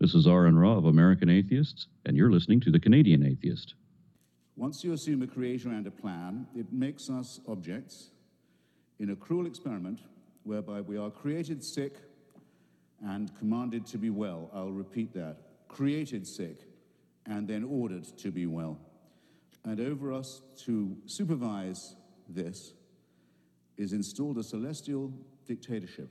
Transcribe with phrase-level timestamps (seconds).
[0.00, 0.44] This is R.
[0.44, 3.74] Ra of American Atheists, and you're listening to The Canadian Atheist.
[4.56, 8.08] Once you assume a creator and a plan, it makes us objects
[8.98, 10.00] in a cruel experiment
[10.44, 11.96] whereby we are created sick
[13.04, 14.50] and commanded to be well.
[14.54, 15.36] I'll repeat that
[15.68, 16.56] created sick
[17.26, 18.78] and then ordered to be well.
[19.66, 21.94] And over us to supervise
[22.26, 22.72] this
[23.76, 25.12] is installed a celestial
[25.46, 26.08] dictatorship,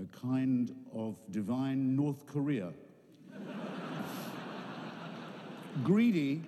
[0.00, 2.72] a kind of divine North Korea.
[5.84, 6.42] Greedy,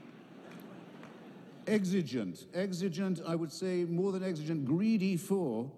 [1.66, 5.70] exigent, exigent, I would say more than exigent, greedy for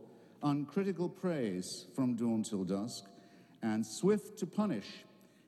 [0.42, 3.04] uncritical praise from dawn till dusk,
[3.62, 5.04] and swift to punish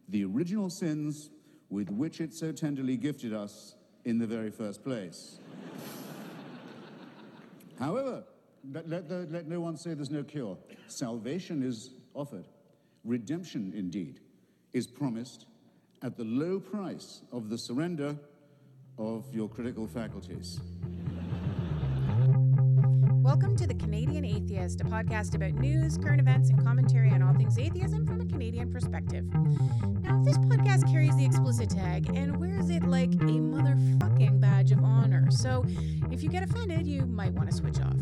[0.09, 1.31] the original sins
[1.71, 5.39] with which it so tenderly gifted us in the very first place.
[7.79, 8.25] However,
[8.71, 10.59] let, let, let no one say there's no cure.
[10.89, 12.45] Salvation is offered.
[13.05, 14.21] Redemption, indeed,
[14.73, 15.47] is promised
[16.03, 18.17] at the low price of the surrender
[18.99, 20.61] of your critical faculties.
[23.23, 27.33] Welcome to The Canadian Atheist, a podcast about news, current events, and commentary on all
[27.33, 29.25] things atheism from a Canadian perspective.
[30.03, 34.83] Now, this podcast carries the explicit tag and wears it like a motherfucking badge of
[34.83, 35.31] honor.
[35.31, 35.65] So,
[36.11, 37.97] if you get offended, you might want to switch off.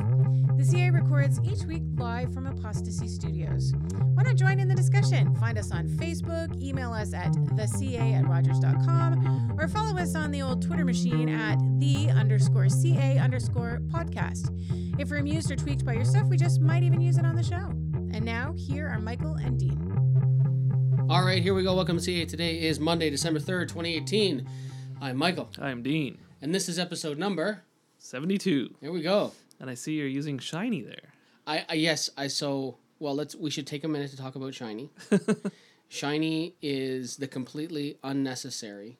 [0.56, 3.74] The CA records each week live from Apostasy Studios.
[4.14, 5.34] Why not join in the discussion?
[5.36, 10.40] Find us on Facebook, email us at theca at rogers.com, or follow us on the
[10.40, 14.50] old Twitter machine at the underscore ca underscore podcast.
[15.00, 17.34] If you're amused or tweaked by your stuff, we just might even use it on
[17.34, 17.70] the show.
[18.12, 21.06] And now, here are Michael and Dean.
[21.08, 21.74] All right, here we go.
[21.74, 22.26] Welcome to CA.
[22.26, 24.46] Today is Monday, December 3rd, 2018.
[25.00, 27.62] I'm Michael, I'm Dean, and this is episode number.
[27.98, 29.32] 72, Here we go.
[29.58, 31.14] and I see you're using shiny there.
[31.46, 33.14] I, I yes, I so well.
[33.14, 34.90] Let's we should take a minute to talk about shiny.
[35.88, 38.98] shiny is the completely unnecessary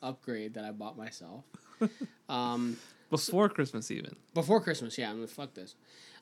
[0.00, 1.44] upgrade that I bought myself
[2.30, 2.78] um,
[3.10, 4.16] Before Christmas, even.
[4.34, 4.98] before Christmas.
[4.98, 5.74] Yeah, I'm gonna fuck this.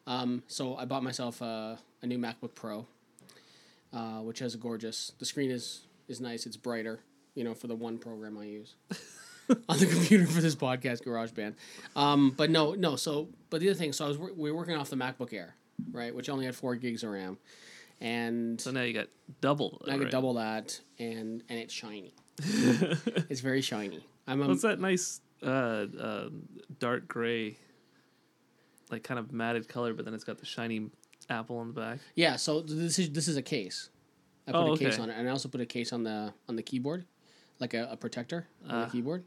[0.07, 2.87] Um, so I bought myself a, a new MacBook Pro,
[3.93, 5.13] uh, which has a gorgeous.
[5.19, 6.47] The screen is is nice.
[6.47, 7.01] It's brighter.
[7.35, 8.77] You know, for the one program I use.
[9.69, 11.55] on the computer for this podcast, GarageBand.
[11.95, 12.97] Um, but no, no.
[12.97, 15.55] So, but the other thing, so I was we were working off the MacBook Air,
[15.93, 17.37] right, which only had four gigs of RAM,
[18.01, 19.09] and So now you got
[19.41, 19.79] double.
[19.83, 20.11] I could already.
[20.11, 22.15] double that, and and it's shiny.
[22.39, 24.05] it's very shiny.
[24.27, 25.47] I'm a, What's that nice uh,
[26.01, 26.29] uh,
[26.79, 27.57] dark gray,
[28.91, 30.91] like kind of matted color, but then it's got the shiny
[31.29, 31.99] apple on the back?
[32.15, 32.37] yeah.
[32.37, 33.91] So this is this is a case.
[34.49, 36.33] I put Oh, a case on it, and I also put a case on the
[36.49, 37.05] on the keyboard,
[37.59, 38.85] like a, a protector on Ah.
[38.85, 39.25] the keyboard,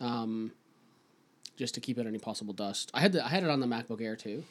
[0.00, 0.52] um,
[1.56, 2.90] just to keep out any possible dust.
[2.94, 4.44] I had the, I had it on the MacBook Air too.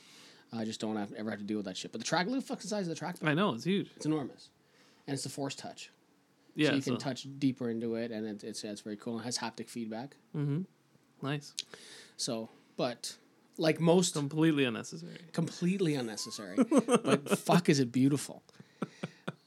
[0.54, 1.92] I just don't have, ever have to deal with that shit.
[1.92, 3.28] But the track, look at the fucking size of the trackpad.
[3.28, 3.90] I know it's huge.
[3.98, 4.50] It's enormous,
[5.08, 5.90] and it's the Force Touch.
[6.56, 9.20] Yeah, so you can so- touch deeper into it, and it, it's it's very cool.
[9.20, 10.16] It has haptic feedback.
[11.22, 11.54] Nice,
[12.18, 13.16] So, but
[13.58, 15.18] like most, completely unnecessary.
[15.34, 16.58] completely unnecessary.
[17.04, 18.44] but fuck, is it beautiful?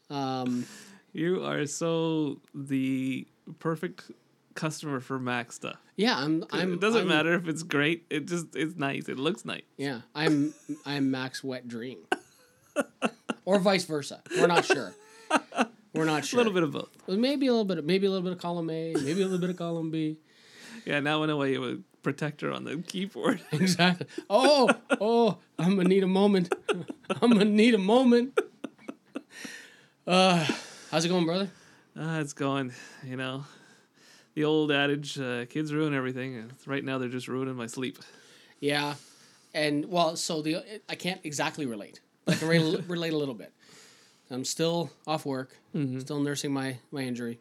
[0.09, 0.67] Um,
[1.13, 3.27] You are so the
[3.59, 4.11] perfect
[4.55, 5.77] customer for Mac stuff.
[5.97, 6.45] yeah, I'm.
[6.51, 6.75] I'm.
[6.75, 8.07] it doesn't I'm- matter if it's great.
[8.11, 9.09] It just it's nice.
[9.09, 9.63] It looks nice.
[9.77, 10.53] Yeah, I'm.
[10.87, 11.99] I'm Mac's Wet Dream,
[13.45, 14.23] or vice versa.
[14.39, 14.95] We're not sure.
[15.95, 16.39] We're not sure.
[16.39, 16.91] A little bit of both.
[17.09, 17.79] Maybe a little bit.
[17.79, 18.95] Of, maybe a little bit of column A.
[18.95, 20.17] Maybe a little bit of column B.
[20.85, 23.41] Yeah, now I know way you would protect her on the keyboard.
[23.53, 24.07] Exactly.
[24.29, 24.71] Oh,
[25.01, 26.53] oh, I'm gonna need a moment.
[27.23, 28.39] I'm gonna need a moment.
[30.07, 30.47] Uh,
[30.91, 31.51] how's it going, brother?
[31.97, 32.73] Ah, it's going.
[33.05, 33.45] You know,
[34.35, 37.99] the old adage: uh, "Kids ruin everything." and Right now, they're just ruining my sleep.
[38.61, 38.95] Yeah,
[39.55, 42.01] and well, so the I can't exactly relate.
[42.25, 43.53] But I can re- relate a little bit.
[44.31, 45.57] I'm still off work,
[45.99, 47.39] still nursing my my injury.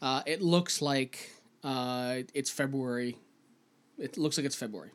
[0.00, 1.30] Uh, it looks like
[1.64, 3.16] uh, it's February.
[3.98, 4.90] It looks like it's February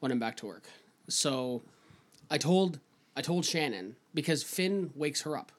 [0.00, 0.64] when I'm back to work.
[1.08, 1.62] So
[2.30, 2.78] I told
[3.16, 5.52] I told Shannon because Finn wakes her up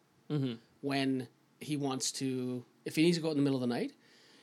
[0.81, 1.27] when
[1.59, 2.63] he wants to.
[2.85, 3.91] If he needs to go out in the middle of the night,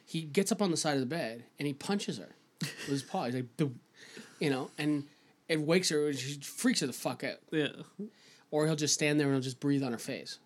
[0.06, 3.02] he gets up on the side of the bed and he punches her with his
[3.02, 3.24] paw.
[3.24, 3.46] He's like,
[4.38, 5.04] you know, and
[5.48, 6.12] it wakes her.
[6.12, 7.38] She freaks her the fuck out.
[7.50, 7.68] Yeah,
[8.50, 10.38] Or he'll just stand there and he'll just breathe on her face.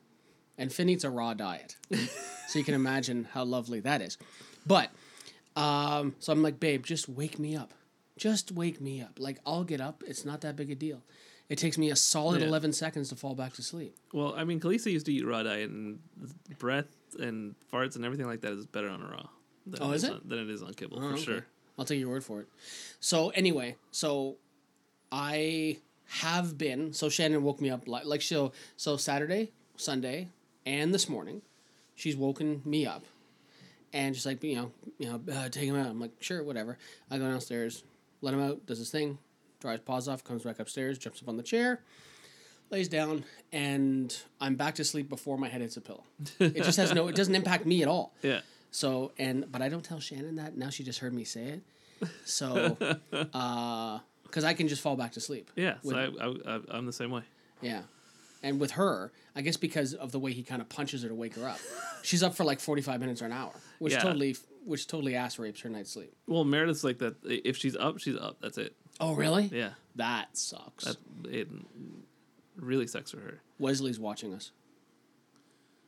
[0.58, 1.76] And Finn eats a raw diet,
[2.48, 4.16] so you can imagine how lovely that is.
[4.66, 4.90] But
[5.56, 7.72] um, so I'm like, babe, just wake me up.
[8.16, 9.18] Just wake me up.
[9.18, 10.02] Like I'll get up.
[10.06, 11.02] It's not that big a deal.
[11.48, 12.48] It takes me a solid Yeah.
[12.48, 13.94] 11 seconds to fall back to sleep.
[14.12, 15.98] Well, I mean, Kalisa used to eat raw diet, and
[16.58, 16.86] breath
[17.18, 19.26] and farts and everything like that is better on a raw.
[19.66, 20.12] Than Oh, is it?
[20.12, 21.22] On, than it is on kibble Oh, for okay.
[21.22, 21.46] sure.
[21.78, 22.48] I'll take your word for it.
[23.00, 24.36] So anyway, so
[25.10, 26.92] I have been.
[26.92, 28.52] So Shannon woke me up like like so.
[28.76, 30.28] So Saturday, Sunday,
[30.66, 31.42] and this morning,
[31.94, 33.04] she's woken me up,
[33.92, 35.86] and she's like, you know, you know, uh, take him out.
[35.86, 36.78] I'm like, sure, whatever.
[37.10, 37.84] I go downstairs,
[38.20, 39.18] let him out, does his thing,
[39.60, 41.80] dries paws off, comes back upstairs, jumps up on the chair,
[42.70, 46.04] lays down, and I'm back to sleep before my head hits a pillow.
[46.38, 48.14] It just has no, it doesn't impact me at all.
[48.22, 48.40] Yeah.
[48.74, 50.56] So and but I don't tell Shannon that.
[50.56, 52.08] Now she just heard me say it.
[52.24, 52.76] So,
[53.34, 55.50] uh, because I can just fall back to sleep.
[55.56, 55.74] Yeah.
[55.84, 57.20] So I, I, I'm the same way.
[57.60, 57.82] yeah.
[58.42, 61.14] And with her, I guess because of the way he kind of punches her to
[61.14, 61.58] wake her up,
[62.02, 64.00] she's up for like forty five minutes or an hour, which Yeah.
[64.00, 66.12] totally, which totally ass rapes her night's sleep.
[66.26, 67.16] Well, Meredith's like that.
[67.24, 68.38] If she's up, she's up.
[68.40, 68.74] That's it.
[69.00, 69.44] Oh really?
[69.52, 69.70] Yeah.
[69.96, 70.84] That sucks.
[70.84, 70.96] That
[71.30, 71.48] it
[72.56, 73.40] really sucks for her.
[73.58, 74.50] Wesley's watching us.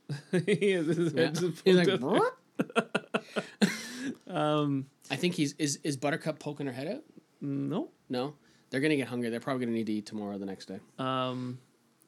[0.31, 1.31] This is- Yeah.
[1.65, 1.89] He's like,
[4.29, 7.03] um, I think he's is is Buttercup poking her head out?
[7.41, 7.89] no.
[8.11, 8.35] No,
[8.71, 9.31] they're gonna get hungry.
[9.31, 10.79] They're probably gonna need to eat tomorrow, or the next day.
[10.99, 11.59] Um,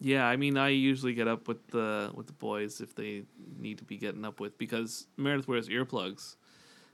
[0.01, 3.23] yeah, I mean, I usually get up with the with the boys if they
[3.59, 6.37] need to be getting up with because Meredith wears earplugs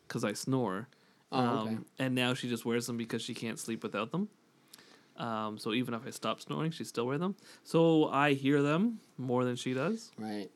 [0.06, 0.88] because I snore.
[1.30, 1.70] Oh, okay.
[1.74, 4.28] Um, and now she just wears them because she can't sleep without them.
[5.16, 7.36] Um, so even if I stop snoring, she still wear them.
[7.64, 10.10] So I hear them more than she does.
[10.18, 10.50] Right.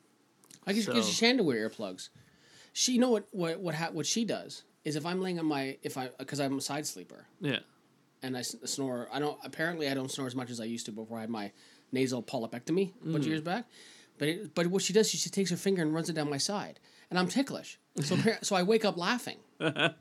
[0.65, 2.09] I guess So- Shan to wear earplugs.
[2.73, 5.45] She, you know what what what ha- what she does is if I'm laying on
[5.47, 7.59] my if I because I'm a side sleeper Yeah.
[8.21, 9.07] and I snore.
[9.11, 11.29] I don't apparently I don't snore as much as I used to before I had
[11.31, 11.51] my
[11.91, 13.65] nasal polypectomy a bunch of years back.
[14.17, 16.29] But it, but what she does is she takes her finger and runs it down
[16.29, 16.79] my side,
[17.09, 17.79] and I'm ticklish.
[18.01, 19.37] So so I wake up laughing.
[19.59, 19.93] I'm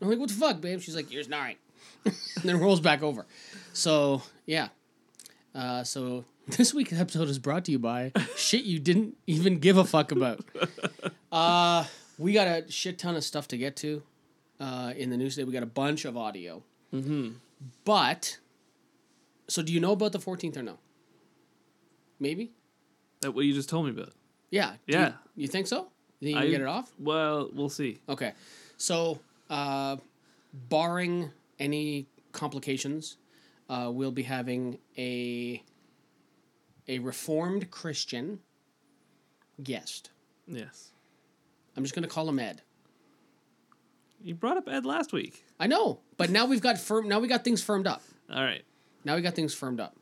[0.00, 0.80] like, what the fuck, babe?
[0.80, 1.56] She's like, you're snoring,
[2.04, 2.14] and
[2.44, 3.26] then rolls back over.
[3.72, 4.68] So yeah.
[5.54, 9.76] Uh, so this week's episode is brought to you by shit you didn't even give
[9.76, 10.44] a fuck about.
[11.32, 11.84] Uh,
[12.18, 14.02] we got a shit ton of stuff to get to
[14.60, 15.44] uh, in the news today.
[15.44, 16.62] We got a bunch of audio.
[16.94, 17.30] Mm-hmm.
[17.84, 18.38] But,
[19.48, 20.78] so do you know about the 14th or no?
[22.20, 22.52] Maybe?
[23.22, 24.12] That what you just told me about.
[24.50, 24.74] Yeah.
[24.86, 25.08] Yeah.
[25.08, 25.88] You, you think so?
[26.20, 26.92] You think you I can get it off?
[26.98, 28.00] Well, we'll see.
[28.08, 28.32] Okay.
[28.76, 29.18] So,
[29.48, 29.96] uh,
[30.68, 33.16] barring any complications,
[33.68, 35.62] uh, we'll be having a
[36.88, 38.40] a reformed Christian
[39.62, 40.10] guest.
[40.46, 40.90] Yes.
[41.76, 42.62] I'm just going to call him Ed.
[44.22, 45.44] You brought up Ed last week.
[45.58, 47.08] I know, but now we've got firm.
[47.08, 48.02] Now we got things firmed up.
[48.30, 48.64] All right.
[49.04, 49.96] Now we got things firmed up.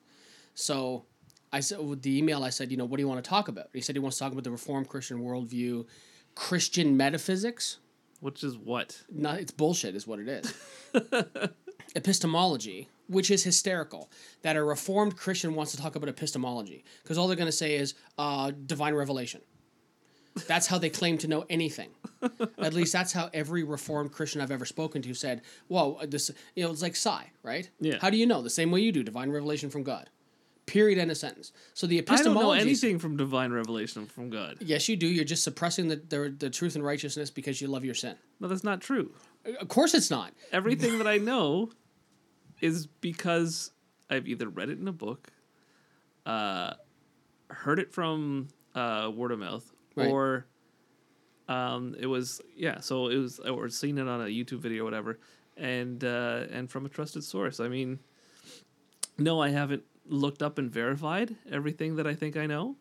[0.54, 1.04] So
[1.52, 3.48] I said with the email, I said, you know, what do you want to talk
[3.48, 3.68] about?
[3.72, 5.86] He said he wants to talk about the Reformed Christian worldview,
[6.34, 7.78] Christian metaphysics.
[8.20, 9.02] Which is what?
[9.10, 10.52] Not it's bullshit, is what it is.
[11.94, 14.10] Epistemology, which is hysterical.
[14.42, 17.76] That a Reformed Christian wants to talk about epistemology because all they're going to say
[17.76, 19.40] is uh, divine revelation.
[20.46, 21.90] That's how they claim to know anything.
[22.58, 26.64] At least that's how every Reformed Christian I've ever spoken to said, "Whoa, this you
[26.64, 27.70] know it's like psi, right?
[27.80, 27.98] Yeah.
[28.00, 28.42] How do you know?
[28.42, 30.10] The same way you do, divine revelation from God.
[30.68, 30.98] Period.
[30.98, 31.52] End of sentence.
[31.74, 34.56] So the I don't know anything from divine revelation from God.
[34.60, 35.06] Yes, you do.
[35.06, 38.16] You're just suppressing the, the the truth and righteousness because you love your sin.
[38.38, 39.10] No, that's not true.
[39.60, 40.32] Of course, it's not.
[40.52, 41.70] Everything that I know
[42.60, 43.70] is because
[44.10, 45.32] I've either read it in a book,
[46.26, 46.74] uh,
[47.48, 50.08] heard it from uh, word of mouth, Right.
[50.10, 50.46] or
[51.48, 52.80] um, it was yeah.
[52.80, 55.18] So it was or seen it on a YouTube video or whatever,
[55.56, 57.58] and uh, and from a trusted source.
[57.58, 58.00] I mean,
[59.16, 62.76] no, I haven't looked up and verified everything that I think I know,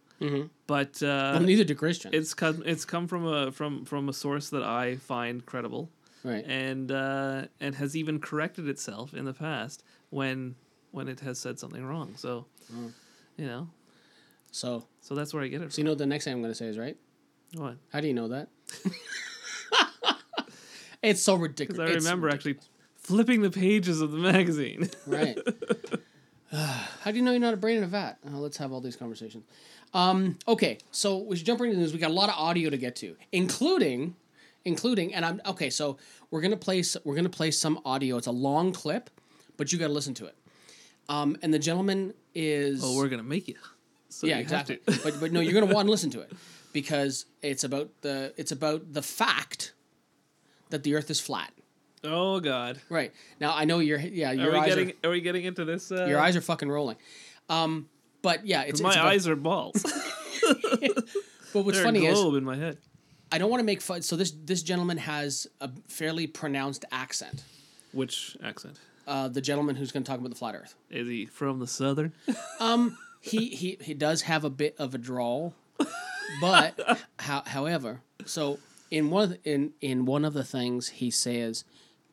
[0.67, 2.13] but uh, Well, neither do Christians.
[2.15, 5.89] it's come it's come from a from from a source that I find credible
[6.23, 6.43] right.
[6.47, 10.55] and uh, and has even corrected itself in the past when
[10.91, 12.13] when it has said something wrong.
[12.15, 12.91] So, Mm.
[13.37, 13.69] you know,
[14.51, 15.71] So, so that's where I get it.
[15.73, 16.97] so you know what the next thing I'm going to say is right.
[17.53, 17.75] What?
[17.93, 18.47] How do you know that?
[21.01, 21.91] it's so ridiculous.
[21.91, 22.57] I remember actually
[22.95, 24.89] flipping the pages of the magazine.
[25.05, 25.37] Right.
[27.01, 28.17] How do you know you're not a brain in a vat?
[28.33, 29.43] Oh, let's have all these conversations.
[29.93, 31.93] Um, okay, so we should jump right into this.
[31.93, 34.15] We got a lot of audio to get to, including,
[34.65, 35.69] including, and I'm okay.
[35.69, 35.97] So
[36.31, 36.83] we're gonna play.
[37.03, 38.17] We're gonna play some audio.
[38.17, 39.09] It's a long clip,
[39.55, 40.35] but you got to listen to it.
[41.09, 42.81] Um, and the gentleman is.
[42.83, 43.55] oh, we're gonna make you.
[44.09, 44.79] So yeah, exactly.
[44.85, 46.31] but but no, you're gonna want to listen to it
[46.73, 49.73] because it's about the it's about the fact
[50.69, 51.51] that the Earth is flat.
[52.07, 52.79] Oh God.
[52.89, 54.93] Right now, I know your yeah your Are we eyes getting?
[55.03, 55.91] Are, we getting into this?
[55.91, 56.97] Uh, your eyes are fucking rolling.
[57.49, 57.89] Um,
[58.21, 59.85] but yeah, it's, My it's about- eyes are balls.
[61.53, 62.77] But what's They're funny a is globe in my head.
[63.31, 64.01] I don't want to make fun.
[64.01, 67.43] So this this gentleman has a fairly pronounced accent.
[67.93, 68.77] Which accent?
[69.07, 70.75] Uh, the gentleman who's going to talk about the flat Earth.
[70.89, 72.13] Is he from the southern?
[73.21, 75.53] He he he does have a bit of a drawl,
[76.39, 78.59] but how, however, so
[78.91, 81.65] in one of the, in in one of the things he says,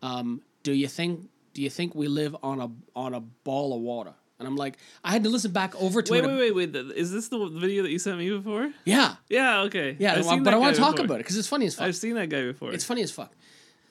[0.04, 3.80] um, "Do you think do you think we live on a on a ball of
[3.80, 6.26] water?" And I'm like, I had to listen back over to Wait, it.
[6.26, 6.96] wait, wait, wait.
[6.96, 8.72] Is this the video that you sent me before?
[8.84, 9.94] Yeah, Yeah, okay.
[9.98, 10.14] yeah.
[10.14, 11.04] I've well, seen but I want to talk before.
[11.04, 11.86] about it because it's funny as fuck.
[11.86, 12.72] I've seen that guy before.
[12.72, 13.32] It's funny as fuck.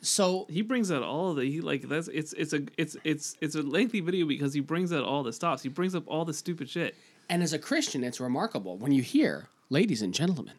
[0.01, 3.38] So he brings out all of the he like that's it's it's a it's it's
[3.39, 5.63] it's a lengthy video because he brings out all the stops.
[5.63, 6.96] He brings up all the stupid shit.
[7.29, 10.55] And as a Christian, it's remarkable when you hear, ladies and gentlemen,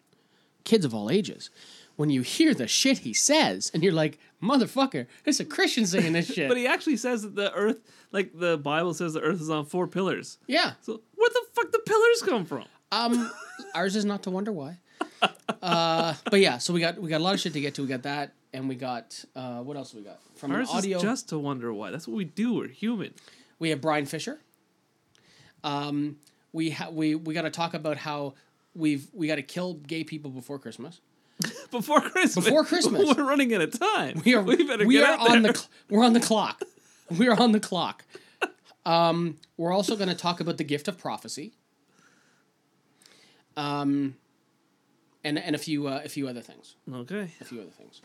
[0.65, 1.51] kids of all ages,
[1.97, 6.13] when you hear the shit he says, and you're like, motherfucker, it's a Christian saying
[6.13, 6.49] this shit.
[6.49, 7.81] But he actually says that the earth
[8.13, 10.39] like the Bible says the earth is on four pillars.
[10.47, 10.73] yeah.
[10.83, 12.65] So where the fuck the pillars come from?
[12.93, 13.31] Um,
[13.75, 14.79] ours is not to wonder why.
[15.63, 17.83] Uh, but yeah, so we got we got a lot of shit to get to.
[17.83, 20.99] We got that, and we got uh, what else we got from Ours audio?
[20.99, 21.91] is just to wonder why.
[21.91, 22.55] That's what we do.
[22.55, 23.15] We're human.
[23.59, 24.39] We have Bryan Fischer.
[25.63, 26.17] Um,
[26.53, 28.35] we ha- we we got to talk about how
[28.75, 31.01] we've we got to kill gay people before Christmas.
[31.71, 32.45] Before Christmas.
[32.45, 33.15] Before Christmas.
[33.17, 34.23] We're running out of time.
[34.25, 35.53] We are we better we get are out on there.
[35.53, 36.63] the cl- we're on the clock.
[37.19, 38.03] We are on the clock.
[38.87, 41.53] Um, we're also going to talk about the gift of prophecy.
[43.57, 44.17] Um,
[45.23, 46.77] and and a few uh, a few other things.
[46.93, 47.31] Okay.
[47.41, 48.01] a few other things.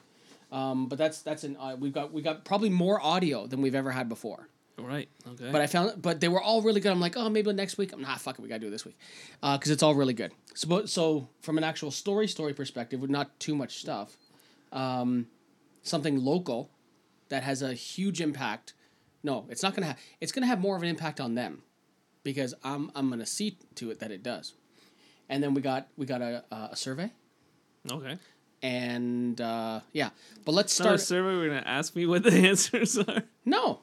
[0.52, 3.76] Um, but that's that's an uh, we've got we got probably more audio than we've
[3.76, 4.50] ever had before.
[4.86, 5.10] Right.
[5.28, 5.50] Okay.
[5.52, 6.92] But I found but they were all really good.
[6.92, 7.94] I'm like, oh, maybe next week.
[7.94, 8.98] I'm nah, fuck it, we gotta do it this week,
[9.42, 10.32] because it's all really good.
[10.56, 14.18] So but- so from an actual story story perspective, with not too much stuff,
[14.72, 15.28] um,
[15.84, 16.70] something local
[17.30, 18.74] that has a huge impact.
[19.24, 19.98] No, it's not gonna have.
[20.22, 21.64] It's gonna have more of an impact on them,
[22.24, 24.54] because I'm I'm gonna see to it that it does.
[25.30, 27.12] And then we got we got a a survey
[27.92, 28.18] okay.
[28.64, 30.10] and uh, yeah.
[30.46, 31.02] But let's It's not start.
[31.02, 31.38] survey.
[31.38, 33.24] We're gonna ask me what the answers are.
[33.46, 33.82] No.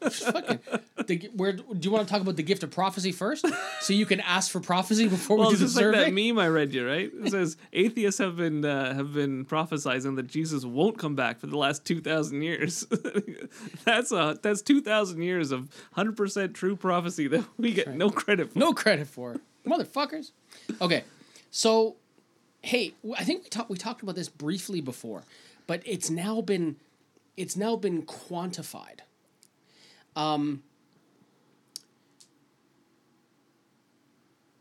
[0.00, 0.60] Fucking,
[1.06, 3.44] the, where, do you want to talk about the gift of prophecy first,
[3.80, 6.38] so you can ask for prophecy before Well, we do the just like that meme
[6.38, 7.10] I read you, right?
[7.12, 11.48] It says atheists have been uh, have been prophesizing that Jesus won't come back for
[11.48, 12.86] the last two thousand years.
[13.84, 18.10] that's a that's two thousand years of hundred percent true prophecy that we get no
[18.10, 18.58] credit for.
[18.58, 19.36] no credit for
[19.66, 20.30] motherfuckers.
[20.80, 21.04] Okay,
[21.50, 21.96] so
[22.62, 25.24] hey, I think we talked we talked about this briefly before,
[25.66, 26.76] but it's now been
[27.36, 29.00] it's now been quantified.
[30.18, 30.62] Um.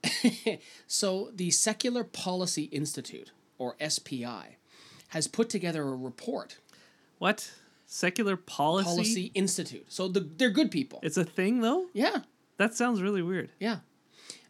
[0.87, 4.57] so the Secular Policy Institute, or SPI,
[5.09, 6.57] has put together a report.
[7.17, 7.51] What
[7.85, 8.85] secular policy?
[8.85, 9.85] Policy Institute.
[9.89, 10.99] So the, they're good people.
[11.01, 11.87] It's a thing though.
[11.93, 12.19] Yeah,
[12.57, 13.49] That sounds really weird.
[13.59, 13.79] yeah.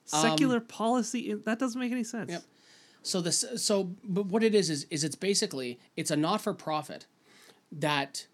[0.06, 1.34] Secular policy.
[1.34, 2.32] That doesn't make any sense.
[2.32, 2.44] Yep.
[3.04, 6.54] So this so but what it is is is it's basically it's a not for
[6.54, 7.08] profit
[7.74, 8.28] that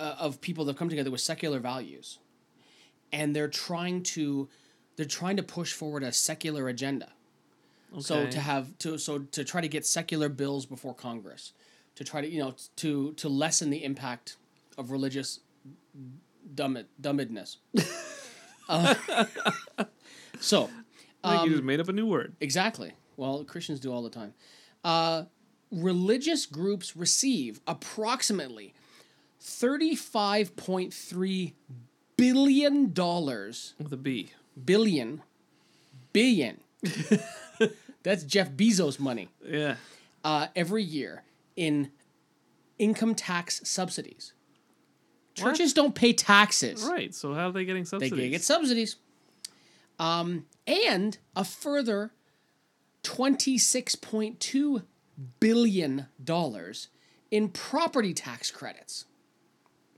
[0.00, 2.18] uh, of people that have come together with secular values,
[3.12, 4.48] and they're trying to
[4.96, 7.12] they're trying to push forward a secular agenda.
[7.92, 8.00] Okay.
[8.02, 11.52] So to have to so to try to get secular bills before Congress,
[11.96, 14.36] to try to you know to to lessen the impact
[14.78, 15.40] of religious
[16.54, 17.58] dumb dumbedness.
[18.68, 18.94] uh,
[20.40, 20.70] so
[21.22, 22.34] Um, you just made up a new word.
[22.40, 22.92] Exactly.
[23.16, 24.32] Well, Christians do all the time.
[24.82, 25.24] Uh,
[25.70, 28.72] religious groups receive approximately
[29.40, 31.54] thirty-five point three
[32.16, 33.74] billion dollars.
[33.78, 34.32] With a B.
[34.64, 35.22] Billion.
[36.12, 36.60] Billion.
[38.02, 39.28] That's Jeff Bezos' money.
[39.44, 39.76] Yeah.
[40.24, 41.22] Uh, every year
[41.56, 41.90] in
[42.78, 44.32] income tax subsidies.
[45.34, 46.82] Churches don't pay taxes.
[46.84, 47.14] Right.
[47.14, 48.18] So how are they getting subsidies?
[48.18, 48.96] They get subsidies.
[49.98, 52.10] Um, and a further
[53.02, 54.82] twenty-six point two
[55.38, 56.88] billion dollars
[57.30, 59.04] in property tax credits.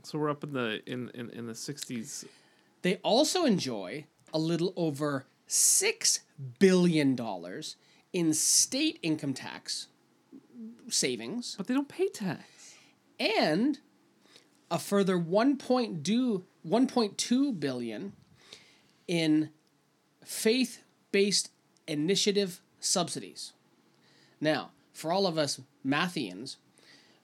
[0.03, 2.25] So we're up in the in in, in the sixties.
[2.83, 6.21] They also enjoy a little over six
[6.59, 7.77] billion dollars
[8.13, 9.89] in state income tax
[10.89, 12.75] savings But they don't pay tax.
[13.21, 13.79] and
[14.71, 18.13] a further 1.2 1.2 billion
[19.09, 19.51] in
[20.25, 21.51] faith-based
[21.87, 23.53] initiative subsidies.
[24.41, 26.57] Now, for all of us Mathians,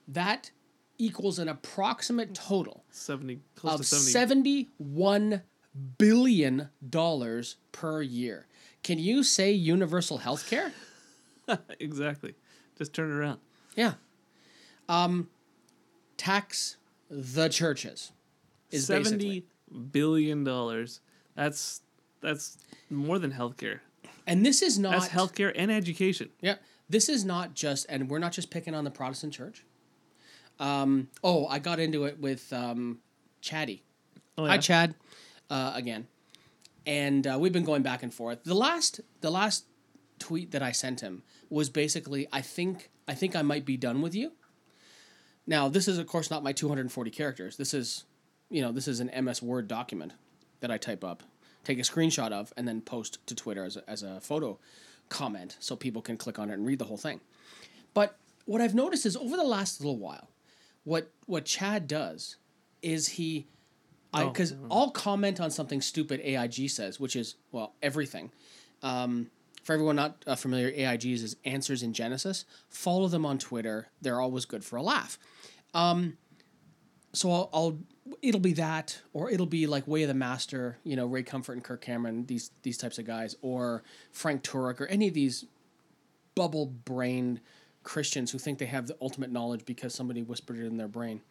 [0.07, 0.51] that
[0.99, 4.69] equals an approximate total Seventy close of to seventy.
[4.77, 5.41] 71
[5.97, 8.45] billion dollars per year.
[8.83, 10.71] Can you say universal health care?
[11.79, 12.35] exactly.
[12.77, 13.39] Just turn it around.
[13.75, 13.93] Yeah.
[14.87, 15.29] Um
[16.17, 16.77] tax
[17.09, 18.11] the churches
[18.71, 19.45] is seventy
[19.91, 21.01] billion dollars.
[21.35, 21.81] That's
[22.21, 22.57] that's
[22.89, 23.79] more than healthcare.
[24.27, 26.29] And this is not That's healthcare and education.
[26.41, 26.55] Yeah.
[26.89, 29.63] This is not just and we're not just picking on the Protestant church.
[30.59, 32.99] Um oh, I got into it with um
[33.41, 33.83] Chatty.
[34.37, 34.57] Oh, Hi.
[34.57, 34.95] Chad
[35.49, 36.07] uh, again.
[36.85, 38.43] And uh, we've been going back and forth.
[38.43, 39.65] The last the last
[40.17, 44.01] tweet that I sent him was basically I think I think I might be done
[44.01, 44.33] with you.
[45.47, 47.57] Now, this is of course not my 240 characters.
[47.57, 48.05] This is
[48.49, 50.13] you know, this is an MS Word document
[50.59, 51.23] that I type up.
[51.63, 54.57] take a screenshot of, and then post to Twitter as a, as a photo
[55.09, 57.19] comment so people can click on it and read the whole thing.
[57.93, 60.29] But what I've noticed is over the last little while,
[60.89, 62.37] what what Chad does
[62.81, 63.47] is he,
[64.11, 68.31] I Oh, because I'll comment on something stupid AIG says, which is well everything.
[68.81, 69.29] Um,
[69.61, 72.45] for everyone not uh, familiar, AIGs is Answers in Genesis.
[72.69, 75.19] Follow them on Twitter; they're always good for a laugh.
[75.75, 76.17] Um,
[77.13, 77.77] so I'll, I'll
[78.23, 81.53] it'll be that, or it'll be like Way of the Master, you know, Ray Comfort
[81.53, 85.45] and Kirk Cameron, these these types of guys, or Frank Turek, or any of these
[86.33, 87.41] bubble brained
[87.83, 91.21] Christians who think they have the ultimate knowledge because somebody whispered it in their brain.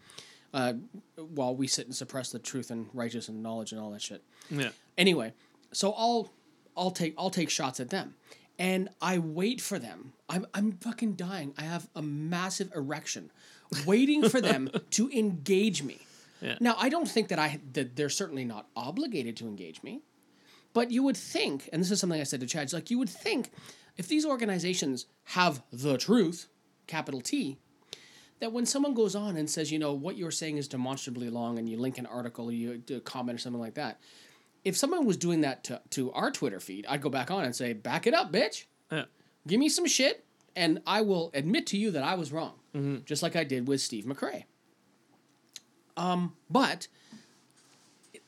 [0.55, 0.73] Uh,
[1.17, 4.23] while we sit and suppress the truth and righteous and knowledge and all that shit.
[4.51, 4.71] Yeah.
[4.97, 5.35] Anyway,
[5.73, 6.31] so I'll
[6.75, 8.15] I'll take I'll take shots at them.
[8.59, 10.15] And I wait for them.
[10.29, 11.53] I'm I'm fucking dying.
[11.59, 13.31] I have a massive erection
[13.87, 15.99] waiting for them to engage me.
[16.41, 16.57] Yeah.
[16.61, 20.01] Now, I don't think that I that they're certainly not obligated to engage me.
[20.73, 23.09] But you would think, and this is something I said to Chad, like you would
[23.09, 23.51] think
[23.99, 26.49] if these organizations have the truth,
[26.87, 27.59] capital T,
[28.41, 31.59] that when someone goes on and says, you know, what you're saying is demonstrably long
[31.59, 34.01] and you link an article or you do a comment or something like that,
[34.65, 37.55] if someone was doing that to, to our Twitter feed, I'd go back on and
[37.55, 38.65] say, back it up, bitch.
[38.91, 39.05] Yeah.
[39.47, 40.25] Give me some shit
[40.55, 42.55] and I will admit to you that I was wrong,
[43.05, 44.45] just like I did with Steve McRae.
[45.97, 46.89] Um, but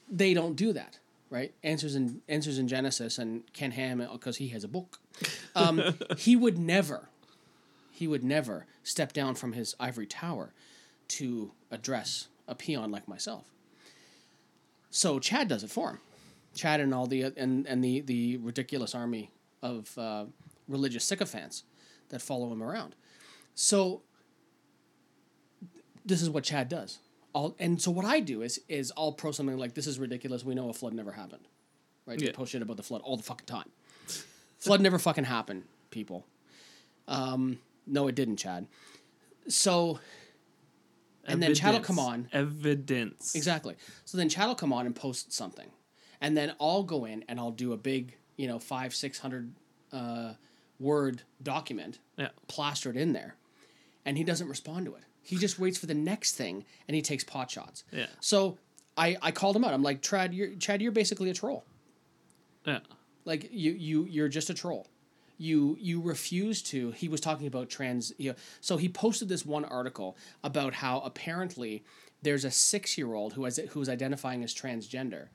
[0.08, 0.99] they don't do that,
[1.30, 1.54] right?
[1.62, 4.98] Answers in Answers in Genesis and Ken Ham because he has a book.
[5.54, 5.82] Um,
[6.18, 7.08] he would never,
[7.90, 10.52] he would never step down from his ivory tower
[11.08, 13.44] to address a peon like myself.
[14.90, 15.98] So Chad does it for him.
[16.54, 19.30] Chad and all the and and the the ridiculous army
[19.62, 20.24] of uh,
[20.66, 21.62] religious sycophants
[22.08, 22.96] that follow him around.
[23.54, 24.02] So
[26.04, 26.98] this is what Chad does.
[27.34, 30.44] I'll, and so what I do is is I'll post something like this is ridiculous.
[30.44, 31.46] We know a flood never happened,
[32.06, 32.18] right?
[32.18, 32.32] They Yeah.
[32.32, 33.70] post shit about the flood all the fucking time.
[34.58, 36.26] flood never fucking happened, people.
[37.08, 38.66] Um, no, it didn't, Chad.
[39.48, 39.98] So
[41.24, 42.28] And then Chad will come on.
[42.32, 43.34] Evidence.
[43.34, 43.76] Exactly.
[44.04, 45.70] So then Chad will come on and post something,
[46.20, 49.52] and then I'll go in and I'll do a big, you know, five six hundred
[49.92, 50.34] uh,
[50.78, 52.28] word document, Yeah.
[52.48, 53.36] plastered in there,
[54.04, 55.02] and he doesn't respond to it.
[55.22, 57.84] He just waits for the next thing and he takes pot shots.
[57.92, 58.06] Yeah.
[58.20, 58.58] So
[58.96, 59.72] I I called him out.
[59.72, 61.64] I'm like, Chad, you're Chad, you're basically a troll.
[62.64, 62.80] Yeah.
[63.24, 64.88] Like you you you're just a troll.
[65.38, 66.90] You you refuse to.
[66.92, 68.12] He was talking about trans.
[68.18, 71.84] You know, so he posted this one article about how apparently
[72.22, 75.28] there's a six year old who has who's identifying as transgender,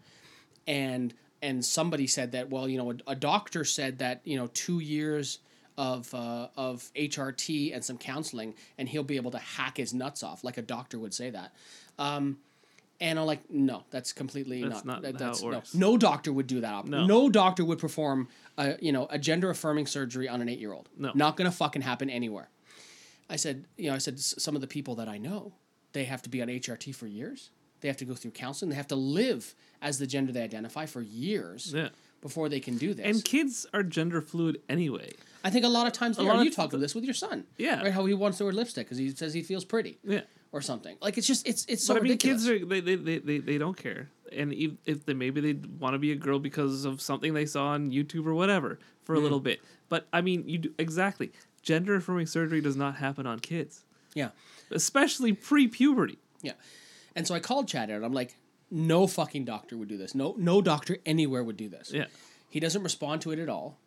[0.67, 4.47] and and somebody said that well you know a, a doctor said that you know
[4.53, 5.39] two years
[5.77, 10.23] of uh, of HRT and some counseling and he'll be able to hack his nuts
[10.23, 11.53] off like a doctor would say that.
[11.99, 12.37] Um,
[13.01, 15.01] and I'm like, no, that's completely That's not.
[15.01, 15.61] not that- that's, no.
[15.73, 16.73] no doctor would do that.
[16.73, 17.05] Op- No.
[17.05, 20.71] no doctor would perform, a, you know, a gender affirming surgery on an eight year
[20.71, 20.87] old.
[20.97, 21.11] No.
[21.13, 22.47] not gonna fucking happen anywhere.
[23.29, 25.51] I said, you know, I said some of the people that I know,
[25.91, 27.49] they have to be on HRT for years.
[27.81, 28.69] They have to go through counseling.
[28.69, 31.89] They have to live as the gender they identify for years Yeah.
[32.21, 33.05] before they can do this.
[33.05, 35.11] And kids are gender fluid anyway.
[35.45, 37.03] I think a lot of times, A lot of you t- talk about this with
[37.05, 37.81] your son, Yeah.
[37.83, 37.93] right?
[37.93, 40.21] How he wants to wear lipstick because he says he feels pretty, Yeah.
[40.51, 40.97] or something.
[41.01, 42.43] Like it's just it's it's so but I mean, ridiculous.
[42.47, 45.53] kids are they, they, they, they, they don't care, and if, if they maybe they
[45.79, 49.13] want to be a girl because of something they saw on YouTube or whatever for
[49.15, 49.23] a Mm.
[49.23, 49.61] little bit.
[49.87, 51.31] But I mean, you do, exactly
[51.61, 53.83] gender affirming surgery does not happen on kids,
[54.15, 54.29] yeah.
[54.71, 56.17] especially pre puberty.
[56.41, 56.53] Yeah.
[57.15, 58.03] And so I called Chad out.
[58.03, 58.35] I'm like,
[58.71, 60.15] no fucking doctor would do this.
[60.15, 61.91] No no doctor anywhere would do this.
[61.93, 62.05] Yeah.
[62.49, 63.77] He doesn't respond to it at all.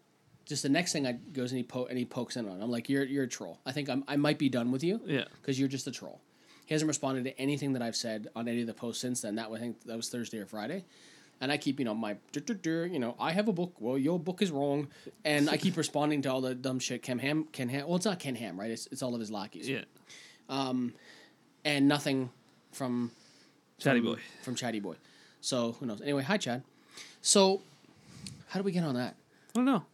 [0.48, 2.58] Just the next thing I goes and he po- and he pokes in on.
[2.60, 2.64] it.
[2.64, 3.60] I'm like, you're you're a troll.
[3.66, 5.00] I think I'm I might be done with you.
[5.06, 5.24] Yeah.
[5.40, 6.20] Because you're just a troll.
[6.66, 9.36] He hasn't responded to anything that I've said on any of the posts since then.
[9.36, 10.84] That was, I think that was Thursday or Friday.
[11.40, 13.74] And I keep, you know, my, you know, I have a book.
[13.78, 14.88] Well, your book is wrong.
[15.24, 17.86] And I keep responding to all the dumb shit Ken Ham, Ken Ham.
[17.86, 18.70] Well, it's not Ken Ham, right?
[18.70, 19.68] It's, it's all of his lackeys.
[19.68, 19.84] Yeah.
[20.50, 20.92] Um,
[21.64, 22.30] and nothing
[22.72, 23.12] from
[23.78, 24.20] Chatty from- boy.
[24.42, 24.96] from Chatty Boy.
[25.40, 26.00] So who knows?
[26.00, 26.64] Anyway, hi Chad.
[27.22, 27.62] So
[28.48, 29.14] how do we get on that?
[29.14, 29.84] I don't know.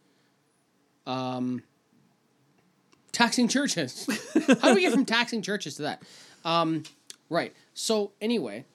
[3.11, 4.07] Taxing churches.
[4.61, 6.03] how do we get from taxing churches to that?
[6.43, 6.83] Um,
[7.29, 7.53] right.
[7.73, 8.65] So anyway,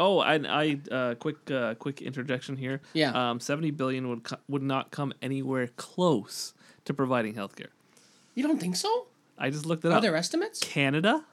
[0.00, 2.80] Oh, and I uh, quick uh, quick interjection here.
[2.92, 3.30] Yeah.
[3.30, 6.52] Um, seventy billion would co- would not come anywhere close
[6.84, 7.68] to providing healthcare.
[8.34, 9.06] you don't think so?
[9.38, 10.02] I just looked it Are up.
[10.02, 10.58] there estimates?
[10.60, 11.24] Canada.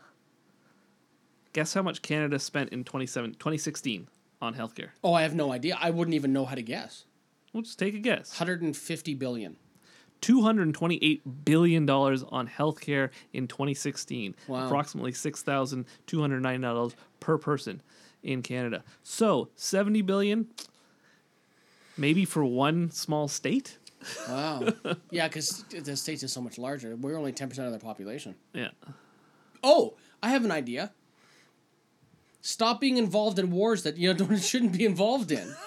[1.54, 4.08] Guess how much Canada spent in 27 2016
[4.41, 4.89] on healthcare?
[5.04, 5.78] Oh, I have no idea.
[5.82, 7.04] I wouldn't even know how to guess.
[7.52, 8.39] We'll just take a guess.
[8.39, 9.58] 150 billion.
[10.21, 14.36] $228 billion on healthcare in 2016.
[14.47, 14.65] Wow.
[14.65, 17.81] Approximately $6,209 per person
[18.23, 18.84] in Canada.
[19.03, 20.47] So, 70 billion
[21.97, 23.77] Maybe for one small state.
[24.27, 24.67] Wow.
[25.12, 26.95] yeah, because the states is so much larger.
[26.95, 28.36] We're only ten percent of their population.
[28.53, 28.69] Yeah.
[29.63, 30.91] Oh, I have an idea.
[32.41, 35.55] Stop being involved in wars that you know don't, shouldn't be involved in.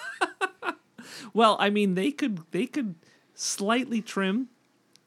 [1.33, 2.95] Well, I mean, they could they could
[3.35, 4.49] slightly trim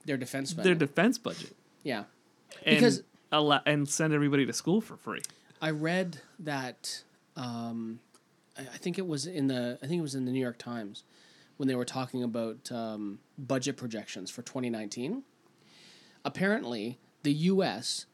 [0.05, 2.03] Their defense their defense budget yeah.
[2.65, 5.21] and Because- allow, and send everybody to school for free.
[5.61, 7.03] I read that
[7.35, 7.99] um,
[8.57, 10.57] I I think it was in the I think it was in the New York
[10.57, 11.03] Times
[11.57, 15.23] when they were talking about um, budget projections for 2019.
[16.23, 18.05] Apparently, the U.S.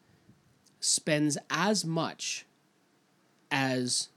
[0.80, 2.46] spends as much
[3.52, 4.10] as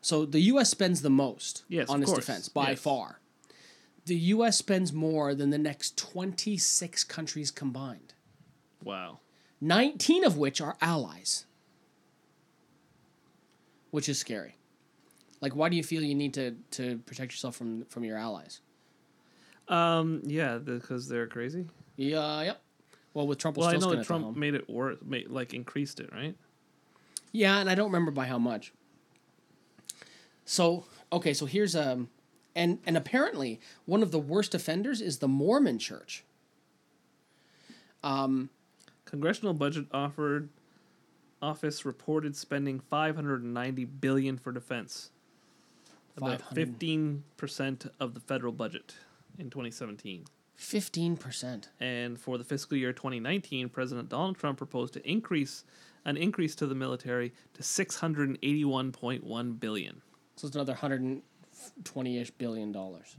[0.00, 0.70] so the U.S.
[0.70, 2.24] spends the most Yes, on its course.
[2.26, 2.80] defense by Yes.
[2.80, 3.20] far.
[4.06, 4.58] The U.S.
[4.58, 8.12] spends more than the next 26 countries combined.
[8.82, 9.20] Wow.
[9.60, 11.46] 19 of which are allies.
[13.90, 14.56] Which is scary.
[15.40, 18.60] Like why do you feel you need to to protect yourself from from your allies?
[19.68, 20.20] Um.
[20.24, 21.66] Yeah, because they're crazy.
[21.96, 22.62] Yeah, yep.
[23.14, 26.10] Well, with Trump, Well, I know that Trump made it worse, made, like increased it,
[26.12, 26.34] right?
[27.30, 28.72] Yeah, and I don't remember by how much.
[30.44, 32.08] So okay, so here's um,
[32.56, 36.24] and, and apparently, one of the worst offenders is the Mormon church.
[38.02, 38.50] Um,
[39.04, 40.48] Congressional budget offered
[41.42, 45.10] office reported spending 590 billion for defense.
[46.16, 48.94] About 15% of the federal budget
[49.38, 50.24] in 2017
[50.56, 55.64] 15% and for the fiscal year 2019 president donald trump proposed to increase
[56.04, 60.02] an increase to the military to 681.1 billion.
[60.36, 61.22] So it's another 100
[61.84, 63.16] twenty ish billion dollars.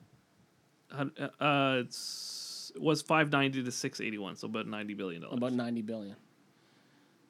[0.91, 1.05] Uh,
[1.39, 5.37] uh, it's it was five ninety to six eighty one, so about ninety billion dollars.
[5.37, 6.15] About ninety billion.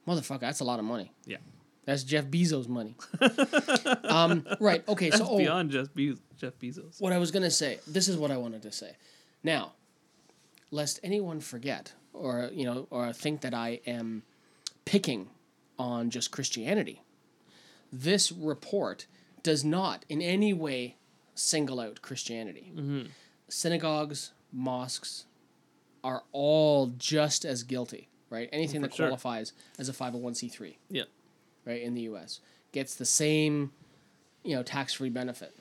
[0.08, 1.12] Motherfucker, that's a lot of money.
[1.26, 1.38] Yeah.
[1.86, 2.96] That's Jeff Bezos' money.
[4.04, 4.88] um, right.
[4.88, 5.10] Okay.
[5.10, 7.00] That's so oh, beyond Jeff, Be- Jeff Bezos.
[7.00, 7.80] What I was gonna say.
[7.88, 8.96] This is what I wanted to say.
[9.44, 9.74] Now,
[10.72, 14.24] lest anyone forget, or you know, or think that I am
[14.86, 15.30] picking
[15.78, 17.02] on just Christianity.
[17.94, 19.06] This report
[19.46, 20.98] does not in any way
[21.36, 22.74] single out Christianity.
[23.48, 25.26] Synagogues, mosques
[26.04, 28.10] are all just as guilty.
[28.32, 28.50] Right.
[28.52, 29.06] Anything that sure.
[29.06, 31.04] qualifies as a five hundred one c three Yeah.
[31.64, 32.42] right in the U.S.
[32.72, 33.72] gets the same,
[34.44, 35.56] you know, tax-free benefit.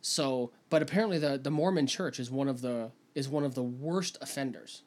[0.00, 3.62] So, but apparently the the Mormon Church is one of the is one of the
[3.62, 4.82] worst offenders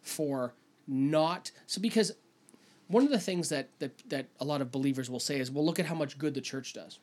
[0.00, 0.54] for
[0.88, 2.12] not so because
[2.88, 5.64] one of the things that that that a lot of believers will say is, well,
[5.64, 6.98] look at how much good the church does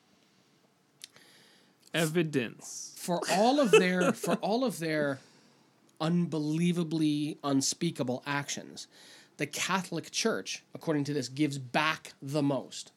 [1.94, 2.94] Evidence.
[2.98, 5.20] for all of their for all of their
[6.00, 8.88] unbelievably unspeakable actions
[9.38, 12.92] the catholic church according to this gives back the most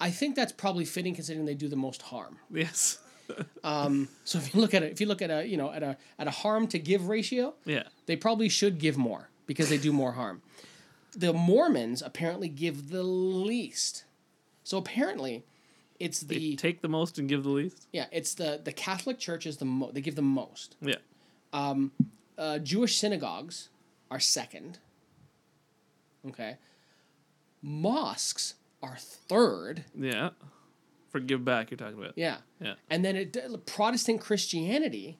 [0.00, 2.98] i think that's probably fitting considering they do the most harm Yes.
[3.64, 5.82] Um, so if you look at it if you look at a you know at
[5.82, 7.84] a at a harm to give ratio yeah.
[8.04, 10.42] they probably should give more because they do more harm
[11.16, 14.04] the mormons apparently give the least
[14.64, 15.44] so apparently
[16.04, 17.86] it's They the take the most and give the least.
[17.92, 21.00] yeah it's the the catholic church is the mo- they give the most Yeah.
[21.52, 23.68] uh, Jewish synagogues
[24.10, 24.78] are second.
[26.28, 26.56] Okay.
[27.62, 29.84] Mosques are third.
[29.98, 30.30] Yeah.
[31.10, 32.14] For give back, you're talking about.
[32.16, 32.38] Yeah.
[32.60, 32.74] Yeah.
[32.90, 35.18] And then it, Protestant Christianity,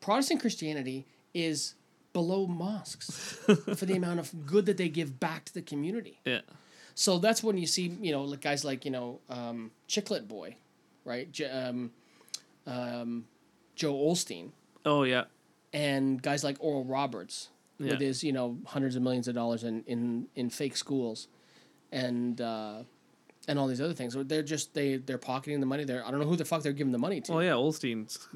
[0.00, 1.74] Protestant Christianity is
[2.12, 3.10] below mosques
[3.76, 6.20] for the amount of good that they give back to the community.
[6.24, 6.40] Yeah.
[6.98, 10.56] So that's when you see, you know, like guys like, you know, um, Chiclet Boy,
[11.04, 11.30] right?
[11.30, 11.90] J- um,
[12.66, 13.26] um,
[13.74, 14.48] Joel Osteen.
[14.84, 15.24] Oh yeah.
[15.72, 17.90] and guys like Oral Roberts Yeah.
[17.92, 21.28] with his you know hundreds of millions of dollars in in, in fake schools,
[21.92, 22.78] and uh,
[23.48, 24.14] and all these other things.
[24.14, 25.84] So they're just they they're pocketing the money.
[25.84, 27.32] They're I don't know who the fuck they're giving the money to.
[27.34, 27.50] Oh yeah.
[27.52, 28.26] Osteen's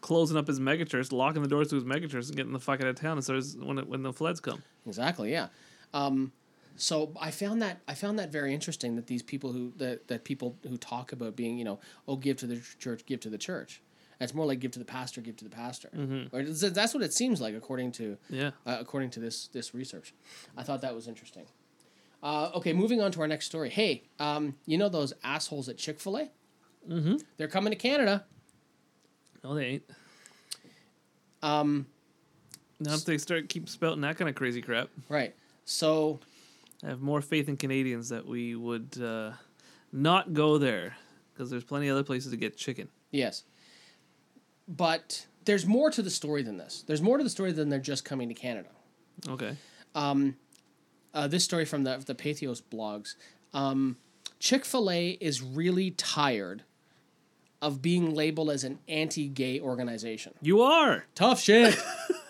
[0.00, 2.86] closing up his megachurch, locking the doors to his megachurch, and getting the fuck out
[2.86, 4.62] of town as soon as when it, when the floods come.
[4.86, 5.30] Exactly.
[5.32, 5.48] Yeah.
[5.92, 6.32] Um,
[6.78, 10.24] so I found that I found that very interesting that these people who that, that
[10.24, 13.38] people who talk about being you know oh give to the church give to the
[13.38, 13.82] church.
[14.20, 15.90] It's more like give to the pastor give to the pastor.
[15.96, 16.34] Mm-hmm.
[16.36, 18.50] It's- That's what it seems like according to Yeah.
[18.66, 20.14] uh, according to this this research.
[20.56, 21.46] I thought that was interesting.
[22.22, 23.70] Uh, okay, moving on to our next story.
[23.70, 26.30] Hey, um, you know those assholes at Chick Fil A?
[26.88, 27.16] Mm-hmm.
[27.36, 28.24] They're coming to Canada.
[29.44, 29.84] No, they ain't.
[31.42, 31.86] Um.
[32.80, 35.34] Now if they start keep spouting that kind of crazy crap, Right.
[35.64, 36.20] So
[36.84, 39.32] I have more faith in Canadians that we would uh,
[39.92, 40.96] not go there
[41.32, 42.88] because there's plenty of other places to get chicken.
[43.10, 43.44] yes,
[44.66, 46.84] but there's more to the story than this.
[46.86, 48.68] There's more to the story than they're just coming to Canada.
[49.28, 49.56] Okay.
[51.14, 53.14] uh, this story from the the Patheos blogs.
[53.54, 53.96] Um,
[54.38, 56.62] Chick Fil A is really tired
[57.60, 60.32] of being labeled as an anti-gay organization.
[60.40, 61.06] You are.
[61.16, 61.76] Tough shit.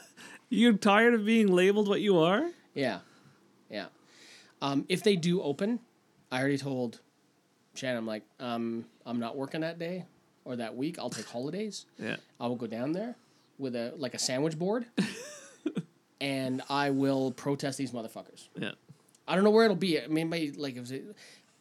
[0.49, 2.49] You're tired of being labeled what you are?
[2.75, 3.01] yeah,
[3.69, 3.87] yeah.
[4.61, 5.81] Um, if they do open,
[6.31, 7.01] I already told
[7.75, 7.99] Shannon.
[7.99, 10.05] I'm like, um, I'm not working that day
[10.45, 10.99] or that week.
[10.99, 11.87] I'll take holidays.
[11.99, 12.17] Yeah.
[12.41, 13.17] I will go down there
[13.59, 14.87] with a like a sandwich board,
[16.21, 18.49] and I will protest these motherfuckers.
[18.57, 18.73] Yeah.
[19.27, 20.01] I don't know where it'll be.
[20.01, 20.93] I mean, maybe like it was.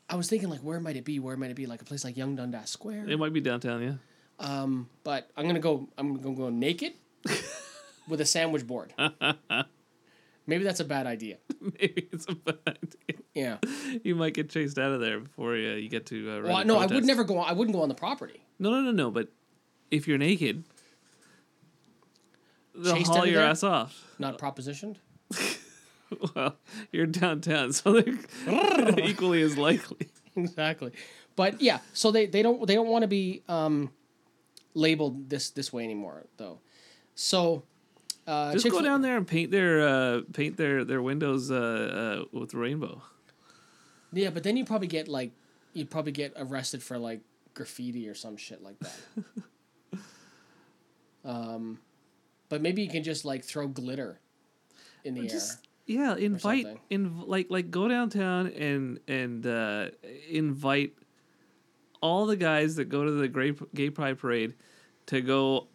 [0.10, 1.19] I was thinking like, where might it be?
[1.19, 1.65] Where might it be?
[1.65, 3.10] Like a place like Yonge Dundas Square.
[3.10, 3.93] It might be downtown, yeah.
[4.39, 5.89] Um, but I'm gonna go.
[5.97, 6.93] I'm gonna go naked
[8.07, 8.93] with a sandwich board.
[10.47, 11.38] Maybe that's a bad idea.
[11.62, 13.21] Maybe it's a bad idea.
[13.33, 13.57] Yeah.
[14.03, 16.31] You might get chased out of there before uh, you get to.
[16.31, 17.38] Uh, Well, no, I would never go.
[17.39, 18.41] I wouldn't go on the property.
[18.57, 19.12] No, no, no, no.
[19.12, 19.27] But
[19.91, 20.63] if you're naked,
[22.75, 23.49] they'll Chased haul your there?
[23.49, 24.03] ass off.
[24.19, 24.97] Not propositioned.
[26.33, 26.55] Well,
[26.93, 30.07] you're downtown, so they're equally as likely.
[30.38, 30.93] exactly.
[31.36, 33.91] But yeah, so they, they don't they don't want to be um,
[34.73, 36.62] labeled this this way anymore though.
[37.13, 37.63] So
[38.27, 42.25] uh, Just go Chick-fil- down there and paint their uh, paint their their windows uh,
[42.33, 43.01] uh, with rainbow.
[44.11, 45.31] Yeah, but then you probably get like
[45.73, 47.21] you'd probably get arrested for like
[47.53, 49.99] graffiti or some shit like that.
[51.25, 51.79] um,
[52.49, 54.19] but maybe you can just like throw glitter
[55.03, 55.59] in the Just
[55.89, 55.97] air.
[55.97, 59.87] yeah, invite in like like go downtown and and uh,
[60.29, 60.93] invite
[62.01, 64.53] all the guys that go to the gay gay pride parade
[65.07, 65.67] to go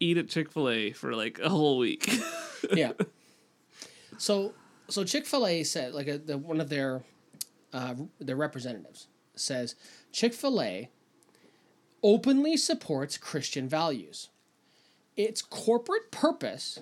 [0.00, 2.10] eat at Chick Fil A for like a whole week.
[2.72, 2.92] yeah.
[4.18, 4.52] So
[4.88, 7.02] so Chick Fil A said like a, the, one of their
[7.72, 9.74] uh, their representatives says
[10.12, 10.88] Chick Fil A
[12.02, 14.28] openly supports Christian values.
[15.16, 16.80] Its corporate purpose.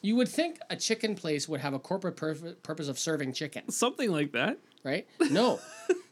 [0.00, 3.68] You would think a chicken place would have a corporate pur- purpose of serving chicken,
[3.70, 4.58] Something like that.
[4.84, 5.06] right?
[5.30, 5.58] No.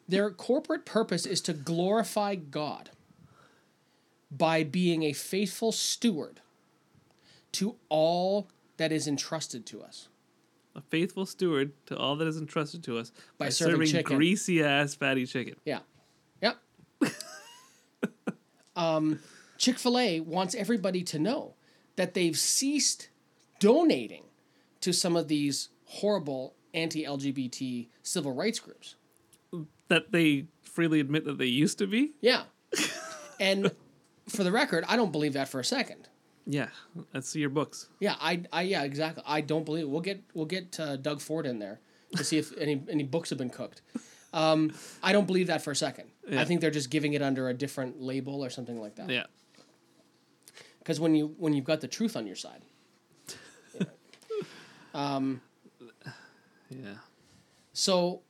[0.08, 2.90] Their corporate purpose is to glorify God
[4.30, 6.40] by being a faithful steward
[7.52, 10.08] to all that is entrusted to us.
[10.74, 14.62] A faithful steward to all that is entrusted to us By by, serving serving, greasy
[14.62, 15.56] ass fatty chicken.
[15.64, 15.78] Yeah.
[16.42, 16.58] Yep.
[18.76, 19.20] um,
[19.56, 21.54] Chick fil A wants everybody to know
[21.96, 23.08] that they've ceased
[23.58, 24.24] donating
[24.82, 28.96] to some of these horrible anti LGBT civil rights groups.
[29.88, 32.12] That they freely admit that they used to be.
[32.20, 32.42] Yeah.
[33.40, 33.70] and
[34.28, 36.08] for the record, I don't believe that for a second.
[36.46, 36.68] Yeah,
[37.12, 37.88] let's see your books.
[37.98, 39.22] Yeah, I, I yeah, exactly.
[39.26, 41.80] I don't believe we'll get we'll get uh, Doug Ford in there
[42.16, 43.82] to see if any any books have been cooked.
[44.32, 46.10] Um, I don't believe that for a second.
[46.30, 49.10] I think they're just giving it under a different label or something like that.
[49.10, 49.24] Yeah.
[50.78, 52.62] Because when you when you've got the truth on your side,
[54.94, 55.40] um
[56.70, 56.94] Yeah.
[57.72, 58.22] so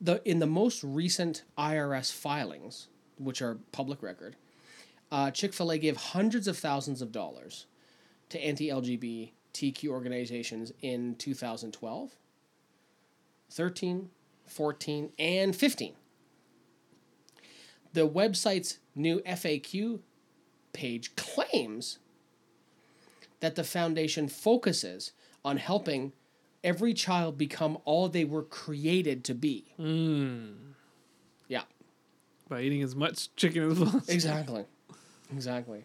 [0.00, 2.88] the in the most recent IRS filings,
[3.20, 4.36] which are public record,
[5.12, 7.66] uh, Chick Fil A gave hundreds of thousands of dollars
[8.30, 12.10] to anti-LGBTQ organizations in 2012,
[13.50, 14.10] 13,
[14.46, 15.94] 14, and 15.
[17.92, 20.00] The website's new FAQ
[20.72, 21.98] page claims
[23.40, 25.12] that the foundation focuses
[25.44, 26.12] on helping
[26.62, 29.74] every child become all they were created to be.
[29.78, 30.69] Yeah,
[32.50, 34.02] By eating as much chicken as possible.
[34.08, 34.64] exactly.
[35.32, 35.84] exactly.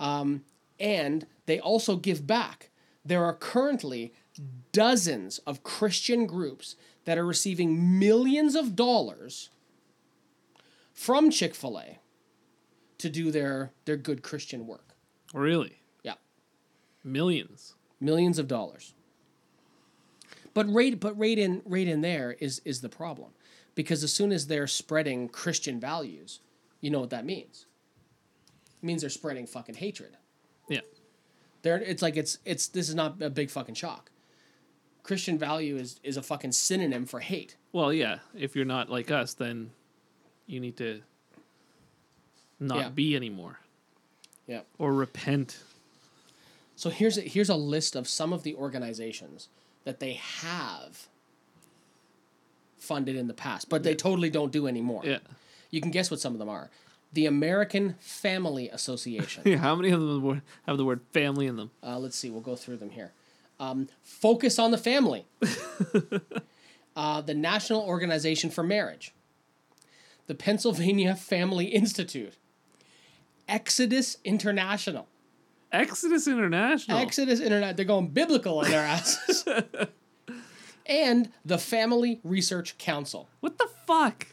[0.00, 0.42] Um,
[0.80, 2.70] and they also give back.
[3.04, 4.12] There are currently
[4.72, 9.50] dozens of Christian groups that are receiving millions of dollars
[10.92, 11.98] from Chick fil A
[12.98, 14.96] to do their, their good Christian work.
[15.34, 15.78] Really?
[16.02, 16.14] Yeah.
[17.04, 17.74] Millions.
[18.00, 18.94] millions of dollars.
[20.54, 23.30] But right, but right in right in there is is the problem,
[23.74, 26.40] because as soon as they're spreading Christian values,
[26.80, 27.66] you know what that means.
[28.82, 30.16] It means they're spreading fucking hatred.
[30.68, 30.80] Yeah.
[31.62, 34.10] They're it's like it's it's this is not a big fucking shock.
[35.02, 37.56] Christian value is is a fucking synonym for hate.
[37.72, 38.18] Well, yeah.
[38.36, 39.70] If you're not like us, then
[40.46, 41.00] you need to
[42.60, 42.88] not Yeah.
[42.90, 43.58] be anymore
[44.46, 44.60] Yeah.
[44.78, 45.58] or repent.
[46.76, 49.48] So here's a, here's a list of some of the organizations
[49.84, 51.06] that they have
[52.84, 55.02] funded in the past, but they totally don't do anymore.
[55.04, 55.18] Yeah.
[55.70, 56.70] You can guess what some of them are.
[57.12, 59.42] The American Family Association.
[59.46, 59.56] Yeah.
[59.66, 61.70] How many of them have the word family in them?
[61.82, 63.12] Uh, let's see, we'll go through them here.
[63.58, 65.26] Um, Focus on the Family.
[66.96, 69.14] uh, the National Organization for Marriage.
[70.26, 72.34] The Pennsylvania Family Institute.
[73.48, 75.06] Exodus International.
[75.70, 76.98] Exodus International.
[76.98, 77.76] Exodus Internet.
[77.76, 79.44] They're going biblical on their asses.
[80.86, 83.28] And the Family Research Council.
[83.40, 84.28] what the fuck?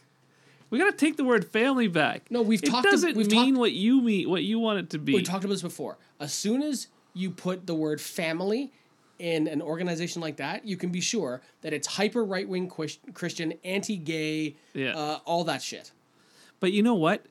[0.70, 2.30] We gotta take the word family back.
[2.30, 4.78] No, we've it talked ab- doesn't we've mean talked- what you mean, what you want
[4.78, 5.12] it to be.
[5.12, 5.98] We talked about this before.
[6.18, 8.72] As soon as you put the word family
[9.18, 12.68] in an organization like that, you can be sure that it's hyper right wing
[13.12, 14.96] Christian, anti gay, Yeah.
[14.96, 15.92] uh, all that shit.
[16.58, 17.26] But you know what?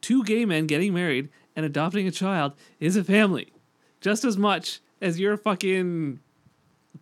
[0.00, 3.52] Two gay men getting married and adopting a child is a family,
[4.00, 6.20] just as much as your fucking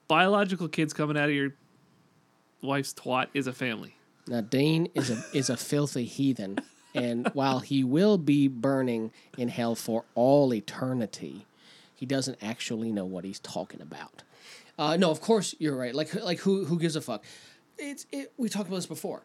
[0.09, 1.55] biological kids coming out of your
[2.63, 3.95] wife's twat is a family.
[4.27, 6.59] Now Dean is a is a filthy heathen,
[6.95, 11.47] and while he will be burning in hell for all eternity,
[11.95, 14.23] he doesn't actually know what he's talking about.
[14.79, 15.95] Uh, no, of course you're right.
[15.95, 17.25] Like like who who gives a fuck?
[17.79, 18.33] It's it.
[18.37, 19.23] We talked about this before.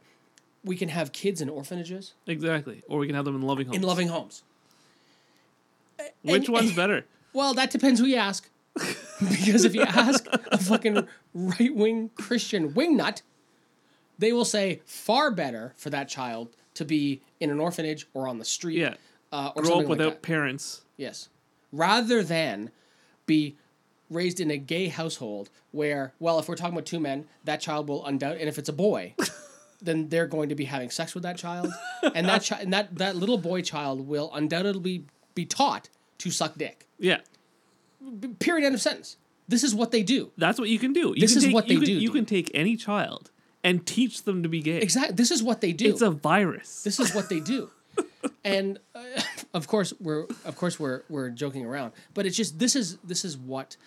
[0.63, 2.84] We can have kids in orphanages, Exactly.
[2.88, 3.76] Or we can have them in loving homes.
[3.76, 4.43] in loving homes.
[6.23, 7.06] Which and- one's better?
[7.36, 8.47] Well, that depends who you ask.
[9.19, 13.21] Because if you ask a fucking right wing Christian wingnut,
[14.17, 18.39] they will say far better for that child to be in an orphanage or on
[18.39, 18.77] the street.
[18.79, 18.95] Yeah.
[19.31, 20.21] Uh, or Grow up without that.
[20.21, 20.81] parents.
[20.97, 21.29] Yes.
[21.71, 22.71] Rather than
[23.25, 23.55] be
[24.09, 27.88] raised in a gay household where, well, if we're talking about two men, that child
[27.88, 29.15] will undoubt, and if it's a boy,
[29.81, 31.71] then they're going to be having sex with that child,
[32.13, 36.55] and that chi- and that that little boy child will undoubtedly be taught to suck
[36.57, 36.88] dick.
[36.99, 37.21] Yeah.
[38.39, 38.65] Period.
[38.65, 39.17] End of sentence.
[39.47, 40.31] This is what they do.
[40.37, 41.13] That's what you can do.
[41.15, 43.31] You This can is take, what you they can, do, You can take any child
[43.63, 44.77] and teach them to be gay.
[44.77, 45.15] Exactly.
[45.15, 45.89] This is what they do.
[45.89, 46.83] It's a virus.
[46.83, 47.69] this is what they do.
[48.43, 49.01] and uh,
[49.53, 53.23] of course we're of course we're we're joking around, but it's just this is this
[53.23, 53.77] is what.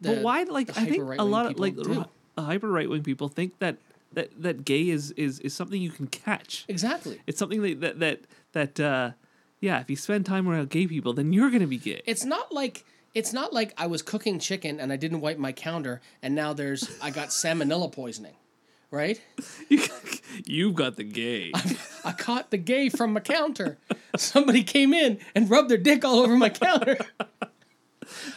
[0.00, 0.42] The, but why?
[0.44, 2.04] Like I think a lot of like do.
[2.38, 3.78] hyper right wing people think that
[4.12, 6.64] that that gay is is is something you can catch.
[6.68, 7.20] exactly.
[7.26, 8.20] It's something that that that
[8.52, 9.10] that uh,
[9.60, 9.80] yeah.
[9.80, 12.02] If you spend time around gay people, then you're gonna be gay.
[12.06, 15.52] It's not like it's not like I was cooking chicken and I didn't wipe my
[15.52, 18.36] counter and now there's I got salmonella poisoning,
[18.90, 19.20] right?
[20.46, 21.52] You've got the gay.
[22.04, 23.78] I caught the gay from my counter.
[24.16, 26.98] Somebody came in and rubbed their dick all over my counter.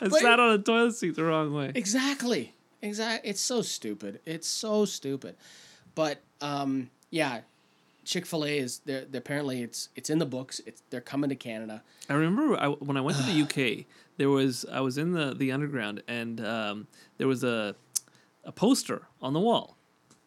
[0.02, 1.72] I sat on a toilet seat the wrong way.
[1.76, 2.54] Exactly.
[2.82, 3.30] Exactly.
[3.30, 4.20] It's so stupid.
[4.26, 5.36] It's so stupid.
[5.96, 7.42] But um, yeah,
[8.12, 9.06] Chick Fil A is there.
[9.13, 10.60] Apparently, it's it's in the books.
[10.65, 11.82] It's they're coming to Canada.
[12.10, 13.86] I remember I, when I went to the UK,
[14.17, 17.74] there was I was in the the underground and um, there was a
[18.43, 19.78] a poster on the wall,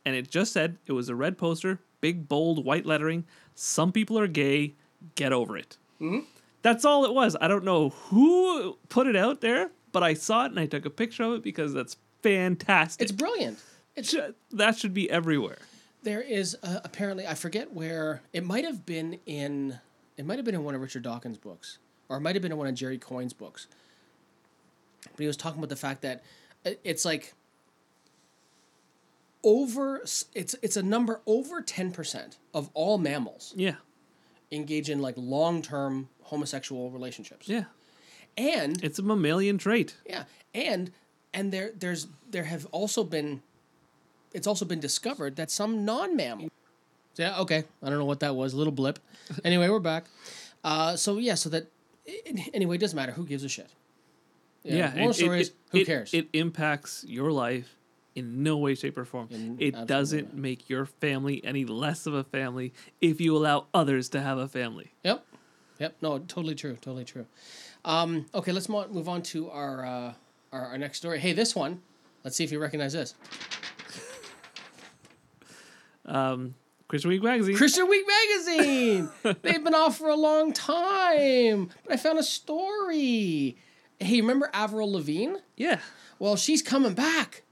[0.06, 3.26] and it just said it was a red poster, big bold white lettering.
[3.54, 4.76] Some people are gay.
[5.14, 5.76] Get over it.
[6.62, 7.36] That's all it was.
[7.38, 10.86] I don't know who put it out there, but I saw it and I took
[10.86, 13.02] a picture of it because that's fantastic.
[13.02, 13.58] It's brilliant.
[13.94, 14.14] It's
[14.52, 15.58] that should be everywhere.
[16.04, 19.78] There is uh, apparently I forget where it might have been in
[20.16, 22.52] it might have been in one of Richard Dawkins' books or it might have been
[22.52, 23.66] in one of Jerry Coyne's books.
[25.10, 26.22] But he was talking about the fact that
[26.64, 27.34] uh, it's like
[29.42, 29.98] over
[30.34, 33.74] it's it's a number over 10% of all mammals Yeah,
[34.50, 37.48] engage in like long-term homosexual relationships.
[37.48, 37.64] yeah.
[38.36, 39.96] And It's a mammalian trait.
[40.08, 40.90] yeah, and
[41.32, 43.42] and there there's there have also been
[44.34, 46.48] it's also been discovered that some non-mammal.
[47.16, 47.64] Yeah, okay.
[47.82, 48.52] I don't know what that was.
[48.52, 48.98] A little blip.
[49.44, 50.04] Anyway, we're back.
[50.62, 51.68] Uh, so yeah, so that
[52.52, 53.12] anyway, it doesn't matter.
[53.12, 53.68] Who gives a shit?
[54.62, 56.12] Yeah, Moral it- story it- who it- cares?
[56.12, 57.76] It impacts your life
[58.14, 59.28] in no way, shape, or form.
[59.30, 64.08] In- it doesn't make your family any less of a family if you allow others
[64.10, 64.92] to have a family.
[65.04, 65.24] Yep.
[65.78, 65.96] Yep.
[66.02, 66.74] No, totally true.
[66.80, 67.26] Totally true.
[67.84, 70.12] Um, okay, let's move on to our, uh,
[70.52, 71.18] our our next story.
[71.18, 71.80] Hey, this one.
[72.24, 73.14] Let's see if you recognize this.
[76.06, 77.56] Christian Week magazine.
[77.56, 79.08] Christian Week magazine.
[79.42, 83.56] They've been off for a long time, but I found a story.
[83.98, 85.36] Hey, remember Avril Lavigne?
[85.56, 85.78] yeah,
[86.18, 87.42] Well, she's coming back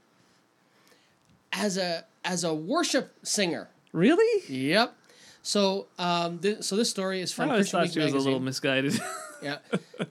[1.51, 3.69] as a as a worship singer.
[3.91, 4.43] really?
[4.47, 4.95] Yep.
[5.45, 8.05] So, um, th- so this story is I from always Christian thought Week she was
[8.13, 8.19] magazine.
[8.21, 9.01] a little misguided.
[9.43, 9.57] Yeah.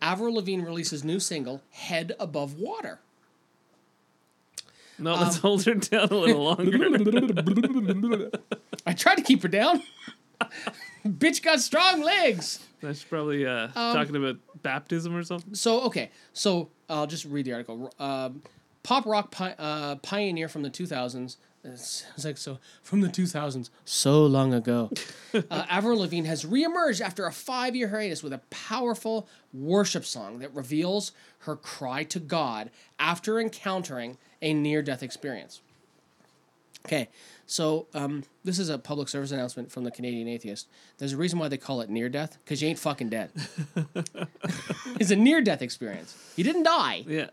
[0.02, 3.00] Avril Lavigne releases new single "Head Above Water."
[4.98, 8.30] No, Um, let's hold her down a little longer.
[8.86, 9.82] I tried to keep her down.
[11.06, 12.60] Bitch got strong legs.
[12.80, 15.54] That's probably uh, Um, talking about baptism or something.
[15.54, 17.92] So okay, so I'll just read the article.
[17.98, 18.42] Um,
[18.82, 21.36] pop rock pi- uh, pioneer from the 2000s.
[21.64, 24.90] It's, it's like so from the 2000s, so long ago.
[25.34, 25.40] uh,
[25.70, 31.12] Avril Lavigne has reemerged after a five-year hiatus with a powerful worship song that reveals
[31.40, 35.60] her cry to God after encountering a near-death experience.
[36.84, 37.08] Okay,
[37.46, 40.68] so um, this is a public service announcement from the Canadian Atheist.
[40.98, 43.30] There's a reason why they call it near death, because you ain't fucking dead.
[44.98, 46.16] it's a near death experience.
[46.34, 47.04] You didn't die.
[47.06, 47.30] Yeah.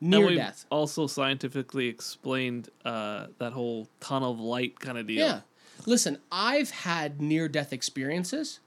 [0.00, 0.66] Near and death.
[0.70, 5.26] also scientifically explained uh, that whole tunnel of light kind of deal.
[5.26, 5.40] Yeah.
[5.86, 8.60] Listen, I've had near death experiences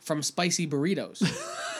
[0.00, 1.22] from spicy burritos.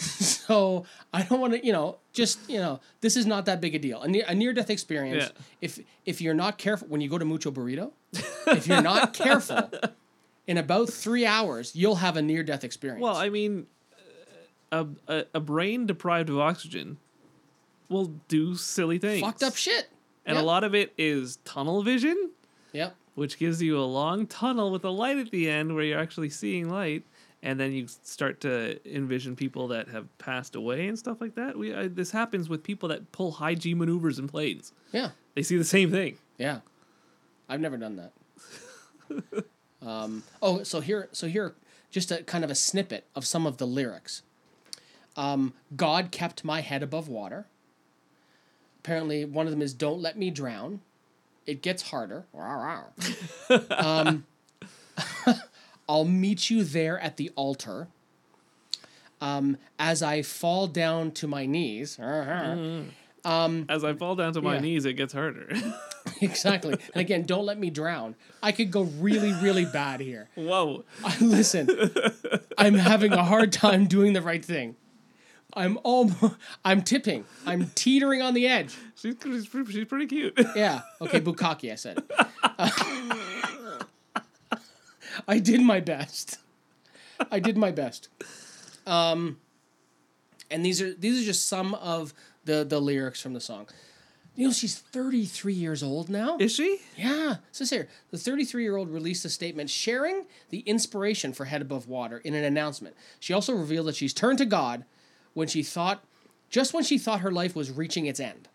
[0.04, 3.74] so I don't want to, you know, just you know, this is not that big
[3.74, 4.00] a deal.
[4.02, 5.24] A near a near death experience.
[5.34, 5.42] Yeah.
[5.60, 7.92] If if you're not careful when you go to Mucho Burrito,
[8.46, 9.70] if you're not careful,
[10.46, 13.02] in about three hours you'll have a near death experience.
[13.02, 13.66] Well, I mean,
[14.72, 16.96] a, a, a brain deprived of oxygen
[17.88, 19.20] will do silly things.
[19.20, 19.88] fucked up shit.
[20.26, 20.44] And Yep.
[20.44, 22.30] a lot of it is tunnel vision,
[22.72, 22.94] Yep.
[23.16, 26.30] which gives you a long tunnel with a light at the end where you're actually
[26.30, 27.04] seeing light.
[27.42, 31.56] And then you start to envision people that have passed away and stuff like that.
[31.56, 34.72] We I, this happens with people that pull high G maneuvers in planes.
[34.92, 35.10] Yeah.
[35.34, 36.18] They see the same thing.
[36.38, 36.60] Yeah,
[37.48, 39.44] I've never done that.
[39.82, 41.54] um, oh, so here, so here,
[41.90, 44.22] just a kind of a snippet of some of the lyrics.
[45.16, 47.46] Um, God kept my head above water.
[48.80, 50.80] Apparently, one of them is "Don't let me drown."
[51.46, 52.26] It gets harder.
[53.70, 54.26] um,
[55.90, 57.88] I'll meet you there at the altar.
[59.20, 61.98] Um, as I fall down to my knees.
[62.00, 64.60] As I fall down to my Yeah.
[64.60, 65.48] knees, it gets harder.
[66.22, 66.74] exactly.
[66.94, 68.14] And again, don't let me drown.
[68.40, 70.28] I could go really, really bad here.
[70.36, 70.84] Whoa.
[71.20, 71.68] Listen,
[72.56, 74.76] I'm having a hard time doing the right thing.
[75.54, 77.24] I'm almost, I'm tipping.
[77.44, 78.76] I'm teetering on the edge.
[78.94, 80.34] She's, she's, pretty- she's pretty cute.
[80.54, 80.82] Yeah.
[81.00, 83.16] Okay, Bukaki, I said it.
[85.26, 86.38] I did my best.
[87.30, 88.08] I did my best.
[88.86, 89.38] Um,
[90.50, 92.12] and these are these are just some of
[92.44, 93.68] the the lyrics from the song.
[94.36, 96.38] You know, she's 33 years old now.
[96.38, 96.80] Is she?
[96.96, 101.44] Yeah, it says here the 33 year old released a statement sharing the inspiration for
[101.46, 102.96] Head Above Water in an announcement.
[103.18, 104.84] She also revealed that she's turned to God
[105.34, 106.04] when she thought,
[106.48, 108.48] just when she thought her life was reaching its end.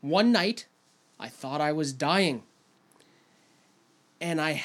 [0.00, 0.66] One night,
[1.18, 2.42] I thought I was dying,
[4.20, 4.62] and I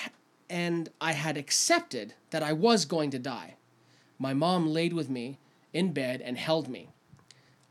[0.52, 3.56] and I had accepted that I was going to die.
[4.20, 5.40] My mom laid with me
[5.72, 6.90] in bed and held me.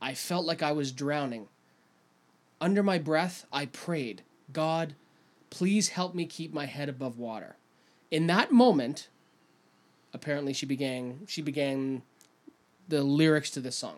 [0.01, 1.49] I felt like I was drowning.
[2.59, 4.95] Under my breath, I prayed, God,
[5.51, 7.57] please help me keep my head above water.
[8.11, 9.09] In that moment,
[10.15, 12.01] apparently she began she began
[12.89, 13.97] the lyrics to this song.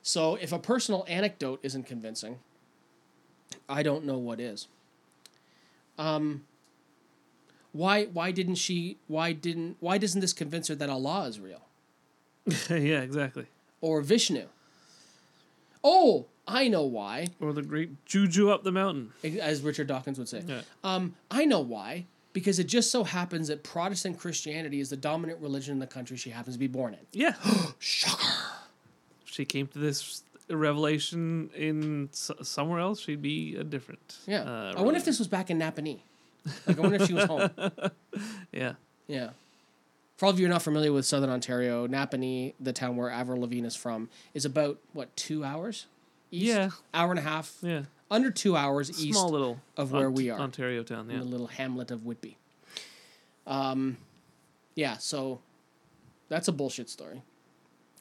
[0.00, 2.38] So if a personal anecdote isn't convincing,
[3.68, 4.68] I don't know what is.
[5.98, 6.44] Um
[7.72, 11.62] why why didn't she why didn't why doesn't this convince her that Allah is real?
[12.70, 13.46] yeah, exactly.
[13.80, 14.46] Or Vishnu?
[15.84, 17.28] Oh, I know why.
[17.40, 19.12] Or the great juju up the mountain.
[19.40, 20.42] as Richard Dawkins would say.
[20.46, 20.60] Yeah.
[20.84, 22.06] Um, I know why.
[22.32, 26.16] Because it just so happens that Protestant Christianity is the dominant religion in the country
[26.16, 27.00] she happens to be born in.
[27.12, 27.34] Yeah.
[27.78, 28.24] Shocker.
[29.24, 34.18] she came to this revelation in s- somewhere else, she'd be a different.
[34.26, 34.42] Yeah.
[34.42, 36.00] uh, I wonder if this was back in Napanee.
[36.66, 37.50] Like, I wonder if she was home.
[38.52, 38.74] Yeah.
[39.06, 39.30] Yeah.
[40.16, 43.10] For all of you who are not familiar with Southern Ontario, Napanee, the town where
[43.10, 45.86] Avril Lavigne is from, is about, what, two hours?
[46.30, 46.46] East?
[46.46, 46.70] Yeah.
[46.94, 47.56] Hour and a half.
[47.62, 47.82] Yeah.
[48.10, 50.38] Under two hours east Small little of where Ont- we are.
[50.38, 51.08] Ontario town.
[51.10, 51.18] Yeah.
[51.18, 52.36] the little hamlet of Whitby.
[53.46, 53.96] Um,
[54.74, 55.40] yeah, so
[56.28, 57.22] that's a bullshit story.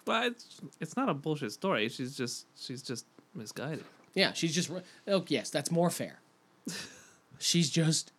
[0.05, 1.87] But it's, it's not a bullshit story.
[1.89, 3.85] She's just she's just misguided.
[4.13, 4.69] Yeah, she's just.
[5.07, 6.19] Oh, yes, that's more fair.
[7.39, 8.11] she's just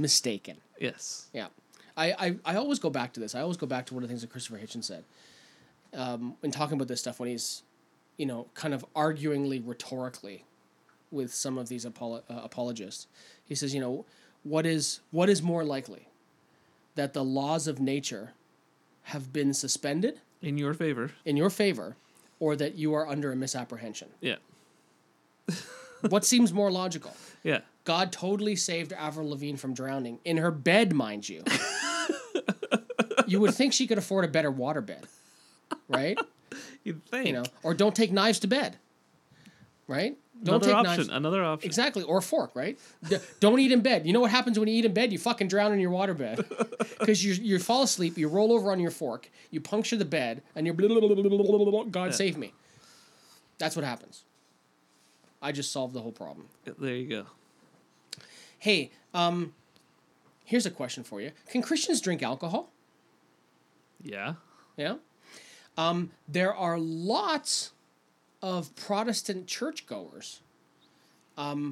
[0.00, 0.56] mistaken.
[0.80, 1.28] Yes.
[1.32, 1.48] Yeah.
[1.96, 3.34] I, I, I always go back to this.
[3.34, 5.04] I always go back to one of the things that Christopher Hitchens said
[5.94, 7.62] um, when talking about this stuff when he's,
[8.16, 10.44] you know, kind of arguingly rhetorically
[11.10, 13.06] with some of these apolo- uh, apologists.
[13.44, 14.04] He says, you know,
[14.44, 16.06] what is what is more likely
[16.94, 18.32] that the laws of nature
[19.04, 21.10] have been suspended In your favor.
[21.24, 21.96] in your favor
[22.38, 24.08] or that you are under a misapprehension?
[24.20, 24.36] Yeah.
[26.08, 27.12] what seems more logical?
[27.42, 27.60] Yeah.
[27.90, 31.42] God totally saved Avril Lavigne from drowning in her bed, mind you.
[33.26, 35.08] you would think she could afford a better water bed,
[35.88, 36.16] right?
[36.84, 37.26] You'd think.
[37.26, 38.76] You know, or don't take knives to bed,
[39.88, 40.16] right?
[40.40, 40.96] Don't another take option.
[40.98, 41.08] knives.
[41.08, 41.66] Another option.
[41.66, 42.78] Exactly, or a fork, right?
[43.40, 44.06] Don't eat in bed.
[44.06, 45.12] You know what happens when you eat in bed?
[45.12, 46.44] You fucking drown in your water bed
[47.00, 50.44] because you you fall asleep, you roll over on your fork, you puncture the bed,
[50.54, 50.76] and you're
[51.90, 52.54] God save me.
[53.58, 54.22] That's what happens.
[55.42, 56.46] I just solved the whole problem.
[56.78, 57.26] There you go.
[58.60, 59.54] Hey, um,
[60.44, 62.70] here's a question for you: Can Christians drink alcohol?
[64.02, 64.34] Yeah.
[64.76, 64.96] Yeah.
[65.76, 67.72] Um, there are lots
[68.42, 70.40] of Protestant churchgoers.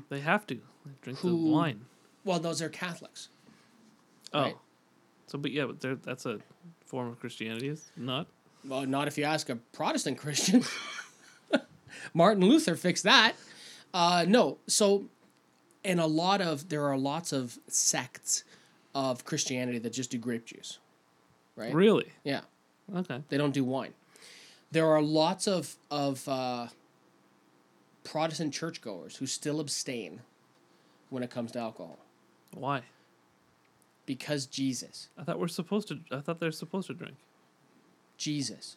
[0.08, 1.84] They have to They drink the wine.
[2.24, 3.28] Well, those are Catholics.
[4.32, 4.42] Oh.
[4.42, 4.56] right.
[5.26, 6.38] So, but yeah, but that's a
[6.86, 8.26] form of Christianity, is not?
[8.64, 10.64] Well, not if you ask a Protestant Christian.
[12.14, 13.34] Martin Luther fixed that.
[13.92, 15.04] Uh, no, so,
[15.84, 18.44] and a lot of there are lots of sects
[18.94, 20.78] of Christianity that just do grape juice.
[21.56, 21.72] Right?
[21.74, 22.06] Really?
[22.24, 22.40] Yeah.
[22.94, 23.22] Okay.
[23.28, 23.92] They don't do wine.
[24.70, 26.68] There are lots of of uh,
[28.04, 30.20] Protestant churchgoers who still abstain
[31.10, 31.98] when it comes to alcohol
[32.54, 32.82] Why?
[34.06, 35.98] because Jesus, I thought we're supposed to.
[36.10, 37.16] I thought they're supposed to drink.
[38.16, 38.76] Jesus.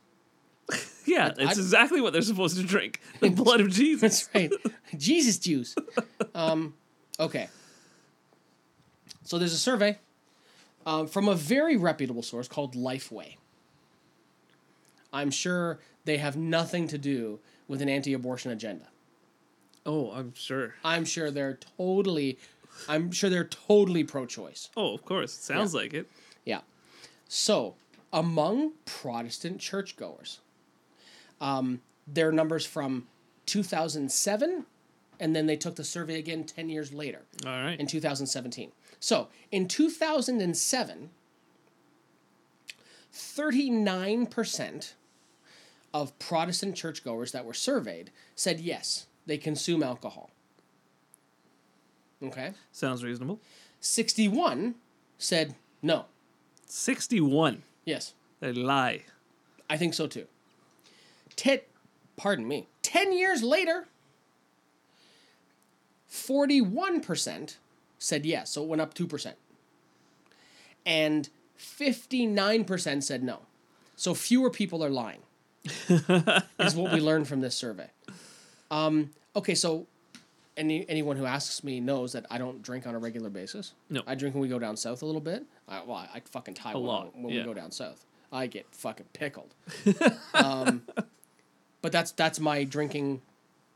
[1.04, 3.02] Yeah, I- it's I- exactly what they're supposed to drink.
[3.22, 4.28] The blood of Jesus.
[4.28, 4.52] That's right,
[4.98, 5.76] Jesus juice.
[6.36, 6.76] Um,
[7.20, 7.50] okay.
[9.24, 9.98] So there's a survey
[10.86, 13.38] um, from a very reputable source called Lifeway.
[15.14, 18.86] I'm sure they have nothing to do with an anti-abortion agenda.
[19.86, 20.76] Oh, I'm sure.
[20.84, 22.38] I'm sure they're totally,
[22.88, 24.70] I'm sure they're totally pro-choice.
[24.78, 25.34] Oh, of course.
[25.34, 26.08] Sounds like it.
[26.46, 26.62] Yeah.
[27.28, 27.76] So,
[28.14, 30.40] among Protestant churchgoers,
[31.40, 33.08] um, there are numbers from
[33.46, 34.66] 2007,
[35.22, 37.80] and then they took the survey again 10 years later All right.
[37.80, 38.72] in 2017.
[39.00, 41.10] So, in 2007,
[43.14, 44.94] 39%
[45.94, 50.32] of Protestant churchgoers that were surveyed said yes, they consume alcohol.
[52.24, 52.54] Okay.
[52.72, 53.40] Sounds reasonable.
[53.80, 54.76] 61
[55.18, 56.06] said no.
[56.68, 57.64] Sixty-one.
[57.84, 58.14] Yes.
[58.40, 59.02] They lie.
[59.70, 60.26] I think so too.
[61.36, 61.60] Ten,
[62.16, 62.68] pardon me.
[62.82, 63.88] Ten years later,
[66.12, 67.58] forty-one percent
[67.98, 69.38] said yes, so it went up two percent,
[70.86, 73.40] and fifty-nine percent said no.
[73.96, 75.22] So fewer people are lying.
[75.64, 77.88] is what we learned from this survey.
[78.72, 79.88] Um, okay, so
[80.58, 83.74] any anyone who asks me knows that I don't drink on a regular basis.
[83.90, 84.02] No.
[84.06, 85.46] I drink when we go down south a little bit.
[85.68, 87.42] I, well, I fucking tie one lot, when yeah.
[87.42, 88.06] we go down south.
[88.32, 89.54] I get fucking pickled.
[90.34, 90.84] um,
[91.82, 93.22] but that's that's my drinking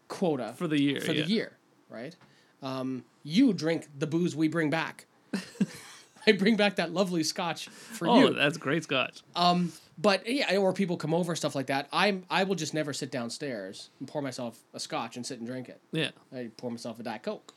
[0.08, 1.24] quota For the year, For yeah.
[1.24, 1.52] the year,
[1.96, 2.16] right?
[2.62, 5.06] Um, you drink the booze we bring back.
[6.28, 8.28] I bring back that lovely scotch for Oh, you.
[8.30, 9.22] Oh, that's great scotch.
[9.36, 11.88] Um, But yeah, or people come over stuff like that.
[11.94, 15.48] I'm I will just never sit downstairs and pour myself a scotch and sit and
[15.48, 15.80] drink it.
[15.92, 16.10] yeah.
[16.34, 17.54] I pour myself a diet coke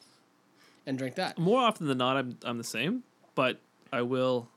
[0.87, 1.39] and drink that.
[1.39, 3.03] More often than not, I'm I'm the same,
[3.35, 3.59] but
[3.93, 4.49] I will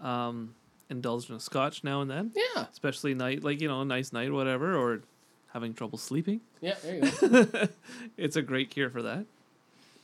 [0.00, 0.54] um,
[0.88, 2.30] indulge in a scotch now and then.
[2.36, 5.02] Yeah, Especially night, like you know, a nice night, whatever, or
[5.56, 6.42] having trouble sleeping.
[6.60, 6.74] yeah.
[6.82, 7.10] There you
[7.46, 7.68] go.
[8.18, 9.24] It's a great cure for that.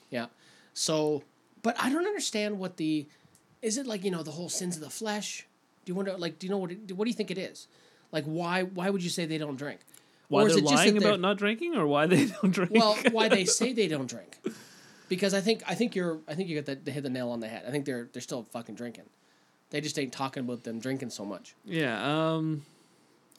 [0.08, 0.26] Yeah.
[0.72, 1.22] So,
[1.62, 3.06] but I don't understand what the
[3.60, 5.46] is it like you know the whole sins of the flesh.
[5.84, 7.68] Do you wonder like do you know what it, what do you think it is?
[8.12, 9.80] Like why why would you say they don't drink?
[10.28, 12.72] Why Or they're lying about not drinking, or why they don't drink?
[12.72, 14.38] Well, why they say they don't drink?
[15.10, 17.28] Because I think I think you're I think you got that they hit the nail
[17.28, 17.64] on the head.
[17.68, 19.04] I think they're they're still fucking drinking.
[19.68, 21.54] They just ain't talking about them drinking so much.
[21.66, 21.96] yeah.
[22.34, 22.62] Um,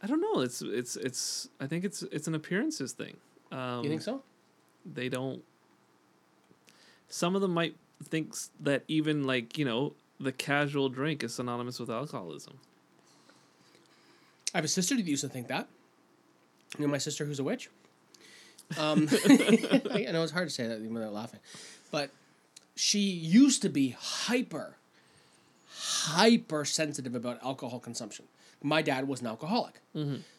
[0.03, 0.41] I don't know.
[0.41, 1.49] It's it's it's.
[1.59, 3.17] I think it's it's an appearances thing.
[3.51, 4.21] Um, You think so?
[4.85, 5.41] they don't
[7.07, 11.79] some of them might think that even like you know the casual drink is synonymous
[11.79, 12.59] with alcoholism
[14.53, 15.67] I have a sister that used to think that.
[16.77, 17.69] You know, my sister who's a witch.
[18.77, 21.39] Um, I know it's hard to say that even without laughing,
[21.91, 22.09] but
[22.75, 24.75] she used to be hyper,
[25.75, 28.25] hyper sensitive about alcohol consumption.
[28.63, 29.81] My dad was an alcoholic,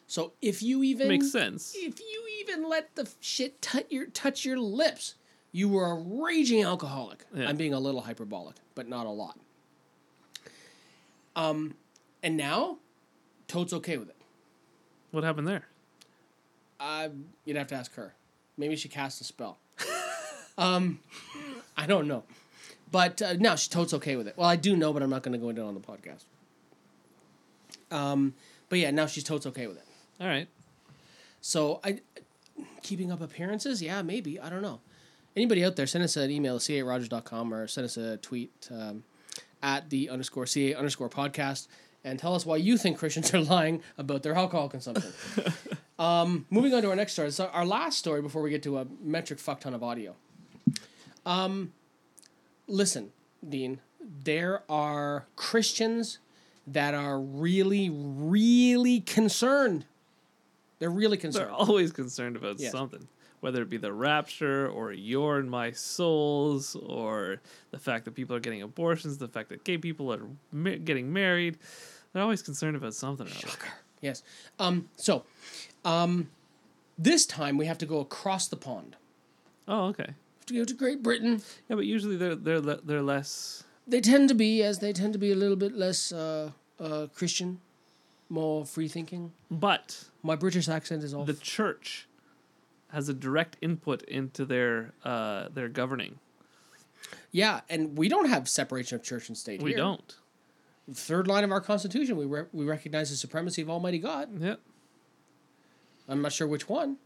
[0.07, 4.45] so if you even makes sense if you even let the shit touch your touch
[4.45, 5.15] your lips,
[5.53, 7.25] you were a raging alcoholic.
[7.35, 7.49] Yeah.
[7.49, 9.39] I'm being a little hyperbolic, but not a lot.
[11.37, 11.75] Um,
[12.23, 12.79] and now,
[13.49, 14.17] Toad's okay with it.
[15.11, 15.67] what happened there
[16.81, 17.09] Uh,
[17.45, 18.15] you'd have to ask her.
[18.57, 19.59] Maybe she cast a spell.
[20.59, 21.01] um,
[21.77, 22.23] I don't know,
[22.91, 24.35] but uh, no, she Toad's okay with it.
[24.37, 26.25] Well, I do know, but I'm not going to go into it on the podcast.
[27.91, 28.35] Um,
[28.69, 29.85] but yeah, now she's Toad's okay with it.
[30.21, 30.49] all right
[31.41, 32.01] So I,
[32.83, 34.81] keeping up appearances, yeah, maybe I don't know.
[35.37, 39.03] Anybody out there, send us an email, ca8rogers.com, or send us a tweet um,
[39.63, 41.67] at the underscore ca underscore podcast,
[42.05, 45.13] and tell us why you think Christians are lying about their alcohol consumption.
[45.99, 47.33] um, moving on to our next story.
[47.33, 50.15] So our last story before we get to a metric fuck ton of audio.
[51.27, 51.73] Um,
[52.69, 53.11] listen,
[53.47, 56.19] Dean, there are Christians
[56.69, 59.85] that are really, really concerned.
[60.79, 61.47] They're really concerned.
[61.47, 62.73] they're always concerned about Yes.
[62.73, 63.07] something
[63.41, 67.43] whether it be the rapture or your and my souls or
[67.73, 71.13] the fact that people are getting abortions the fact that gay people are ma- getting
[71.13, 71.59] married
[72.15, 73.49] they're always concerned about something other.
[74.01, 74.23] Yes.
[74.59, 75.25] Um, so,
[75.85, 76.31] um,
[76.97, 78.97] this time we have to go across the pond.
[79.69, 81.43] oh okay We have to go to Great Britain.
[81.69, 85.19] yeah but usually they're they're they're less They tend to be, as they tend to
[85.19, 87.61] be a little bit less uh, uh, Christian,
[88.29, 89.33] more free thinking.
[89.51, 91.25] but My British accent is all.
[91.25, 92.09] the church
[92.89, 96.19] has a direct input into their uh, their governing.
[97.33, 99.61] Yeah, and we don't have separation of church and state.
[99.63, 99.79] We here.
[99.79, 100.17] don't.
[100.93, 104.29] Third line of our Constitution, we re- we recognize the supremacy of Almighty God.
[104.41, 104.55] Yeah.
[106.09, 106.97] I'm not sure which one.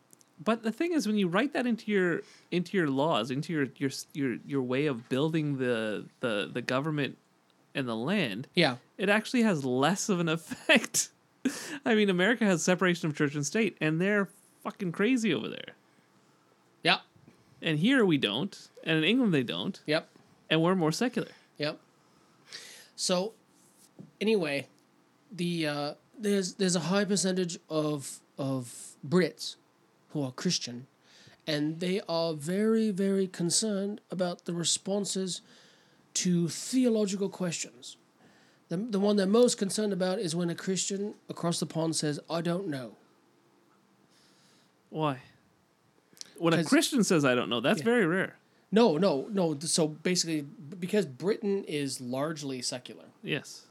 [0.43, 3.67] But the thing is, when you write that into your into your laws, into your
[3.77, 7.19] your your your way of building the the the government
[7.75, 11.11] and the land, Yeah, it actually has less of an effect.
[11.85, 14.29] I mean, America has separation of church and state, and they're
[14.63, 15.73] fucking crazy over there.
[16.83, 17.01] yep,
[17.63, 20.09] And here we don't, and in England they don't, yep.
[20.51, 21.29] and we're more secular.
[21.59, 21.79] Yep.
[22.97, 23.33] So,
[24.21, 24.67] anyway,
[25.33, 28.73] the uh, there's there's a high percentage of of
[29.07, 29.57] Brits
[30.11, 30.87] who are Christian,
[31.47, 35.41] and they are very very concerned about the responses
[36.15, 37.97] to theological questions.
[38.69, 42.21] The, the one they're most concerned about is when a Christian across the pond says,
[42.29, 42.97] "I don't know."
[44.91, 45.21] Why?
[46.39, 47.85] When a Christian says, "I don't know," that's Yeah.
[47.85, 48.37] very rare.
[48.71, 49.59] No, no, no.
[49.61, 53.63] So basically, because Britain is largely secular, Yes.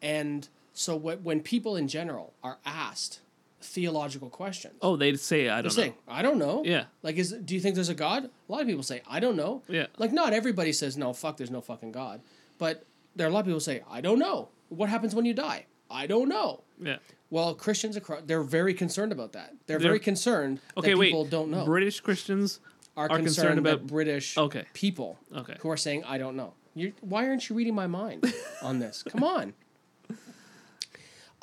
[0.00, 3.20] And so wh- when people in general are asked
[3.64, 6.62] theological questions, Oh, they'd say, "I they're don't know." saying, I don't know.
[6.64, 6.84] Yeah.
[7.02, 8.24] Like, is do you think there's a God?
[8.48, 9.62] A lot of people say, I don't know.
[9.68, 9.86] Yeah.
[9.98, 12.20] Like, not everybody says, no, fuck, there's no fucking God.
[12.58, 12.84] But
[13.16, 14.48] there are a lot of people who say, I don't know.
[14.68, 15.66] What happens when you die?
[15.90, 16.62] I don't know.
[16.80, 16.96] Yeah.
[17.30, 19.54] Well, Christians across, they're very concerned about that.
[19.66, 21.06] They're, They're- very concerned Okay, that wait.
[21.08, 21.64] people don't know.
[21.64, 22.60] British Christians
[22.96, 24.64] are, are concerned, concerned about British Okay.
[24.72, 25.56] people Okay.
[25.60, 26.54] who are saying, I don't know.
[26.76, 28.24] you why aren't you reading my mind
[28.62, 29.02] on this?
[29.04, 29.54] Come on.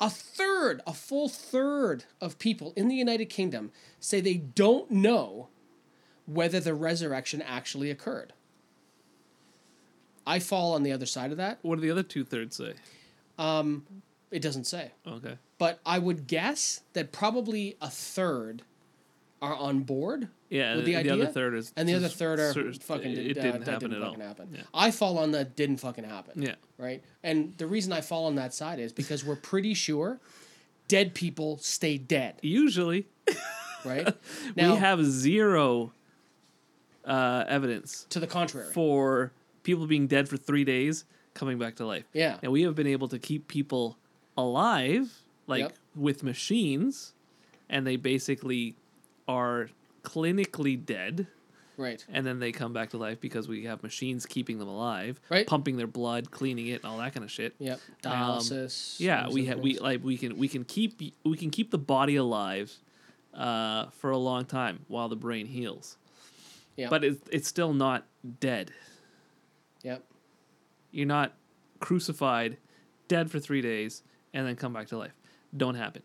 [0.02, 5.48] A third, a full third of people in the United Kingdom say they don't know
[6.26, 8.32] whether the resurrection actually occurred.
[10.26, 11.60] I fall on the other side of that.
[11.62, 12.74] What do the other two thirds say?
[13.38, 13.86] Um,
[14.32, 14.90] It doesn't say.
[15.06, 15.38] Okay.
[15.58, 18.62] But I would guess that probably a third
[19.40, 21.12] are on board Yeah, with the, the idea.
[21.14, 23.12] other third is and the other third are fucking.
[23.12, 24.14] it uh, didn't that happen didn't at all.
[24.20, 24.48] happen.
[24.54, 24.62] Yeah.
[24.74, 26.42] I fall on that didn't fucking happen.
[26.42, 26.54] Yeah.
[26.78, 27.02] Right.
[27.22, 30.20] And the reason I fall on that side is because we're pretty sure
[30.88, 32.34] dead people stay dead.
[32.42, 33.06] Usually,
[33.84, 34.14] Right.
[34.56, 35.92] now, we have zero
[37.04, 38.72] uh, evidence to the contrary.
[38.72, 39.32] for
[39.62, 42.04] people being dead for three days coming back to life.
[42.12, 42.38] Yeah.
[42.42, 43.96] And we have been able to keep people
[44.36, 45.10] alive,
[45.46, 45.72] like Yep.
[45.96, 47.14] with machines,
[47.68, 48.76] and they basically
[49.26, 49.70] are
[50.02, 51.26] clinically dead.
[51.76, 52.04] right.
[52.12, 55.46] And then they come back to life because we have machines keeping them alive, Right.
[55.46, 57.54] pumping their blood, cleaning it, and all that kind of shit.
[57.58, 57.80] Yep.
[58.02, 59.00] Dialysis.
[59.00, 61.78] Um, Yeah, we ha- we like we can we can keep we can keep the
[61.78, 62.72] body alive
[63.34, 65.96] uh, for a long time while the brain heals.
[66.76, 66.88] Yeah.
[66.90, 68.06] But it's it's still not
[68.40, 68.70] dead.
[69.82, 70.04] Yep.
[70.90, 71.32] You're not
[71.80, 72.58] crucified,
[73.08, 74.02] dead for three days,
[74.34, 75.14] and then come back to life.
[75.56, 76.02] Don't happen.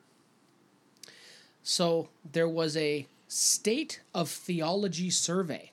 [1.64, 5.71] So there was a state of theology survey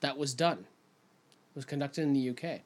[0.00, 0.66] that was done.
[1.54, 2.60] Was conducted in the UK.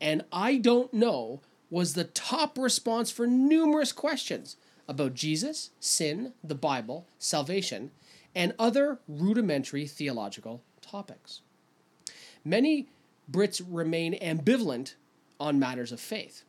[0.00, 4.56] And I don't know was the top response for numerous questions
[4.86, 7.90] about Jesus, sin, the Bible, salvation,
[8.34, 11.40] and other rudimentary theological topics.
[12.44, 12.88] Many
[13.30, 14.94] Brits remain ambivalent
[15.40, 16.44] on matters of faith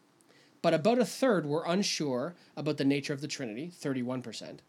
[0.65, 4.61] but about a third were unsure about the nature of the Trinity, 31%,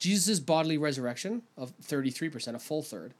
[0.00, 3.14] Jesus' bodily resurrection, of 33%, a full third,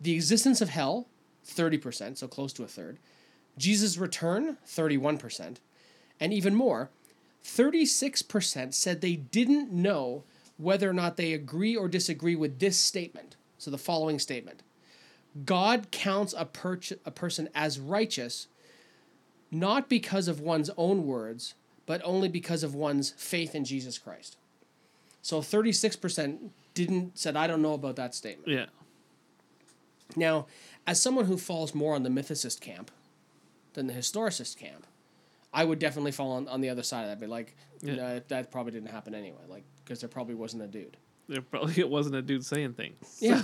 [0.00, 1.08] the existence of hell,
[1.46, 2.98] 30%, so close to a third,
[3.56, 5.56] Jesus' return, 31%,
[6.20, 6.90] and even more,
[7.44, 10.24] 36% said they didn't know
[10.56, 13.36] whether or not they agree or disagree with this statement.
[13.56, 14.62] So the following statement
[15.44, 18.48] God counts a, per- a person as righteous
[19.50, 21.54] not because of one's own words,
[21.86, 24.36] but only because of one's faith in Jesus Christ.
[25.22, 28.48] So 36% didn't said I don't know about that statement.
[28.48, 28.66] Yeah.
[30.16, 30.46] Now,
[30.86, 32.90] as someone who falls more on the mythicist camp
[33.74, 34.86] than the historicist camp,
[35.52, 37.20] I would definitely fall on, on the other side of that.
[37.20, 37.94] But like, Yeah.
[37.94, 39.42] no, that probably didn't happen anyway.
[39.48, 40.96] Like, because there probably wasn't a dude.
[41.28, 42.96] There probably it wasn't a dude saying things.
[43.20, 43.42] Yeah,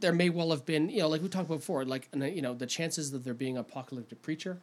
[0.00, 0.88] there may well have been.
[0.90, 1.84] You know, like we talked about before.
[1.84, 4.58] Like, you know, the chances of there being an apocalyptic preacher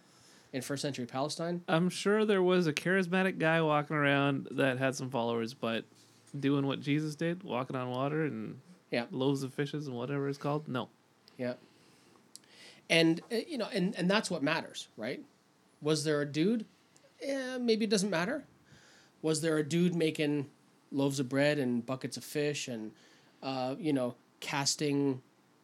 [0.54, 1.62] in first century Palestine.
[1.68, 5.84] I'm sure there was a charismatic guy walking around that had some followers, but
[6.38, 8.60] doing what Jesus did, walking on water and
[8.92, 9.06] Yeah.
[9.12, 10.68] loaves of fishes and whatever it's called.
[10.68, 10.90] No.
[11.38, 11.54] Yeah.
[12.90, 15.24] And uh, you know, and and that's what matters, right?
[15.82, 16.66] Was there a dude?
[17.22, 18.44] Eh, maybe it doesn't matter.
[19.22, 20.50] Was there a dude making
[20.92, 22.92] loaves of bread and buckets of fish and
[23.42, 25.22] uh, you know, casting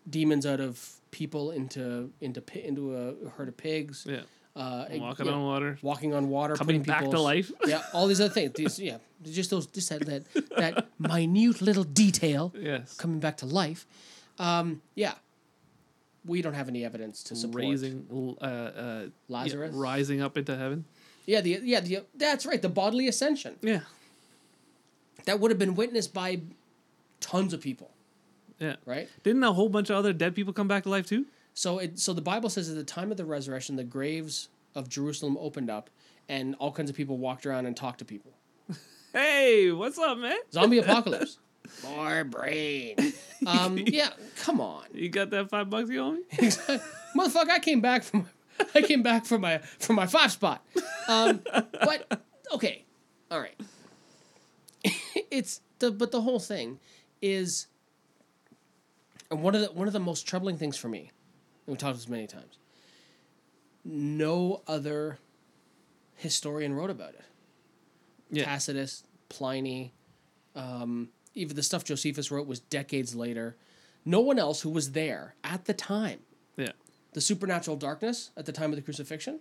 [0.10, 4.06] demons out of people into into into a herd of pigs?
[4.08, 4.22] Yeah.
[4.58, 5.78] Uh, Walking you know, on water.
[5.84, 7.52] walking on water, Coming back to life.
[7.68, 8.54] yeah, all these other things.
[8.54, 10.24] These, yeah, just those, just that that,
[10.58, 12.96] that minute little detail Yes.
[12.98, 13.86] coming back to life.
[14.40, 15.14] Um, yeah.
[16.26, 19.76] we don't have any evidence to support raising uh, uh, yeah, Lazarus?
[19.76, 20.86] rising up into heaven.
[21.28, 23.58] Yeah, the yeah, the that's right, the bodily ascension.
[23.62, 23.82] Yeah,
[25.26, 26.42] That would have been witnessed by
[27.20, 27.92] tons of people,
[28.60, 28.78] yeah.
[28.86, 29.08] right?
[29.24, 31.26] Didn't a whole bunch of other dead people come back to life too?
[31.58, 34.90] So it so the Bible says at the time of the resurrection, the graves of
[34.90, 35.90] Jerusalem opened up,
[36.30, 38.32] and all kinds of people walked around and talked to people.
[39.14, 40.38] Hey, what's up, man?
[40.52, 41.40] Zombie apocalypse.
[41.84, 42.96] More brain.
[43.46, 46.22] Um, yeah, come on, You got that five bucks you owe me?
[46.32, 47.50] motherfucker!
[47.50, 48.28] I came back from
[48.76, 50.64] I came back from my from my five spot.
[51.08, 51.42] Um,
[51.72, 52.22] but
[52.54, 52.84] okay,
[53.32, 53.60] all right.
[55.32, 56.80] it's the but the whole thing
[57.22, 57.68] is
[59.32, 61.12] and one of the one of the most troubling things for me.
[61.68, 62.58] And we talked about this many times.
[63.84, 65.20] No other
[66.16, 67.22] historian wrote about it.
[68.32, 68.46] Yeah.
[68.46, 69.94] Tacitus, Pliny,
[70.56, 73.56] um, even the stuff Josephus wrote was decades later.
[74.06, 76.20] No one else who was there at the time,
[76.58, 76.72] Yeah.
[77.14, 79.40] the supernatural darkness at the time of the crucifixion,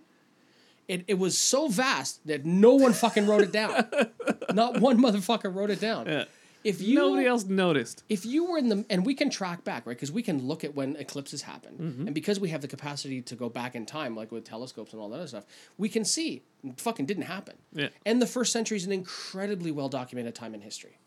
[0.87, 3.89] it, it was so vast that no one fucking wrote it down.
[4.53, 6.05] Not one motherfucker wrote it down.
[6.05, 6.25] Yeah.
[6.67, 8.03] If you Nobody else noticed.
[8.09, 10.63] if you were in the and we can track back right because we can look
[10.67, 12.05] at when eclipses happen Mm-hmm.
[12.07, 15.01] and because we have the capacity to go back in time like with telescopes and
[15.01, 15.45] all that other stuff
[15.77, 16.29] we can see
[16.65, 17.89] it fucking didn't happen Yeah.
[18.05, 20.97] and the first century is an incredibly well documented time in history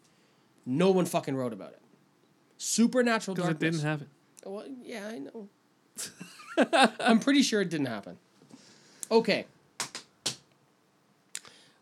[0.64, 1.82] no one fucking wrote about it
[2.56, 4.06] supernatural Because darkness it didn't happen.
[4.46, 5.48] well, yeah i know
[7.00, 8.16] i'm pretty sure it didn't happen
[9.10, 9.44] okay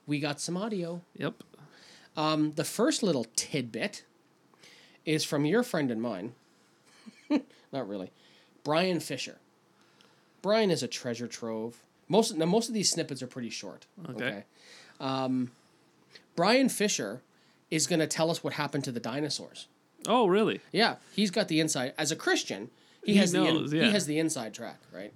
[0.06, 1.42] we got some audio Yep.
[2.18, 4.02] Um, the first little tidbit
[5.06, 6.32] is from your friend and mine.
[7.72, 8.10] Not really.
[8.64, 9.36] Bryan Fischer.
[10.42, 11.80] Bryan is a treasure trove.
[12.08, 13.86] Most now most of these snippets are pretty short.
[14.10, 14.42] Okay.
[14.98, 15.52] Um,
[16.34, 17.22] Bryan Fischer
[17.70, 19.68] is going to tell us what happened to the dinosaurs.
[20.06, 20.60] Oh, really?
[20.72, 21.92] Yeah, he's got the inside.
[21.96, 22.70] As a Christian,
[23.04, 23.88] he, He has knows, the in, yeah.
[23.88, 25.12] he has the inside track, right?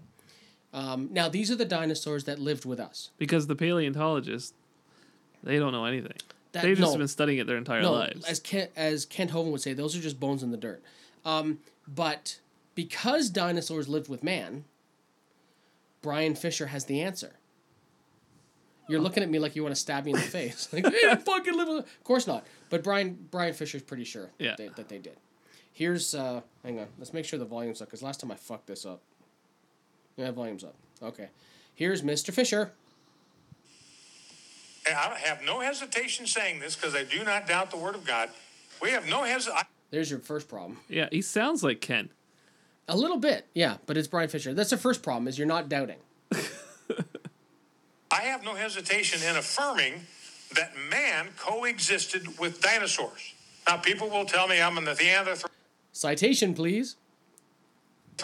[0.73, 3.11] Um, now these are the dinosaurs that lived with us.
[3.19, 4.53] Because the paleontologists,
[5.43, 6.17] they don't know anything.
[6.53, 6.99] That- They've just no.
[6.99, 8.25] been studying it their entire no, lives.
[8.27, 10.83] as Kent as Kent Hovind would say, those are just bones in the dirt.
[11.25, 12.39] Um, but
[12.75, 14.65] because dinosaurs lived with man,
[16.03, 17.33] Bryan Fischer has the answer.
[18.89, 20.69] You're looking at me like you want to stab me in the face.
[20.73, 21.79] Like, didn't fucking live with.
[21.87, 22.45] Of course not.
[22.69, 24.51] But Bryan Bryan Fischer's pretty sure Yeah.
[24.51, 25.17] that, they, that they did.
[25.73, 26.89] Here's uh, hang on.
[26.99, 29.01] Let's make sure the volume's up because last time I fucked this up.
[30.17, 30.75] Yeah, volume's up.
[31.03, 31.29] Okay.
[31.75, 32.31] Here's Mr.
[32.33, 32.73] Fischer.
[34.87, 38.05] And I have no hesitation saying this because I do not doubt the word of
[38.05, 38.31] God.
[38.81, 39.67] We have no hesitation.
[39.91, 40.79] There's your first problem.
[40.89, 42.09] yeah, he sounds like Ken.
[42.89, 44.55] A little bit, yeah, but it's Bryan Fischer.
[44.55, 45.99] That's the first problem is you're not doubting.
[48.11, 49.95] I have no hesitation in affirming
[50.55, 53.35] that man coexisted with dinosaurs.
[53.67, 55.49] Now, people will tell me I'm a Neanderthal,
[55.93, 56.97] Citation, please.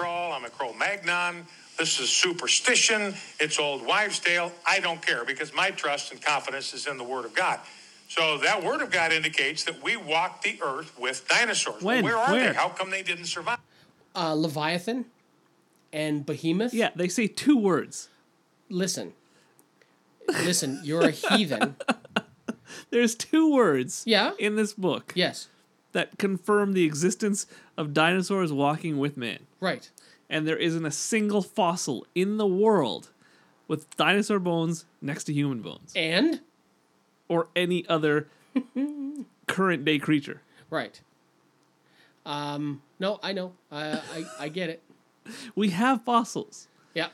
[0.00, 1.46] I'm a Cro-Magnon.
[1.78, 3.14] This is superstition.
[3.38, 4.52] It's old wives' tale.
[4.66, 7.60] I don't care because my trust and confidence is in the Word of God.
[8.08, 11.82] So that Word of God indicates that we walked the earth with dinosaurs.
[11.82, 12.04] When?
[12.04, 12.48] Where are Where?
[12.48, 12.54] they?
[12.54, 13.58] How come they didn't survive?
[14.14, 15.04] Uh, Leviathan
[15.92, 16.74] and Behemoth.
[16.74, 18.08] Yeah, they say two words.
[18.68, 19.12] Listen.
[20.42, 21.76] Listen, you're a heathen.
[22.90, 24.32] There's two words Yeah.
[24.38, 25.48] in this book Yes.
[25.92, 29.40] that confirm the existence of dinosaurs walking with man.
[29.60, 29.90] Right.
[30.30, 33.10] And there isn't a single fossil in the world
[33.66, 36.40] with dinosaur bones next to human bones And
[37.28, 38.28] or any other
[39.46, 40.42] current day creature.
[40.70, 41.00] right.
[42.26, 43.54] Um, no, I know.
[43.72, 44.82] I, I I get it.
[45.54, 46.68] We have fossils.
[46.94, 47.08] Yeah.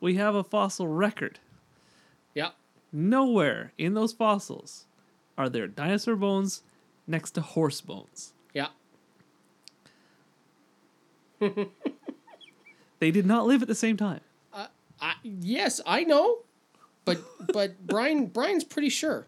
[0.00, 1.40] We have a fossil record.
[2.34, 2.50] Yeah.
[2.92, 4.86] Nowhere in those fossils
[5.36, 6.62] are there dinosaur bones
[7.08, 8.34] next to horse bones.
[8.54, 8.68] Yeah.
[12.98, 14.20] They did not live at the same time.
[15.00, 16.38] I, yes, I know.
[17.04, 17.18] But
[17.52, 19.26] but Bryan Bryan's pretty sure.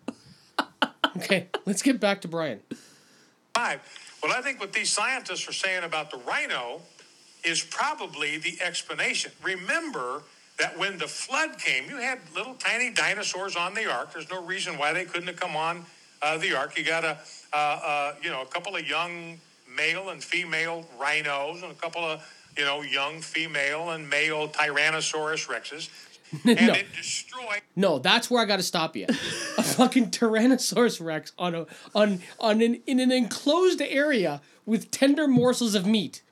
[1.17, 2.61] Okay, let's get back to Bryan.
[3.55, 3.81] Five.
[4.23, 6.81] Well, I think what these scientists are saying about the rhino
[7.45, 9.33] is probably the explanation.
[9.43, 10.23] Remember
[10.59, 14.13] that when the flood came, you had little tiny dinosaurs on the ark.
[14.13, 15.85] There's no reason why they couldn't have come on
[16.21, 16.77] uh, the ark.
[16.77, 17.19] You got a,
[17.53, 19.39] uh, uh, you know, a couple of young
[19.77, 22.21] male and female rhinos and a couple of,
[22.59, 25.89] you know, young female and male Tyrannosaurus rexes,
[26.45, 26.73] and No.
[26.75, 27.63] it destroyed.
[27.77, 29.07] No, that's where I got to stop you.
[29.09, 29.13] A
[29.63, 35.75] fucking Tyrannosaurus Rex on a on on an in an enclosed area with tender morsels
[35.75, 36.23] of meat.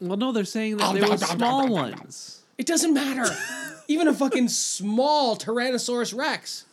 [0.00, 1.74] Well, no, they're saying that Oh, they no, were no, no, small no, no, no.
[1.74, 2.42] ones.
[2.58, 3.34] It doesn't matter.
[3.88, 6.64] Even a fucking small Tyrannosaurus Rex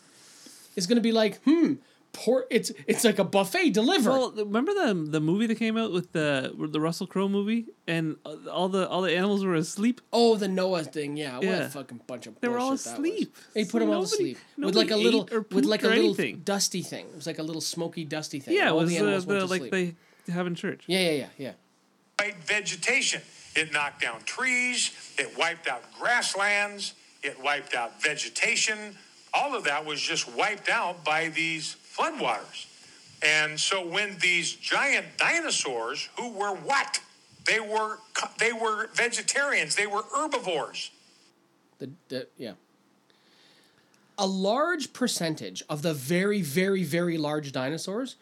[0.76, 1.74] is going to be like, hmm,
[2.14, 4.10] Por- it's it's like a buffet delivered.
[4.12, 8.18] Well, remember the the movie that came out with the the Russell Crowe movie, and
[8.52, 10.00] all the all the animals were asleep.
[10.14, 11.38] oh, the Noah thing, yeah.
[11.38, 13.10] What a fucking bunch of They were all bullshit that was.
[13.10, 13.36] asleep.
[13.56, 16.04] He So put them all to sleep with like a little with like a little
[16.06, 16.42] anything.
[16.46, 17.08] dusty thing.
[17.08, 18.56] It was like a little smoky dusty thing.
[18.56, 19.98] Yeah, it was the uh, animals went the like sleep.
[20.28, 20.84] they have in church.
[20.88, 21.52] Yeah, yeah, yeah, yeah.
[22.20, 23.22] White vegetation.
[23.56, 24.92] It knocked down trees.
[25.18, 26.94] It wiped out grasslands.
[27.24, 28.98] It wiped out vegetation.
[29.34, 32.68] All of that was just wiped out by these floodwaters.
[33.24, 37.00] And so when these giant dinosaurs, who were what?
[37.46, 38.00] They were
[38.40, 39.76] they were vegetarians.
[39.76, 40.92] They were herbivores.
[41.80, 42.54] The, the yeah.
[44.18, 48.16] A large percentage of the very, very, very large dinosaurs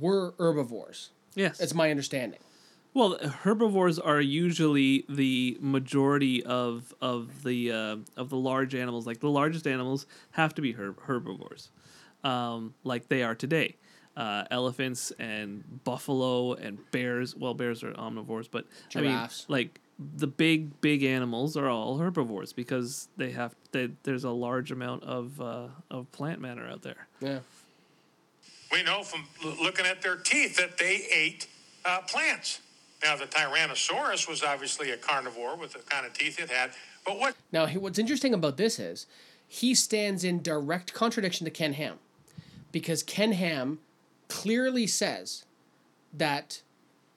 [0.00, 1.10] were herbivores.
[1.34, 2.38] Yes, That's my understanding.
[2.94, 9.06] Well, herbivores are usually the majority of of the uh, of the large animals.
[9.06, 11.70] Like the largest animals have to be herb- herbivores,
[12.24, 13.76] um, like they are today.
[14.14, 17.34] Uh, elephants and buffalo and bears.
[17.34, 19.46] Well, bears are omnivores, but Giraffes.
[19.48, 19.80] I mean, like
[20.16, 25.04] the big big animals are all herbivores because they have they, there's a large amount
[25.04, 27.06] of uh, of plant matter out there.
[27.20, 27.38] Yeah.
[28.70, 31.46] We know from l- looking at their teeth that they ate
[31.84, 32.60] uh, plants.
[33.02, 36.70] Now, the Tyrannosaurus was obviously a carnivore with the kind of teeth it had.
[37.04, 39.06] But what Now, what's interesting about this is
[39.48, 41.98] he stands in direct contradiction to Ken Ham
[42.72, 43.78] because Ken Ham
[44.28, 45.44] clearly says
[46.12, 46.62] that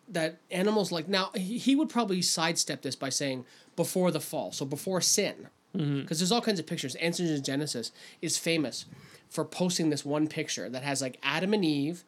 [0.08, 3.44] that animals like now he, would probably sidestep this by saying
[3.76, 6.94] before the fall, so before sin, because there's all kinds of pictures.
[6.96, 7.92] Answers in Genesis
[8.22, 8.86] is famous
[9.30, 12.04] for posting this one picture that has like Adam and Eve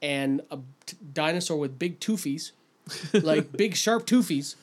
[0.00, 2.52] and a t- dinosaur with big toofies,
[3.12, 4.56] like big sharp toofies,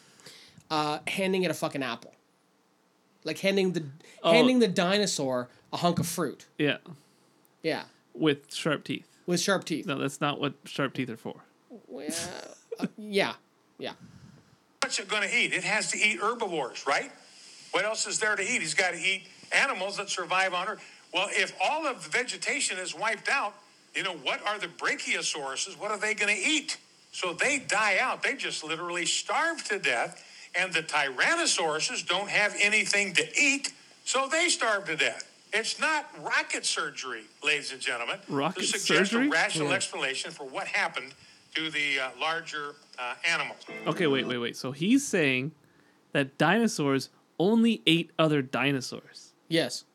[0.71, 2.13] uh, handing it a fucking apple
[3.25, 3.83] like handing the
[4.23, 4.31] Oh.
[4.31, 6.45] handing the dinosaur a hunk of fruit.
[6.57, 6.77] Yeah,
[7.61, 7.83] Yeah,
[8.19, 9.07] with sharp teeth.
[9.25, 9.85] with sharp teeth.
[9.85, 11.43] No, that's not what sharp teeth are for.
[11.87, 12.09] Well,
[12.79, 13.33] uh, yeah,
[13.77, 13.93] yeah.
[14.81, 15.53] what's it going to eat?
[15.53, 17.11] It has to eat herbivores, right?
[17.71, 18.61] What else is there to eat?
[18.61, 20.83] He's got to eat animals that survive on Earth.
[21.13, 23.55] Well, if all of the vegetation is wiped out,
[23.95, 25.79] you know, what are the brachiosauruses?
[25.79, 26.77] What are they going to eat?
[27.11, 28.21] So they die out.
[28.23, 30.23] They just literally starve to death.
[30.55, 33.71] And the tyrannosauruses don't have anything to eat,
[34.03, 35.28] so they starve to death.
[35.51, 39.27] It's not rocket surgery, ladies and gentlemen, Rocket to suggest surgery?
[39.27, 39.75] a rational Yeah.
[39.75, 41.13] explanation for what happened
[41.55, 43.57] to the uh, larger uh, animals.
[43.87, 44.55] Okay, wait, wait, wait.
[44.55, 45.51] So he's saying
[46.11, 49.33] that dinosaurs only ate other dinosaurs.
[49.47, 49.85] Yes.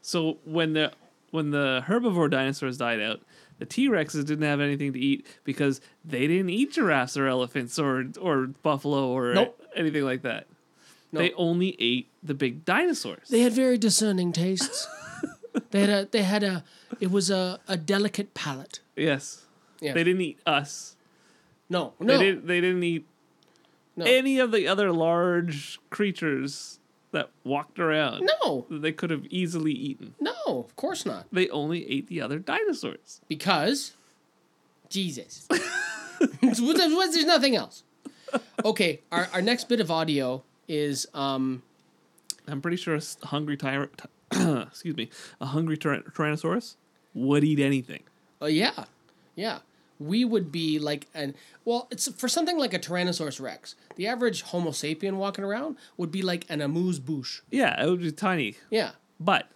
[0.00, 0.92] So when the
[1.30, 3.20] when the herbivore dinosaurs died out,
[3.58, 7.78] the T Rexes didn't have anything to eat because they didn't eat giraffes or elephants
[7.78, 9.60] or or buffalo or Nope.
[9.76, 10.46] anything like that.
[11.12, 11.20] No.
[11.20, 13.28] They only ate the big dinosaurs.
[13.28, 14.88] They had very discerning tastes.
[15.70, 16.64] they had a they had a
[17.00, 18.80] it was a, a delicate palate.
[18.96, 19.44] yes.
[19.80, 19.94] Yeah.
[19.94, 20.94] They didn't eat us.
[21.68, 22.16] No, no.
[22.16, 23.06] They didn't they didn't eat
[23.96, 26.78] no, any of the other large creatures
[27.10, 28.28] that walked around.
[28.42, 30.14] no, that They could have easily eaten.
[30.20, 30.32] no.
[30.46, 31.26] Of course not.
[31.32, 33.20] They only ate the other dinosaurs.
[33.28, 33.92] Because
[34.88, 35.48] Jesus.
[36.40, 37.82] There's there's nothing else.
[38.64, 41.62] Okay, our, our next bit of audio is um
[42.48, 44.02] I'm pretty sure a hungry tyrant,
[44.32, 45.10] excuse me,
[45.40, 46.76] a hungry tyra- tyrannosaurus
[47.14, 48.02] would eat anything.
[48.40, 48.84] Oh yeah,
[49.36, 49.58] yeah.
[50.00, 51.34] We would be like an
[51.64, 53.76] well, it's for something like a Tyrannosaurus Rex.
[53.94, 57.42] The average Homo sapien walking around would be like an amuse bouche.
[57.52, 58.92] Yeah, it would be tiny, Yeah.
[59.20, 59.46] but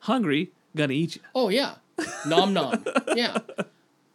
[0.00, 1.22] hungry, gonna eat you.
[1.36, 1.74] Oh yeah.
[2.26, 2.84] Nom nom.
[3.14, 3.38] Yeah.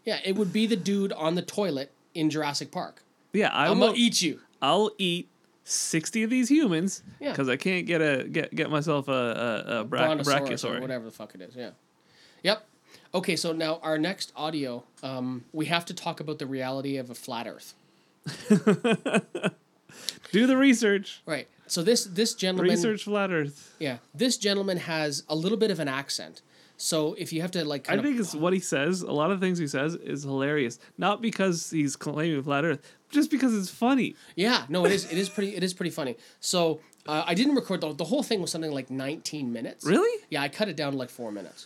[0.03, 0.19] Yeah.
[0.25, 3.01] It would be the dude on the toilet in Jurassic Park.
[3.31, 3.87] Yeah, I I'm will.
[3.89, 4.41] gonna eat you.
[4.61, 5.29] I'll eat
[5.69, 7.31] sixty of these humans Yeah.
[7.31, 10.81] because I can't get a get get myself a a, a, bra- Brontosaurus or brachiosaur.
[10.81, 11.55] whatever the fuck it is.
[11.55, 11.71] Yeah.
[12.43, 12.65] Yep.
[13.13, 17.09] Okay, so now our next audio, um, we have to talk about the reality of
[17.09, 17.73] a flat Earth.
[20.31, 21.21] Do the research.
[21.25, 21.47] Right.
[21.67, 23.75] So this this gentleman Research flat Earth.
[23.79, 26.41] Yeah, this gentleman has a little bit of an accent.
[26.79, 29.01] So if you have to like, I of, think it's what he says.
[29.01, 30.77] A lot of things he says is hilarious.
[30.97, 34.15] Not because he's claiming flat Earth, just because it's funny.
[34.35, 36.17] yeah, no, it is it is pretty it is pretty funny.
[36.39, 39.85] So uh, I didn't record the the whole thing was something like 19 minutes.
[39.85, 40.23] Really?
[40.29, 41.65] Yeah, I cut it down to like four minutes.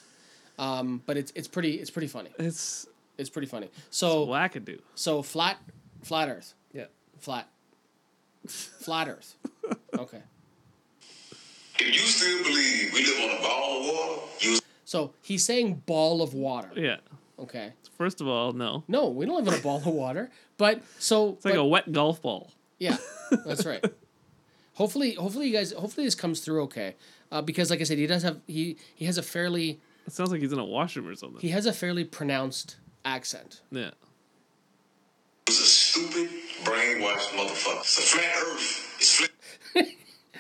[0.58, 2.30] Um, but it's it's pretty it's pretty funny.
[2.40, 2.88] It's
[3.18, 3.70] It's pretty funny.
[3.90, 4.80] So wackadoo.
[4.96, 5.58] so flat
[6.04, 6.86] flat Earth Yeah.
[7.20, 7.48] flat
[8.48, 9.36] flat Earth.
[9.98, 10.22] Okay.
[11.80, 14.60] If you still believe we live on a ball of water, you
[14.92, 16.70] So he's saying ball of water.
[16.76, 16.98] Yeah.
[17.40, 17.72] Okay.
[17.98, 18.84] First of all, no.
[18.90, 20.30] No, we don't live in a ball of water.
[20.58, 22.52] But so It's like but- a wet golf ball.
[22.78, 22.98] Yeah,
[23.46, 23.82] that's right.
[24.74, 26.96] hopefully, hopefully you guys, hopefully this comes through okay,
[27.32, 30.30] uh, because like I said, he does have he he has a fairly It sounds
[30.32, 31.40] like he's in a washroom or something.
[31.40, 32.76] he has a fairly pronounced
[33.06, 33.62] accent.
[33.72, 33.92] Yeah.
[35.48, 36.30] It's a stupid,
[36.66, 37.80] brainwashed motherfucker.
[37.80, 38.96] It's a flat earth.
[39.00, 39.31] It's flat.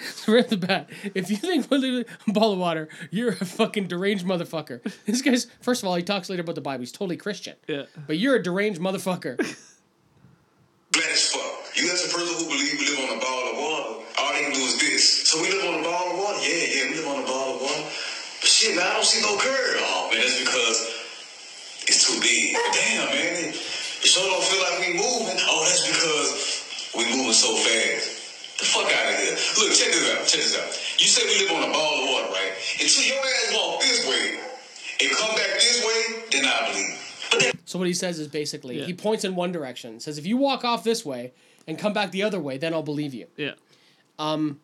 [0.28, 3.46] Right off the bat, if you think we're literally a ball of water, you're a
[3.46, 4.82] fucking deranged motherfucker.
[5.06, 6.82] This guy's first of all, he talks later about the Bible.
[6.82, 7.56] He's totally Christian.
[7.68, 7.86] Yeah.
[8.08, 9.38] But you're a deranged motherfucker.
[10.94, 11.72] Flat as fuck.
[11.76, 14.06] You got a person who believe we live on a ball of water.
[14.20, 15.30] All they can do is this.
[15.30, 16.40] So we live on a ball of water?
[16.44, 17.84] Yeah, yeah, we live on a ball of water.
[18.44, 19.80] But shit, man, I don't see no curve.
[19.88, 20.78] Oh, man, that's because
[21.88, 22.54] it's too big.
[22.54, 25.40] Damn, man, it, it sure don't feel like we moving.
[25.48, 26.30] Oh, that's because
[26.92, 28.11] we moving so fast.
[28.62, 29.34] The fuck out of here.
[29.58, 30.22] Look, check this out.
[30.28, 31.02] Check this out.
[31.02, 32.54] You say we live on a ball of water, right?
[32.80, 34.40] Until your ass walk this way
[35.02, 37.28] and come back this way, then I believe.
[37.32, 38.86] But then so what he says is basically Yeah.
[38.86, 41.34] he points in one direction, says if you walk off this way
[41.68, 43.28] and come back the other way, then I'll believe you.
[43.36, 43.54] Yeah.
[44.20, 44.60] Um,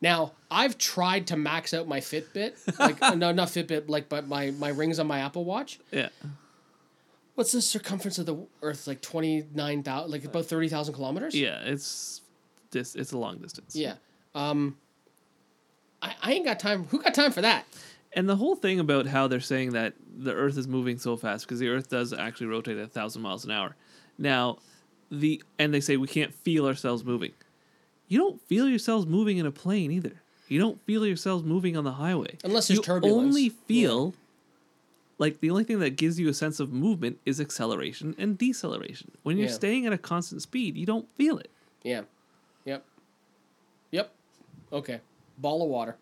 [0.00, 4.50] Now, I've tried to max out my Fitbit, like no, not Fitbit, like but my
[4.50, 5.78] my rings on my Apple Watch.
[5.92, 6.08] Yeah.
[7.36, 8.86] What's the circumference of the Earth?
[8.86, 11.34] Like twenty nine thousand, like about thirty thousand kilometers.
[11.34, 11.60] Yeah.
[11.64, 12.20] It's
[12.76, 12.94] this.
[12.94, 13.74] It's a long distance.
[13.74, 13.94] Yeah.
[14.34, 14.76] Um.
[16.02, 16.84] I, I ain't got time.
[16.90, 17.64] Who got time for that?
[18.12, 21.44] And the whole thing about how they're saying that the Earth is moving so fast
[21.46, 23.74] because the Earth does actually rotate at a thousand miles an hour.
[24.18, 24.58] Now,
[25.10, 27.32] the and they say we can't feel ourselves moving.
[28.08, 30.20] You don't feel yourselves moving in a plane either.
[30.48, 33.04] You don't feel yourselves moving on the highway Unless there's turbulence.
[33.04, 33.36] you turbulence.
[33.36, 34.14] only feel
[35.18, 39.10] like the only thing that gives you a sense of movement is acceleration and deceleration.
[39.24, 39.52] When you're Yeah.
[39.54, 41.50] staying at a constant speed, you don't feel it.
[41.82, 42.02] Yeah.
[44.72, 44.72] Yep.
[44.72, 44.78] Yep.
[44.78, 45.00] Okay.
[45.38, 45.96] Ball of water.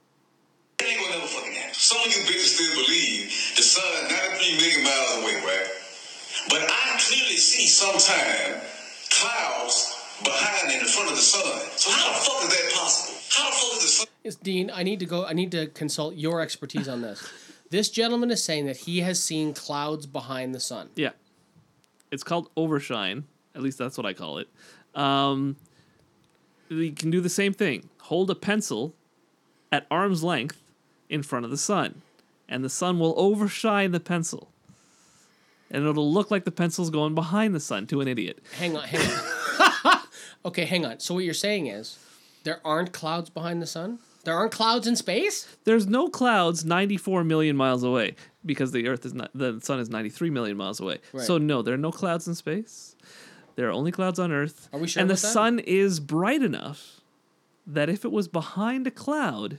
[0.79, 1.75] That ain't gonna never fucking happen.
[1.75, 5.69] Some of you bitches still believe the sun 93 million miles away, right?
[6.51, 8.61] But I clearly see sometime
[9.11, 11.61] clouds behind and in front of the sun.
[11.77, 13.19] So how the fuck is that possible?
[13.31, 14.07] How the fuck is the sun?
[14.25, 14.71] It's Dean.
[14.73, 15.25] I need to go.
[15.27, 17.29] I need to consult your expertise on this.
[17.71, 20.91] this gentleman is saying that he has seen clouds behind the sun.
[20.97, 21.11] Yeah.
[22.11, 23.25] It's called overshine.
[23.55, 24.49] At least that's what I call it.
[24.95, 25.57] Um,
[26.83, 27.89] you can do the same thing.
[28.03, 28.95] Hold a pencil
[29.73, 30.63] at arm's length
[31.09, 32.03] in front of the sun,
[32.49, 34.51] and the sun will overshine the pencil.
[35.71, 38.41] And it'll look like the pencil's going behind the sun to an idiot.
[38.59, 38.85] Hang on.
[38.85, 39.19] Hang
[39.85, 39.99] on.
[40.45, 40.65] okay.
[40.67, 41.01] Hang on.
[41.01, 41.99] So what you're saying is
[42.45, 43.99] there aren't clouds behind the sun.
[44.25, 45.49] There aren't clouds in space.
[45.65, 48.15] There's no clouds 94 million miles away
[48.45, 50.99] because the Earth is not the sun is 93 million miles away.
[51.13, 51.27] Right.
[51.27, 52.94] So no, there are no clouds in space.
[53.57, 54.69] There are only clouds on Earth.
[54.73, 55.19] Are we sure And the that?
[55.19, 57.01] sun is bright enough
[57.67, 59.59] that if it was behind a cloud,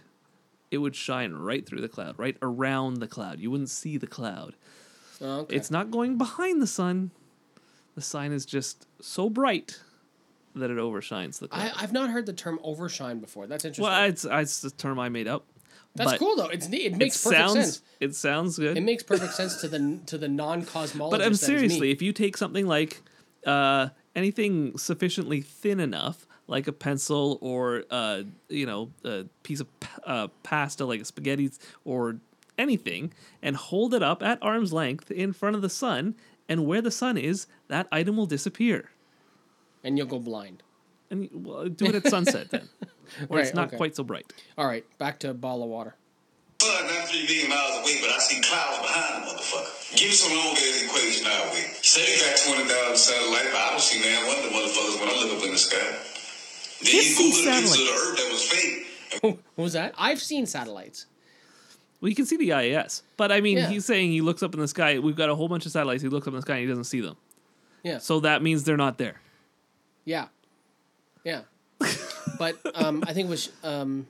[0.69, 3.39] it would shine right through the cloud, right around the cloud.
[3.39, 4.55] You wouldn't see the cloud.
[5.21, 5.55] Oh, okay.
[5.55, 7.11] It's not going behind the sun.
[7.95, 9.79] The sun is just so bright
[10.55, 11.71] that it overshines the cloud.
[11.75, 13.47] I, I've not heard the term overshine before.
[13.47, 13.83] That's interesting.
[13.83, 15.45] well, it's, it's the term I made up.
[15.95, 16.47] That's but cool though.
[16.47, 16.87] It's neat.
[16.87, 17.81] It makes it perfect sounds, sense.
[18.01, 18.77] It sounds good.
[18.77, 21.11] It makes perfect sense to the to the non cosmologist.
[21.11, 23.01] But um, seriously, if you take something like
[23.45, 29.79] uh, anything sufficiently thin enough, like a pencil or uh, you know a piece of
[29.79, 31.51] p- uh, pasta, like a spaghetti
[31.83, 32.17] or
[32.57, 36.15] anything, and hold it up at arm's length in front of the sun,
[36.47, 38.89] and where the sun is, that item will disappear.
[39.83, 40.63] and you'll go blind.
[41.11, 42.67] And well, do it at sunset then,
[43.27, 43.77] where it's not okay.
[43.77, 44.31] quite so bright.
[44.57, 45.95] All right, back to ball of water.
[47.15, 49.95] Sun 93 million miles away, but I see clouds behind the motherfucker.
[49.97, 51.71] Give me some long ass equation now, wait.
[51.81, 52.37] Say they got
[52.67, 55.45] 20,000 satellites, but I don't see man one of the motherfuckers when I look up
[55.45, 55.77] in the sky.
[55.79, 58.81] Then Just you Google a picture of the earth that was fake.
[59.55, 59.93] What was that?
[59.97, 61.05] I've seen satellites.
[62.01, 63.69] Well, you can see the ISS, but I mean, Yeah.
[63.69, 64.99] he's saying he looks up in the sky.
[64.99, 66.03] We've got a whole bunch of satellites.
[66.03, 67.15] He looks up in the sky and he doesn't see them.
[67.83, 67.99] Yeah.
[67.99, 69.21] So that means they're not there.
[70.03, 70.27] Yeah.
[71.23, 71.41] Yeah.
[72.37, 74.05] but um, I think it was um,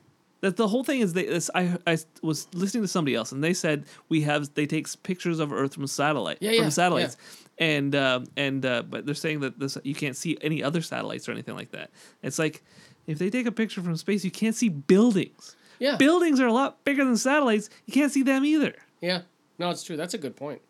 [0.46, 1.26] That the whole thing is they.
[1.26, 4.86] This, I I was listening to somebody else and they said we have they take
[5.02, 7.18] pictures of Earth from satellite Yeah, from yeah, satellites,
[7.58, 11.28] and um, and uh, but they're saying that this you can't see any other satellites
[11.28, 11.90] or anything like that.
[12.22, 12.62] It's like
[13.08, 15.56] if they take a picture from space, you can't see buildings.
[15.80, 15.96] yeah.
[15.98, 17.70] Buildings are a lot bigger than satellites.
[17.88, 18.76] You can't see them either.
[19.02, 19.22] Yeah.
[19.58, 19.98] No, it's true.
[19.98, 20.62] That's a good point.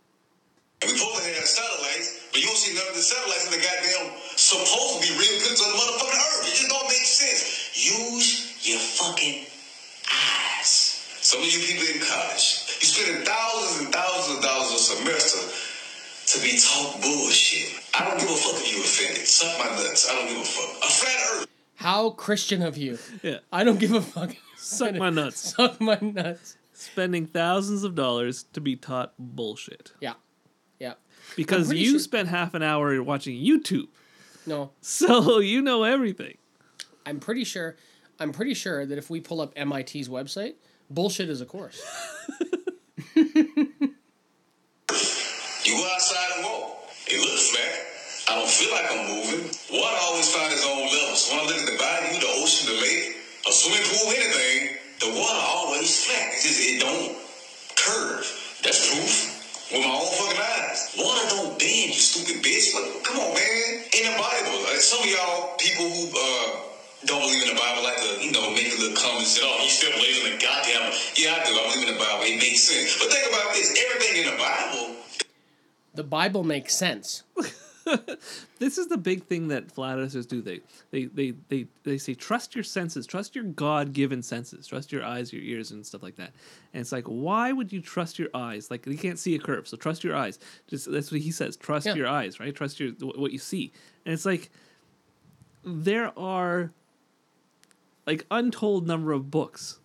[0.82, 3.52] And we supposed to have satellites, but you don't see none of the satellites in
[3.60, 6.48] the goddamn supposed to be real pictures of the motherfucking earth.
[6.48, 7.44] It just don't make sense.
[7.76, 9.55] Use your fucking eyes.
[11.36, 15.42] Some of you people in college, you spending thousands and thousands of dollars a semester
[16.28, 17.74] to be taught bullshit.
[17.94, 19.28] I don't give a fuck if you offended.
[19.28, 20.10] Suck my nuts.
[20.10, 20.78] I don't give a fuck.
[20.82, 21.48] A flat earth.
[21.76, 22.98] How Christian of you.
[23.22, 23.40] Yeah.
[23.52, 24.34] I don't give a fuck.
[24.56, 25.40] Suck my nuts.
[25.58, 26.56] Suck my nuts.
[26.72, 30.14] Spending thousands of dollars to be taught bullshit Yeah.
[30.80, 30.94] Yeah.
[31.36, 33.90] because you sure- spent half an hour watching YouTube,
[34.46, 36.38] No, so you know everything.
[37.06, 37.76] I'm pretty sure.
[38.22, 40.54] I'm pretty sure that if we pull up MIT's website,
[40.90, 41.84] bullshit is a course.
[45.66, 46.94] You go outside and walk.
[47.10, 47.74] It looks bad.
[48.30, 49.50] I don't feel like I'm moving.
[49.74, 51.18] Water always finds its own level.
[51.18, 53.18] So when I look at the bayou, the ocean, the lake,
[53.50, 56.38] a swimming pool, anything, the water always flat.
[56.38, 57.18] It's just, it don't
[57.82, 58.30] curve.
[58.62, 59.74] That's proof.
[59.74, 60.94] With my own fucking eyes.
[61.02, 62.70] Water don't bend, you stupid bitch.
[62.70, 63.90] But come on, man.
[63.90, 66.75] In the Bible, like some of y'all people who uh,
[67.06, 69.42] don't believe in the Bible like to, you know, make a little comment and say,
[69.44, 70.92] oh, he still believes in the goddamn.
[71.16, 71.52] Yeah, I do.
[71.54, 72.24] I believe in the Bible.
[72.24, 72.98] It makes sense.
[72.98, 73.76] But think about this.
[73.90, 74.96] Everything in the Bible
[75.94, 77.24] The Bible makes sense.
[78.60, 80.42] this is the big thing that flat earthers do.
[80.42, 84.92] They they they they, they say trust your senses, trust your God given senses, trust
[84.92, 86.32] your eyes, your ears, and stuff like that.
[86.74, 88.72] And it's like, why would you trust your eyes?
[88.72, 90.40] Like you can't see a curve, so trust your eyes.
[90.68, 91.58] Just that's what he says.
[91.58, 91.94] Trust Yeah.
[91.94, 92.56] your eyes, right?
[92.56, 93.72] Trust your what you see.
[94.06, 94.50] And it's like
[95.64, 96.72] there are
[98.06, 99.80] like untold number of books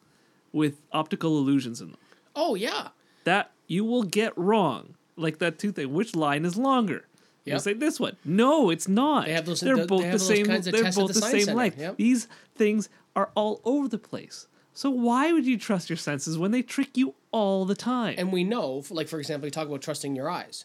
[0.52, 2.00] with optical illusions in them
[2.36, 2.88] Oh yeah.
[3.24, 4.94] that you will get wrong.
[5.16, 5.92] Like that two thing.
[5.92, 7.06] Which line is longer?
[7.44, 7.60] You Yep.
[7.62, 8.16] say this one.
[8.24, 9.26] No, it's not.
[9.26, 10.46] They have those- They're they both have the same.
[10.46, 10.60] They're
[10.92, 11.56] both the the same Center.
[11.56, 11.78] length.
[11.78, 11.96] Yep.
[11.96, 14.46] These things are all over the place.
[14.72, 18.14] So why would you trust your senses when they trick you all the time?
[18.18, 20.64] And we know, like for example, you talk about trusting your eyes.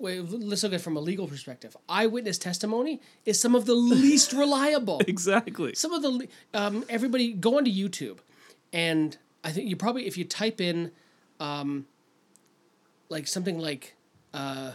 [0.00, 1.76] Wait, let's look at it from a legal perspective.
[1.88, 5.00] Eyewitness testimony is some of the least reliable.
[5.06, 5.74] exactly.
[5.74, 8.18] Some of the le- um, everybody go onto YouTube,
[8.72, 10.92] and I think you probably if you type in,
[11.40, 11.86] um,
[13.08, 13.94] like something like,
[14.34, 14.72] uh,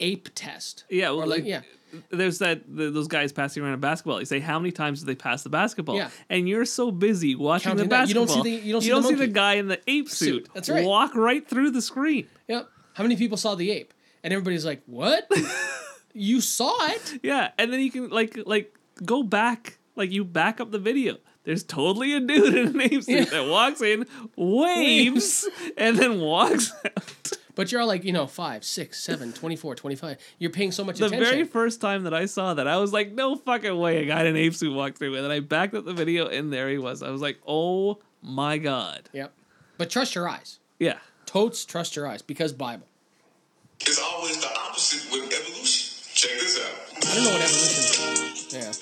[0.00, 0.84] ape test.
[0.90, 1.62] Yeah, or like like, yeah,
[2.10, 4.20] There's that the, those guys passing around a basketball.
[4.20, 5.96] You say how many times did they pass the basketball?
[5.96, 6.10] Yeah.
[6.28, 8.08] And you're so busy watching Counting the that.
[8.08, 10.08] You don't basketball, see the- you don't see the see the guy in the ape
[10.10, 10.44] suit.
[10.44, 10.48] Suit.
[10.52, 10.84] That's right.
[10.84, 12.26] Walk right through the screen.
[12.48, 12.68] Yep.
[12.94, 13.92] How many people saw the ape?
[14.24, 15.30] And everybody's like, "What?
[16.12, 20.60] you saw it?" Yeah, and then you can like like go back, like you back
[20.60, 21.16] up the video.
[21.44, 24.06] There's totally a dude in an ape suit that walks in,
[24.36, 27.32] waves, and then walks out.
[27.54, 30.18] But you're all like, you know, 5, 6, 7, 24, 25.
[30.38, 31.24] You're paying so much The attention.
[31.30, 34.20] very first time that I saw that, I was like, no fucking way, a guy
[34.22, 35.14] in an ape suit walked through.
[35.14, 37.02] And then I backed up the video, and there he was.
[37.02, 39.08] I was like, oh my god.
[39.12, 39.32] Yep.
[39.78, 40.58] But trust your eyes.
[40.78, 40.98] Yeah.
[41.24, 42.88] Totes trust your eyes because Bible.
[43.88, 45.92] Is always the opposite with evolution.
[46.14, 47.10] Check this out.
[47.10, 48.52] I don't know what evolution is.
[48.52, 48.72] Yeah.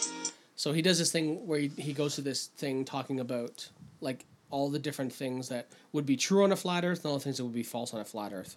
[0.57, 3.68] So he does this thing where he, he goes to this thing talking about
[4.00, 7.18] like all the different things that would be true on a flat earth and all
[7.18, 8.57] the things that would be false on a flat earth.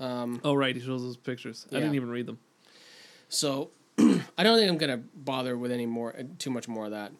[0.00, 1.66] Um, Oh right, he shows those pictures.
[1.72, 2.38] I didn't even read them.
[3.28, 6.92] So I don't think I'm gonna bother with any more uh, too much more of
[6.92, 7.12] that.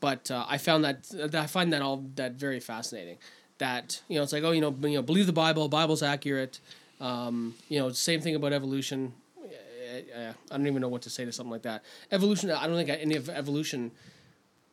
[0.00, 3.16] But uh, I found that that- I find that all that very fascinating.
[3.58, 5.68] That you know it's like oh you know you know believe the Bible.
[5.68, 6.60] Bible's accurate.
[7.00, 9.12] Um, you know same thing about evolution.
[10.16, 11.82] I don't even know what to say to something like that.
[12.10, 12.50] Evolution.
[12.50, 13.90] I don't think any of evolution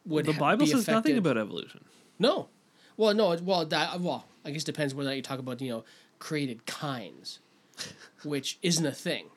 [0.06, 0.26] would.
[0.26, 1.86] The Bible says nothing about evolution.
[2.20, 2.50] No.
[2.98, 3.36] Well, no.
[3.38, 5.86] Well, that well, I guess it depends whether you talk about you know
[6.20, 7.40] created kinds,
[8.24, 9.28] which isn't a thing.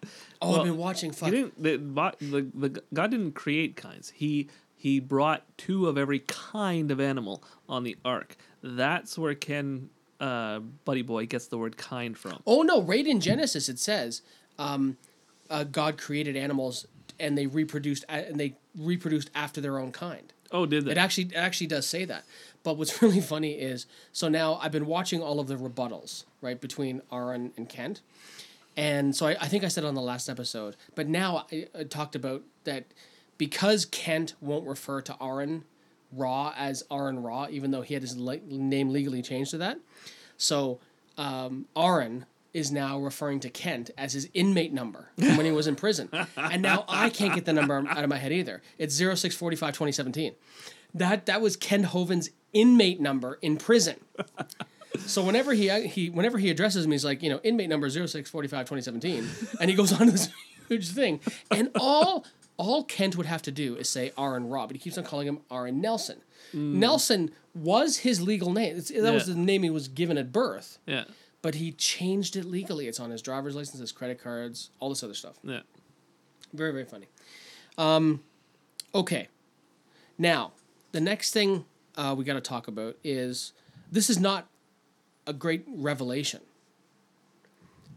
[0.41, 1.13] Oh, Well, I've been watching.
[1.13, 1.31] Fuck.
[1.31, 1.63] He didn't.
[1.63, 1.77] The,
[2.21, 4.13] the, the God didn't create kinds.
[4.15, 8.37] He he brought two of every kind of animal on the ark.
[8.63, 9.91] That's where Kent,
[10.21, 12.43] uh, Buddy Boy, gets the word kind from.
[12.47, 12.83] Oh no!
[12.83, 14.23] Right in Genesis, it says
[14.59, 14.97] um,
[15.51, 16.87] uh, God created animals
[17.21, 20.33] and they reproduced and they reproduced after their own kind.
[20.51, 20.93] Oh, did they?
[20.93, 22.25] It actually it actually does say that.
[22.63, 26.61] But what's really funny is so now I've been watching all of the rebuttals right
[26.61, 28.01] between Aron and Kent,
[28.77, 30.77] and so I, I think I said on the last episode.
[30.95, 32.85] But now I, I talked about that
[33.37, 35.65] because Kent won't refer to Aron
[36.13, 39.79] Ra as Aron Ra, even though he had his le- name legally changed to that.
[40.37, 40.81] So
[41.17, 45.77] um, Aron is now referring to Kent as his inmate number when he was in
[45.77, 46.09] prison.
[46.37, 48.63] and now I can't get the number out of my head either.
[48.79, 50.35] It's 0645 2017.
[50.95, 53.97] That that was Kent Hovind's inmate number in prison.
[54.99, 58.67] So whenever he he whenever he addresses me, he's like, you know, inmate number 0645
[58.67, 59.29] 2017.
[59.61, 60.31] And he goes on this
[60.69, 61.21] huge thing.
[61.51, 62.25] And all
[62.59, 65.27] all Kent would have to do is say Aron Ra, but he keeps on calling
[65.27, 66.21] him Aron Nelson.
[66.53, 68.77] Nelson was his legal name.
[68.77, 71.05] It's, that was the name he was given at birth yeah,
[71.41, 72.89] but he changed it legally.
[72.89, 75.37] It's on his driver's license, his credit cards, all this other stuff.
[75.43, 75.61] yeah.
[76.53, 77.07] Very, very funny.
[77.77, 78.23] Um,
[78.95, 79.29] okay.
[80.17, 80.53] Now,
[80.93, 81.65] the next thing
[81.97, 83.53] uh, we got to talk about is
[83.93, 84.49] this is not
[85.27, 86.41] a great revelation.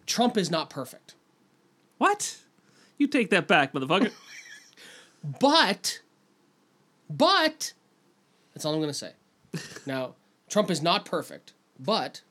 [0.06, 1.16] Trump is not perfect,
[1.98, 2.38] What?
[2.98, 4.12] You take that back, motherfucker.
[5.24, 6.02] but,
[7.10, 7.74] but,
[8.54, 9.12] that's all I'm going to say.
[9.86, 10.16] Now,
[10.50, 12.22] Trump is not perfect, but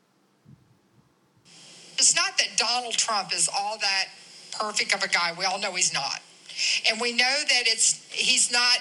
[1.98, 4.04] It's not that Donald Trump is all that
[4.58, 5.32] perfect of a guy.
[5.38, 6.20] We all know he's not.
[6.90, 8.78] And we know that it's he's not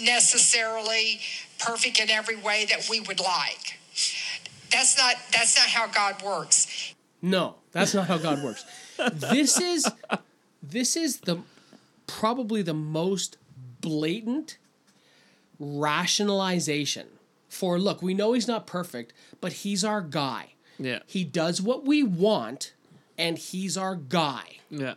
[0.00, 1.20] necessarily
[1.58, 3.78] perfect in every way that we would like.
[4.70, 6.94] That's not that's not how God works.
[7.22, 8.64] No, that's not how God works.
[9.12, 9.86] this is
[10.62, 11.38] this is the
[12.06, 13.36] probably the most
[13.80, 14.58] blatant
[15.58, 17.06] rationalization
[17.48, 20.54] for look, we know he's not perfect, but he's our guy.
[20.78, 21.00] Yeah.
[21.06, 22.74] He does what we want,
[23.16, 24.58] and he's our guy.
[24.70, 24.94] Yeah.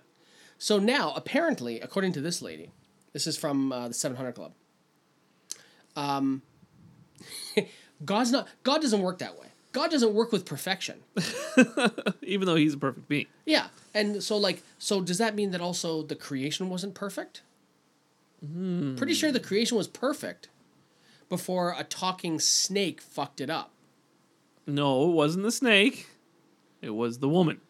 [0.58, 2.72] So now, apparently, according to this lady,
[3.14, 4.54] this is from uh, the 700 Club.
[5.96, 6.42] Um,
[8.06, 8.48] God's not.
[8.64, 9.48] God doesn't work that way.
[9.72, 11.04] God doesn't work with perfection.
[12.24, 13.28] Even though he's a perfect being.
[13.46, 13.68] Yeah,
[13.98, 17.42] and so like, so does that mean that also the creation wasn't perfect?
[18.96, 20.50] Pretty sure the creation was perfect
[21.28, 23.72] before a talking snake fucked it up.
[24.68, 26.08] No, it wasn't the snake.
[26.82, 27.62] It was the woman.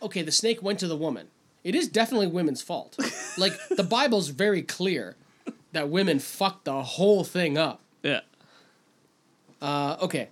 [0.00, 1.28] Okay, the snake went to the woman.
[1.64, 2.96] It is definitely women's fault.
[3.38, 5.16] like the Bible's very clear
[5.72, 7.80] that women fucked the whole thing up.
[8.02, 8.20] Yeah.
[9.60, 10.28] Uh, okay,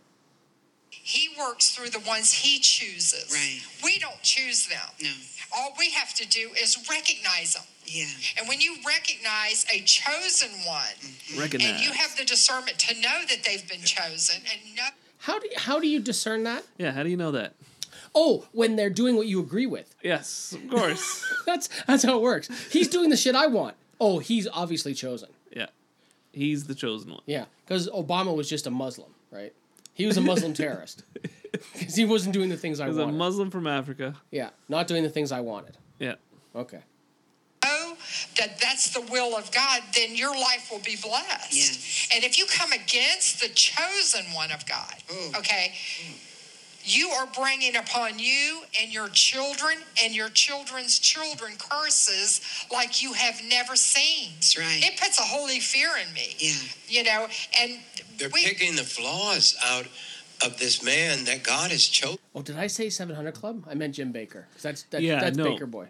[1.09, 3.33] He works through the ones he chooses.
[3.33, 3.63] Right.
[3.83, 4.77] We don't choose them.
[5.03, 5.09] No.
[5.57, 7.63] All we have to do is recognize them.
[7.87, 8.05] Yeah.
[8.39, 11.41] And when you recognize a chosen one, mm-hmm.
[11.41, 11.71] Recognize.
[11.71, 15.49] and you have the discernment to know that they've been chosen and know how do
[15.49, 16.63] you, how do you discern that?
[16.77, 17.55] yeah, how do you know that?
[18.15, 19.95] Oh, when they're doing what you agree with.
[20.03, 21.25] Yes, of course.
[21.47, 22.51] That's that's how it works.
[22.71, 23.77] He's doing the shit I want.
[23.99, 25.31] Oh, he's obviously chosen.
[25.51, 25.67] yeah.
[26.33, 27.23] He's the chosen one.
[27.25, 29.55] Yeah, because Obama was just a Muslim, right?
[29.99, 31.03] He was a Muslim terrorist
[31.53, 33.09] because he wasn't doing the things I He's a.
[33.09, 34.15] Muslim from Africa.
[34.31, 35.77] yeah, not doing the things I wanted.
[35.99, 36.15] Yeah.
[36.55, 36.79] Okay.
[37.65, 37.97] know
[38.39, 41.53] that that's the will of God, then your life will be blessed.
[41.53, 42.09] Yes.
[42.15, 45.39] And if you come against the chosen one of God, Ooh.
[45.39, 45.75] okay,
[46.85, 52.41] you are bringing upon you and your children and your children's children curses
[52.73, 54.31] like you have never seen.
[54.37, 54.81] That's right.
[54.83, 56.35] It puts a holy fear in me.
[56.39, 56.53] Yeah.
[56.89, 57.27] You know,
[57.61, 57.79] and
[58.17, 59.87] They're we, picking the flaws out
[60.45, 62.19] of this man that God has chosen.
[62.35, 63.65] Oh, did I say 700 Club?
[63.69, 64.45] I meant Jim Bakker.
[64.63, 65.45] that's that's, Yeah, that's no.
[65.45, 65.89] Baker Boy.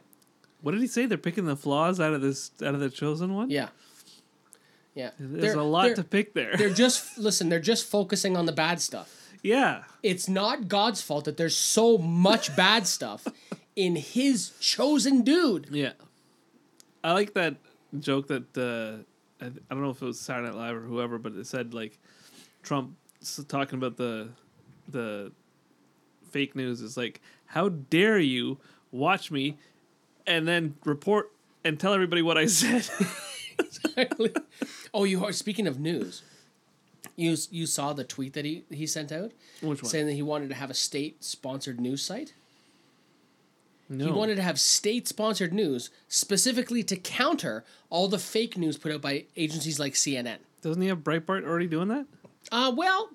[0.62, 1.06] What did he say?
[1.06, 3.50] They're picking the flaws out of this out of the chosen one?
[3.50, 3.68] Yeah.
[4.94, 5.10] Yeah.
[5.18, 6.56] There's They're- a lot to pick there.
[6.56, 7.48] They're just listen.
[7.48, 9.14] They're just focusing on the bad stuff.
[9.42, 9.84] Yeah.
[10.02, 13.26] It's not God's fault that there's so much bad stuff
[13.76, 15.68] in His chosen dude.
[15.70, 15.92] Yeah.
[17.02, 17.56] I like that
[17.98, 21.18] joke that uh, I, I don't know if it was Saturday Night Live or whoever,
[21.18, 21.98] but it said like
[22.62, 22.96] Trump
[23.48, 24.28] talking about the
[24.88, 25.32] the
[26.30, 28.58] fake news is like, how dare you
[28.92, 29.56] watch me
[30.26, 31.32] and then report
[31.64, 32.88] and tell everybody what I said.
[34.94, 36.22] oh, you are speaking of news.
[37.16, 39.90] You you saw the tweet that he he sent out Which one?
[39.90, 42.32] saying that he wanted to have a state sponsored news site.
[43.88, 44.04] no.
[44.06, 48.92] He wanted to have state sponsored news specifically to counter all the fake news put
[48.92, 50.38] out by agencies like CNN.
[50.62, 52.06] Doesn't he have Breitbart already doing that?
[52.52, 53.10] Uh, well,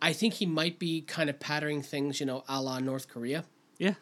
[0.00, 3.44] I think he might be kind of patterning things, you know, a la North Korea,
[3.78, 3.94] Yeah.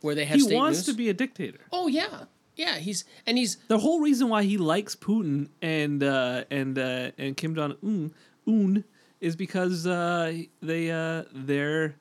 [0.00, 0.86] where they have He wants news.
[0.86, 1.60] to be a dictator.
[1.72, 2.24] Oh yeah,
[2.56, 2.78] yeah.
[2.78, 7.36] He's and he's the whole reason why he likes Putin and uh, and uh, and
[7.36, 8.12] Kim Jong Un
[8.46, 8.84] Un
[9.20, 10.32] is because uh,
[10.62, 11.96] they uh, they're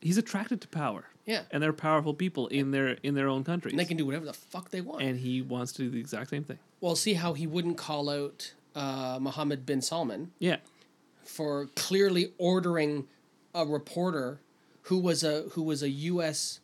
[0.00, 1.04] he's attracted to power.
[1.26, 1.42] Yeah.
[1.50, 3.72] and they're powerful people in their in their own countries.
[3.74, 5.02] and they can do whatever the fuck they want.
[5.02, 6.58] and he wants to do the exact same thing.
[6.80, 10.56] well, see how he wouldn't call out uh, Mohammed bin Salman Yeah,
[11.22, 13.08] for clearly ordering
[13.54, 14.40] a reporter
[14.84, 16.60] who was a who was a U.S.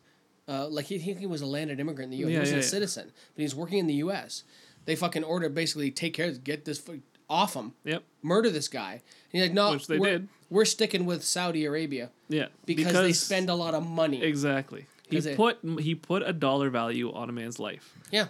[0.47, 2.29] Uh, like he, he was a landed immigrant in the U.S.
[2.29, 2.69] Yeah, he wasn't yeah, a yeah.
[2.69, 4.43] citizen, but he's working in the U.S.
[4.85, 6.83] They fucking order basically take care, get this
[7.29, 8.91] off him, yep, murder this guy.
[8.93, 9.01] And
[9.31, 10.27] he's like, no, Which they we're, did.
[10.49, 12.47] We're sticking with Saudi Arabia yeah.
[12.65, 14.21] because, they spend a lot of money.
[14.21, 14.85] exactly.
[15.09, 17.93] He they- put he put a dollar value on a man's life.
[18.11, 18.27] Yeah.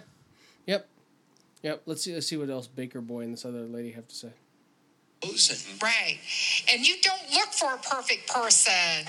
[0.66, 0.88] Yep.
[1.62, 1.82] Yep.
[1.86, 2.12] Let's see.
[2.14, 4.30] Let's see what else Bakker Boy and this other lady have to say.
[5.30, 5.78] Chosen.
[5.82, 6.18] right.
[6.72, 9.06] And you don't look for a perfect person.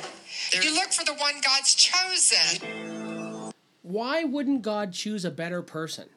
[0.62, 3.54] You look for the one God's chosen.
[3.82, 6.10] Why wouldn't God choose a better person?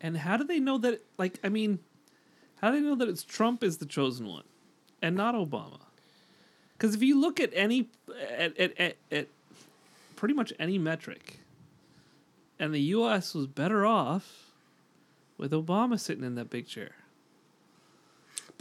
[0.00, 1.04] And how do they know that?
[1.16, 1.78] Like, I mean,
[2.60, 4.44] how do they know that it's Trump is the chosen one,
[5.00, 5.78] and not Obama?
[6.72, 7.88] Because if you look at any
[8.36, 9.28] at, at, at, at
[10.16, 11.38] pretty much any metric,
[12.58, 13.34] and the U.S.
[13.34, 14.50] was better off
[15.38, 16.92] with Obama sitting in that big chair.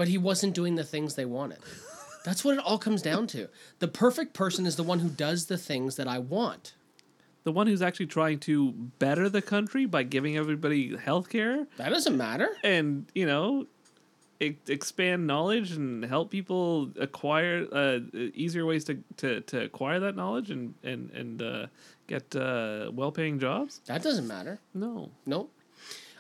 [0.02, 1.60] But he wasn't doing the things they wanted.
[2.26, 3.50] That's what it all comes down to.
[3.78, 6.74] The perfect person is the one who does the things that I want.
[7.44, 11.90] The one who's actually trying to better the country by giving everybody health care That
[11.90, 12.50] doesn't matter.
[12.64, 13.68] and, you know,
[14.40, 18.00] e- expand knowledge and help people acquire uh,
[18.34, 21.68] easier ways to, to, to acquire that knowledge and, and, and uh,
[22.08, 23.82] get uh, well paying jobs?
[23.86, 24.60] That doesn't matter.
[24.74, 25.12] No.
[25.28, 25.54] Nope.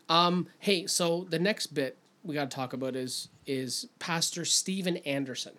[0.07, 4.97] Um, hey, so the next bit we got to talk about is is Pastor Steven
[4.97, 5.53] Anderson.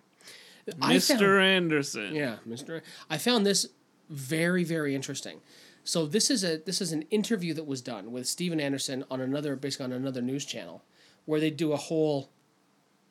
[0.67, 1.19] Mr.
[1.19, 2.15] found- Anderson.
[2.15, 2.81] Yeah, Mr.
[3.09, 3.67] I found this
[4.09, 5.41] very, very interesting.
[5.83, 9.19] So this is a this is an interview that was done with Steven Anderson on
[9.19, 10.83] another basically on another news channel,
[11.25, 12.29] where they do a whole,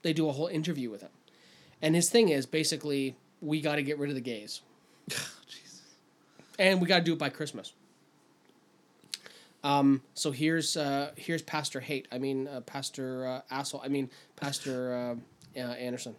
[0.03, 1.11] they do a whole interview with him,
[1.83, 4.63] and his thing is basically we got to get rid of the gays,
[6.59, 7.75] and we got to do it by Christmas.
[9.65, 12.09] Um, so here's uh, here's Pastor Hate.
[12.11, 13.81] I mean uh, Pastor uh, Asshole.
[13.85, 15.17] I mean Pastor
[15.57, 16.17] uh, uh, Anderson.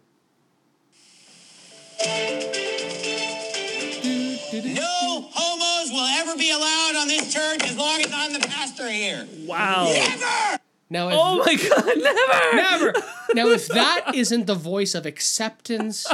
[4.54, 8.88] No homos will ever be allowed on this church as long as I'm the pastor
[8.88, 9.26] here.
[9.46, 9.84] Wow.
[9.92, 10.60] Never!
[10.90, 12.92] Now, if, Oh my god, never!
[12.92, 13.06] never.
[13.34, 16.06] Now, if that isn't the voice of acceptance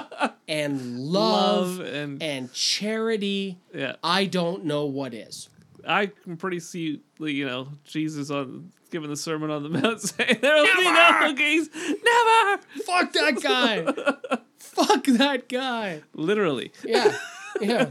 [0.48, 3.96] and love, Love and- and charity, Yeah.
[4.02, 5.49] I don't know what is.
[5.86, 10.38] I can pretty see, you know, Jesus on giving the Sermon on the Mount saying,
[10.40, 11.68] there will be no gays.
[11.74, 12.62] Never!
[12.84, 14.38] Fuck that guy.
[14.58, 16.02] Fuck that guy.
[16.14, 16.72] Literally.
[16.84, 17.16] Yeah,
[17.60, 17.90] yeah.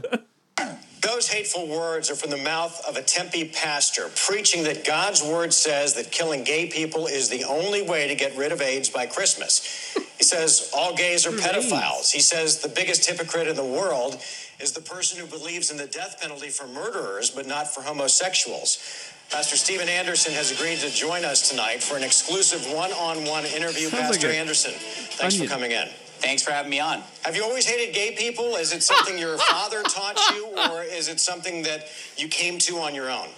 [1.02, 5.54] Those hateful words are from the mouth of a Tempe pastor preaching that God's word
[5.54, 9.06] says that killing gay people is the only way to get rid of AIDS by
[9.06, 9.96] Christmas.
[10.18, 12.12] He says all gays are pedophiles.
[12.12, 14.20] He says the biggest hypocrite in the world
[14.60, 19.12] is the person who believes in the death penalty for murderers but not for homosexuals.
[19.30, 23.44] Pastor Steven Anderson has agreed to join us tonight for an exclusive one on one
[23.46, 23.88] interview.
[23.88, 25.48] Sounds Pastor a Anderson, thanks onion.
[25.48, 25.88] for coming in.
[26.18, 27.02] Thanks for having me on.
[27.22, 28.56] Have you always hated gay people?
[28.56, 31.86] Is it something your father taught you, or is it something that
[32.18, 33.28] you came to on your own?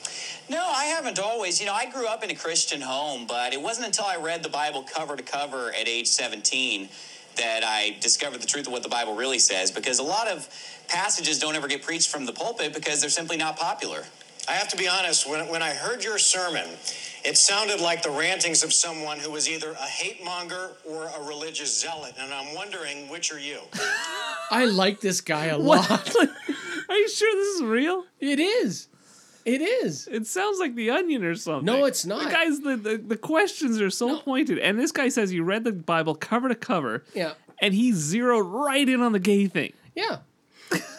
[0.49, 1.61] No, I haven't always.
[1.61, 4.43] You know, I grew up in a Christian home, but it wasn't until I read
[4.43, 6.89] the Bible cover to cover at age 17
[7.36, 10.49] that I discovered the truth of what the Bible really says because a lot of
[10.93, 14.05] passages don't ever get preached from the pulpit because they're simply not popular.
[14.48, 16.64] I have to be honest, when, when I heard your sermon,
[17.24, 21.23] it sounded like the rantings of someone who was either a hate monger or a
[21.23, 23.60] religious zealot, and I'm wondering which are you?
[24.51, 26.14] I like this guy a lot.
[26.89, 28.05] Are you sure this is real?
[28.20, 28.89] It is.
[29.44, 30.09] It is.
[30.09, 31.64] It sounds like the onion or something.
[31.64, 32.24] No, it's not.
[32.24, 34.59] The guys, the, the, the questions are so pointed.
[34.59, 37.05] And this guy says you read the Bible cover to cover.
[37.14, 37.32] Yeah.
[37.60, 39.73] And he zeroed right in on the gay thing.
[39.94, 40.19] Yeah.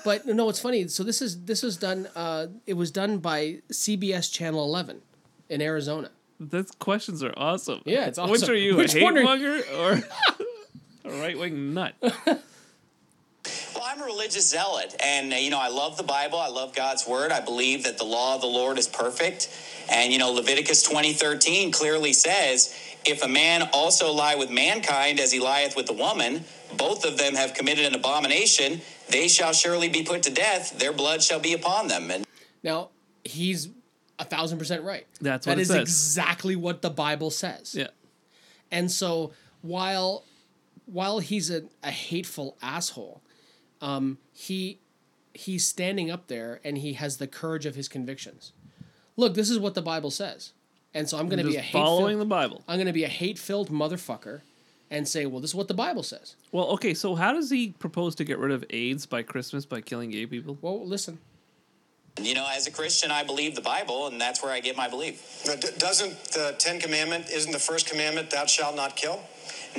[0.06, 0.88] But no, it's funny.
[0.88, 2.08] So this is this was done.
[2.16, 5.02] Uh, it was done by CBS Channel 11
[5.50, 6.10] in Arizona.
[6.40, 7.82] Those questions are awesome.
[7.86, 8.32] Yeah, it's awesome.
[8.32, 9.92] Which are you, Which a hate one are- monger or
[11.06, 11.96] a right wing nut?
[13.76, 16.38] Well, I'm a religious zealot, and uh, you know, I love the Bible.
[16.40, 17.32] I love God's word.
[17.32, 19.50] I believe that the law of the Lord is perfect,
[19.92, 22.74] and you know, Leviticus 20:13 clearly says,
[23.06, 26.46] "If a man also lie with mankind as he lieth with the woman,
[26.78, 28.82] both of them have committed an abomination.
[29.10, 30.78] They shall surely be put to death.
[30.80, 32.26] Their blood shall be upon them." And
[32.64, 32.90] Now
[33.24, 33.70] he's
[34.20, 35.06] a thousand percent right.
[35.22, 35.82] That's That what it is says.
[35.82, 37.76] exactly what the Bible says.
[37.76, 37.88] Yeah.
[38.72, 40.24] And so while
[40.86, 43.22] while he's a, a hateful asshole,
[43.82, 44.80] um, he
[45.34, 48.52] he's standing up there and he has the courage of his convictions.
[49.16, 50.54] Look, this is what the Bible says.
[50.94, 52.64] And so I'm going to be a hate following the Bible.
[52.68, 54.42] I'm going to be a hate-filled motherfucker
[54.92, 57.70] and say, "Well, this is what the Bible says." Well, okay, so how does he
[57.80, 60.58] propose to get rid of AIDS by Christmas by killing gay people?
[60.62, 61.18] Well, listen.
[62.22, 64.88] you know, as a Christian, I believe the Bible, and that's where I get my
[64.88, 65.44] belief.
[65.48, 69.20] Now, d- Doesn't the Ten Commandment, isn't the first commandment, thou shalt not kill?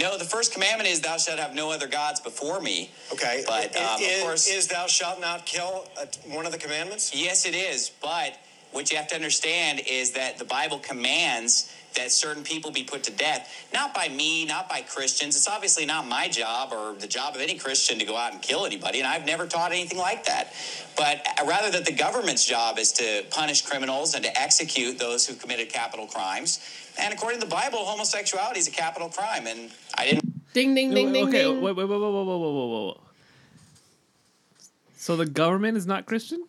[0.01, 3.77] No, the first commandment is, "Thou shalt have no other gods before me." Okay, But,
[3.77, 5.86] I- um, of course- is thou shalt not kill
[6.27, 7.15] one of the commandments?
[7.15, 7.93] Yes, it is.
[8.03, 8.36] But
[8.75, 13.05] what you have to understand is that the Bible commands that certain people be put
[13.05, 15.37] to death, not by me, not by Christians.
[15.37, 18.43] It's obviously not my job or the job of any Christian to go out and
[18.43, 20.53] kill anybody, and I've never taught anything like that.
[20.97, 25.25] But uh, rather that the government's job is to punish criminals and to execute those
[25.25, 26.61] who committed capital crimes.
[26.99, 30.53] And according to the Bible, homosexuality is a capital crime, and I didn't.
[30.53, 31.61] Ding ding ding ding okay, ding.
[31.61, 33.01] wait, wait, wait, whoa, whoa, whoa, whoa, whoa, whoa.
[34.97, 36.45] So the government is not Christian?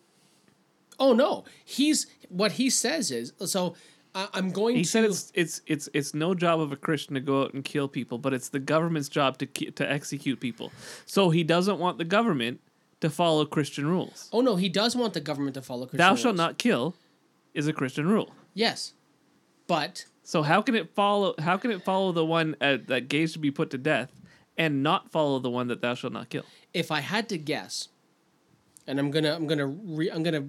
[0.98, 3.74] Oh no, he's what he says is so.
[4.14, 4.88] I, I'm going He to.
[4.88, 7.86] said it's it's it's it's no job of a Christian to go out and kill
[7.86, 10.72] people, but it's the government's job to to execute people.
[11.04, 12.60] So he doesn't want the government
[13.00, 14.30] to follow Christian rules.
[14.32, 15.84] oh no, he does want the government to follow.
[15.86, 16.18] Christian rules.
[16.18, 16.94] Thou shalt not kill
[17.52, 18.32] is a Christian rule.
[18.54, 18.94] Yes,
[19.66, 21.34] but So how can it follow?
[21.38, 24.10] How can it follow the one uh, that gays should be put to death,
[24.56, 26.44] and not follow the one that thou shalt not kill?
[26.72, 27.88] if I had to guess,
[28.86, 30.46] and I'm gonna I'm gonna re, I'm gonna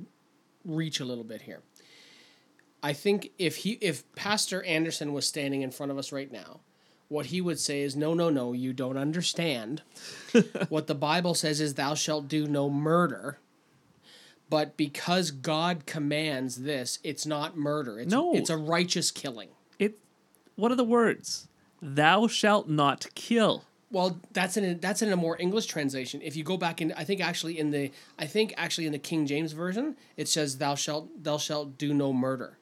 [0.68, 1.62] reach a little bit here.
[2.84, 6.60] I think if he if Pastor Anderson was standing in front of us right now,
[7.08, 9.82] what he would say is no no no you don't understand.
[10.70, 13.40] what the Bible says is thou shalt do no murder.
[14.50, 18.00] But because God commands this, it's not murder.
[18.00, 18.34] It's No.
[18.34, 19.50] it's a righteous killing.
[19.78, 20.00] It.
[20.56, 21.48] What are the words?
[21.82, 23.66] Thou shalt not kill.
[23.90, 26.22] Well, that's in a, that's in a more English translation.
[26.22, 29.00] If you go back in, I think actually in the I think actually in the
[29.00, 32.58] King James version, it says "Thou shalt thou shalt do no murder,"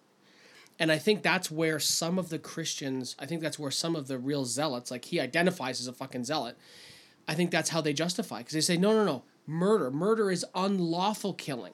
[0.77, 4.07] and I think that's where some of the Christians, I think that's where some of
[4.07, 6.57] the real zealots, like he identifies as a fucking zealot.
[7.27, 10.45] I think that's how they justify because they say no, no, no, murder, murder is
[10.53, 11.73] unlawful killing.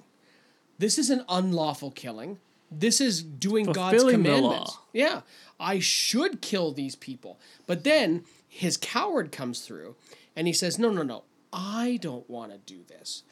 [0.77, 2.39] This is an unlawful killing.
[2.71, 4.77] This is doing God's Fulfilling the commandments.
[4.93, 5.21] Yeah,
[5.59, 7.37] I should kill these people.
[7.67, 8.23] But then
[8.53, 9.95] his coward comes through
[10.35, 11.23] and he says, No, no, no,
[11.53, 13.23] I don't want to do this.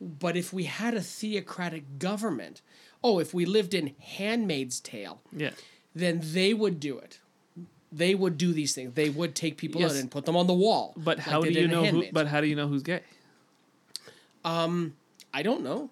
[0.00, 2.62] But if we had a theocratic government,
[3.02, 5.50] oh, if we lived in Handmaid's Tale, Yeah.
[5.94, 7.18] then they would do it.
[7.92, 8.94] They would do these things.
[8.94, 9.90] They would take people Yes.
[9.90, 10.94] out and put them on the wall.
[10.96, 12.04] But like how do you know who?
[12.12, 13.00] But how do you know who's gay?
[14.44, 14.94] Um,
[15.34, 15.90] I don't know.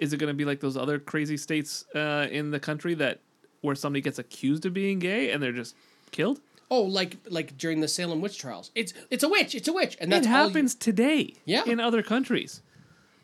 [0.00, 3.18] Is it going to be like those other crazy states uh, in the country that
[3.60, 5.74] where somebody gets accused of being gay and they're just
[6.12, 6.40] killed?
[6.70, 8.70] Oh, like like during the Salem witch trials.
[8.74, 9.54] It's it's a witch.
[9.54, 11.34] It's a witch, and that all you- happens today.
[11.44, 11.64] Yeah.
[11.66, 12.62] In other countries.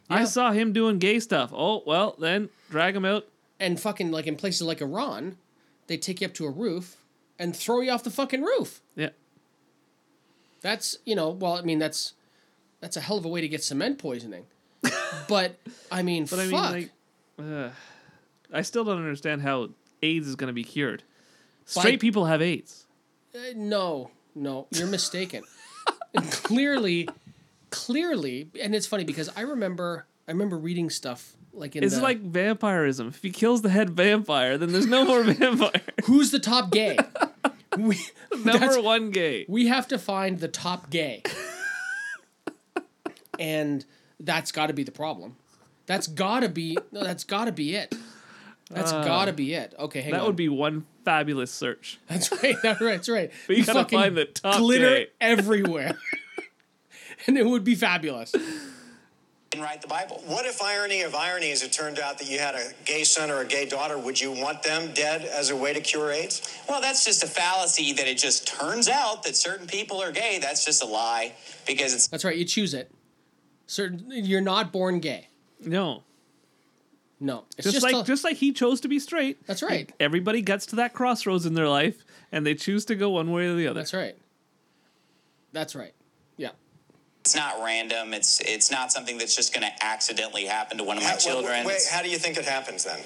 [0.09, 1.51] I saw him doing gay stuff.
[1.55, 3.27] Oh well, then drag him out.
[3.59, 5.36] and fucking like in places like Iran,
[5.89, 6.97] they take you up to a roof
[7.39, 8.81] and throw you off the fucking roof.
[8.94, 9.10] Yeah.
[10.60, 12.14] That's you know, well, I mean that's
[12.81, 14.44] that's a hell of a way to get cement poisoning.
[15.28, 15.59] but
[15.90, 16.73] I mean, But I fuck.
[16.74, 16.90] mean,
[17.39, 17.70] like, uh,
[18.52, 19.70] I still don't understand how
[20.02, 21.02] AIDS is going to be cured.
[21.64, 22.86] Straight people have AIDS.
[23.37, 25.43] Uh, no, no, you're mistaken.
[26.31, 27.09] Clearly,
[27.71, 32.01] clearly, and it's funny because I remember I remember reading stuff like in It's the,
[32.03, 33.09] like vampirism.
[33.09, 35.83] If he kills the head vampire, then there's no more vampire.
[36.05, 36.97] who's the top gay?
[37.79, 37.99] we,
[38.45, 39.45] Number one gay.
[39.49, 41.23] we have to find the top gay.
[43.39, 43.85] and
[44.19, 45.37] that's got to be the problem.
[45.87, 47.95] That's got to be no, that's got to be it.
[48.71, 49.75] That's got to be it.
[49.79, 50.27] Okay, hang Uh, That on.
[50.29, 52.01] would be one fabulous search.
[52.09, 52.57] That's right.
[52.62, 52.95] That's right.
[52.95, 53.31] That's right.
[53.47, 55.07] But you gotta find the top glitter gay.
[55.20, 55.97] everywhere,
[57.27, 58.35] and it would be fabulous.
[58.35, 60.20] And write the Bible.
[60.27, 63.41] What if irony of ironies, it turned out that you had a gay son or
[63.41, 63.97] a gay daughter?
[63.97, 66.43] Would you want them dead as a way to cure AIDS?
[66.69, 70.41] Well, that's just a fallacy that it just turns out that certain people are gay.
[70.43, 71.35] That's just a lie
[71.66, 72.37] because it's That's right.
[72.37, 72.91] You choose it.
[73.69, 75.28] Certain, you're not born gay.
[75.65, 76.03] No.
[77.19, 79.47] No, it's Just, just, like a- just like he chose to be straight.
[79.47, 79.91] That's right.
[79.99, 83.47] Everybody gets to that crossroads in their life and they choose to go one way
[83.47, 83.81] or the other.
[83.81, 84.17] That's right.
[85.53, 85.95] That's right.
[86.37, 86.51] Yeah.
[87.25, 88.13] it's not random.
[88.15, 91.17] It's it's not something that's just going to accidentally happen to one of my How-
[91.17, 91.65] children.
[91.65, 93.01] Wait, It's- how do you think it happens then?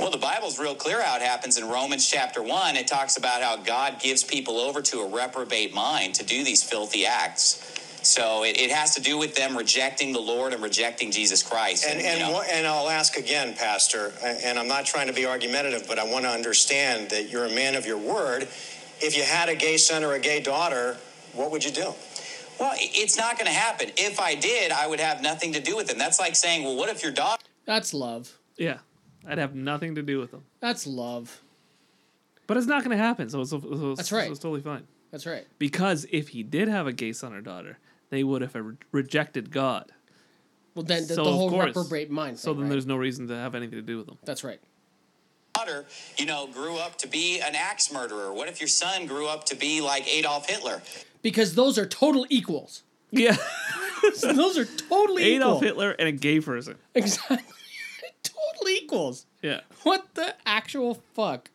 [0.00, 2.76] Well, the Bible's real clear how it happens in Romans chapter 1.
[2.76, 6.62] It talks about how God gives people over to a reprobate mind to do these
[6.62, 7.71] filthy acts.
[8.02, 11.84] So it, it has to do with them rejecting the Lord and rejecting Jesus Christ.
[11.88, 15.26] And you and know, and I'll ask again, Pastor, and I'm not trying to be
[15.26, 18.42] argumentative, but I want to understand that you're a man of your word.
[19.00, 20.96] If you had a gay son or a gay daughter,
[21.34, 21.94] what would you do?
[22.62, 23.90] well, it's not going to happen.
[23.96, 25.98] If I did, I would have nothing to do with them.
[25.98, 28.38] That's like saying, well, what if your daughter That's love.
[28.56, 28.78] Yeah.
[29.26, 30.44] I'd have nothing to do with them.
[30.60, 31.42] That's love.
[32.46, 33.28] But it's not going to happen.
[33.30, 34.26] So it's, so it's, That's right.
[34.26, 34.86] so it's totally fine.
[35.10, 35.44] That's right.
[35.58, 37.78] Because if he did have a gay son or daughter,
[38.12, 39.90] they would have re- rejected God.
[40.74, 41.68] Well, then the, So the whole course.
[41.74, 42.38] reprobate mind.
[42.38, 42.70] So then right?
[42.70, 44.18] there's no reason to have anything to do with them.
[44.22, 44.60] That's right.
[45.54, 45.86] daughter,
[46.18, 48.30] you know, grew up to be an axe murderer?
[48.34, 50.82] What if your son grew up to be like Adolf Hitler?
[51.22, 52.82] Because those are total equals.
[53.10, 53.36] Yeah.
[54.22, 55.68] those are totally Adolf equal.
[55.68, 56.76] Hitler and a gay person.
[56.94, 57.38] Exactly.
[58.22, 59.24] totally equals.
[59.40, 59.60] Yeah.
[59.84, 61.48] What the actual fuck?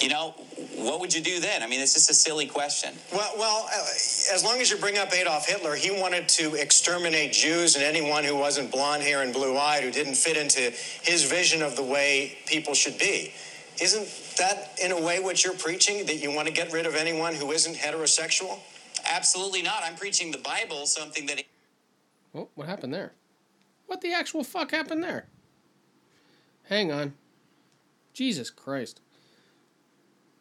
[0.00, 0.34] You know,
[0.76, 1.62] what would you do then?
[1.62, 2.94] I mean, it's just a silly question.
[3.12, 3.78] Well, well, uh,
[4.32, 8.24] as long as you bring up Adolf Hitler, he wanted to exterminate Jews and anyone
[8.24, 10.60] who wasn't blonde hair and blue eyed, who didn't fit into
[11.02, 13.32] his vision of the way people should be.
[13.80, 16.04] Isn't that, in a way, what you're preaching?
[16.04, 18.58] That you want to get rid of anyone who isn't heterosexual?
[19.10, 19.82] Absolutely not.
[19.82, 21.42] I'm preaching the Bible, something that
[22.34, 23.12] Oh, what happened there?
[23.86, 25.26] What the actual fuck happened there?
[26.64, 27.14] Hang on.
[28.12, 29.00] Jesus Christ.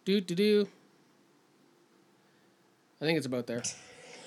[0.09, 0.67] Do do do.
[2.99, 3.61] I think it's about there.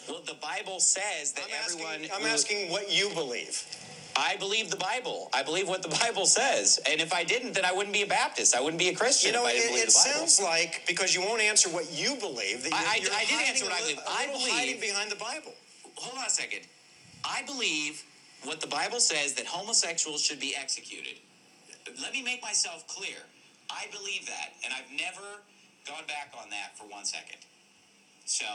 [0.08, 2.10] well, the Bible says that I'm asking, everyone.
[2.14, 3.66] I'm who- asking what you believe.
[4.14, 5.28] I believe the Bible.
[5.32, 6.78] I believe what the Bible says.
[6.88, 8.54] And if I didn't, then I wouldn't be a Baptist.
[8.54, 10.18] I wouldn't be a Christian You know, if I it, didn't believe it the Bible.
[10.28, 13.24] sounds like because you won't answer what you believe that I- you're, I- you're I
[13.24, 14.06] did answer what a I li- believe.
[14.06, 15.52] a I believe- hiding behind the Bible.
[15.96, 16.60] Hold on a second.
[17.24, 18.04] I believe
[18.44, 21.18] what the Bible says that homosexuals should be executed.
[22.00, 23.16] Let me make myself clear.
[23.68, 25.42] I believe that, and I've never
[25.86, 27.38] gone back on that for one second.
[28.24, 28.46] So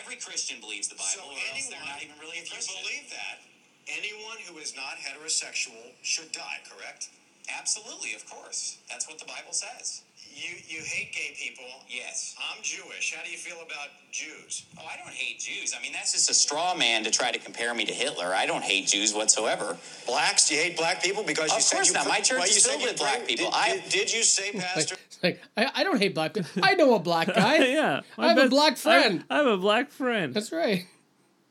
[0.00, 2.50] every Christian believes the Bible, So or else anyone, they're not even really a if
[2.50, 3.40] you believe that,
[3.86, 7.10] anyone who is not heterosexual should die, correct?
[7.58, 8.78] Absolutely, of course.
[8.90, 10.02] That's what the Bible says.
[10.34, 11.64] You you hate gay people.
[11.88, 12.34] Yes.
[12.50, 13.14] I'm Jewish.
[13.14, 14.64] How do you feel about Jews?
[14.76, 15.74] Oh, I don't hate Jews.
[15.78, 18.34] I mean, that's just a straw man to try to compare me to Hitler.
[18.34, 19.76] I don't hate Jews whatsoever.
[20.06, 20.48] Blacks?
[20.48, 22.02] Do you hate black people because Of you said course you not.
[22.04, 23.46] pr- My church well, is filled with black people.
[23.46, 24.96] Did, I- did, did you say, Pastor?
[25.24, 26.50] It's like I, I don't hate black people.
[26.62, 27.64] I know a black guy.
[27.66, 28.00] yeah.
[28.18, 29.24] I have a black friend.
[29.30, 30.34] I, I have a black friend.
[30.34, 30.86] That's right.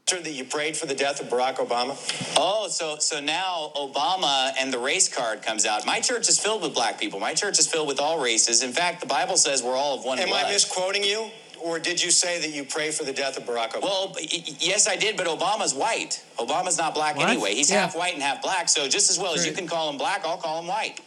[0.08, 1.96] that you prayed for the death of Barack Obama?
[2.38, 5.86] Oh, so so now Obama and the race card comes out.
[5.86, 7.20] My church is filled with black people.
[7.20, 8.62] My church is filled with all races.
[8.64, 10.46] In fact, the Bible says we're all of one Am blood.
[10.46, 11.30] I misquoting you?
[11.64, 13.84] Or did you say that you pray for the death of Barack Obama?
[13.84, 16.22] Well, y- y- yes, I did, but Obama's white.
[16.38, 17.30] Obama's not black What?
[17.30, 17.56] anyway.
[17.56, 17.82] He's Yeah.
[17.84, 18.68] half white and half black.
[18.68, 21.00] So just as well as you can call him black, I'll call him white.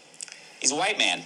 [0.60, 1.22] He's a white man.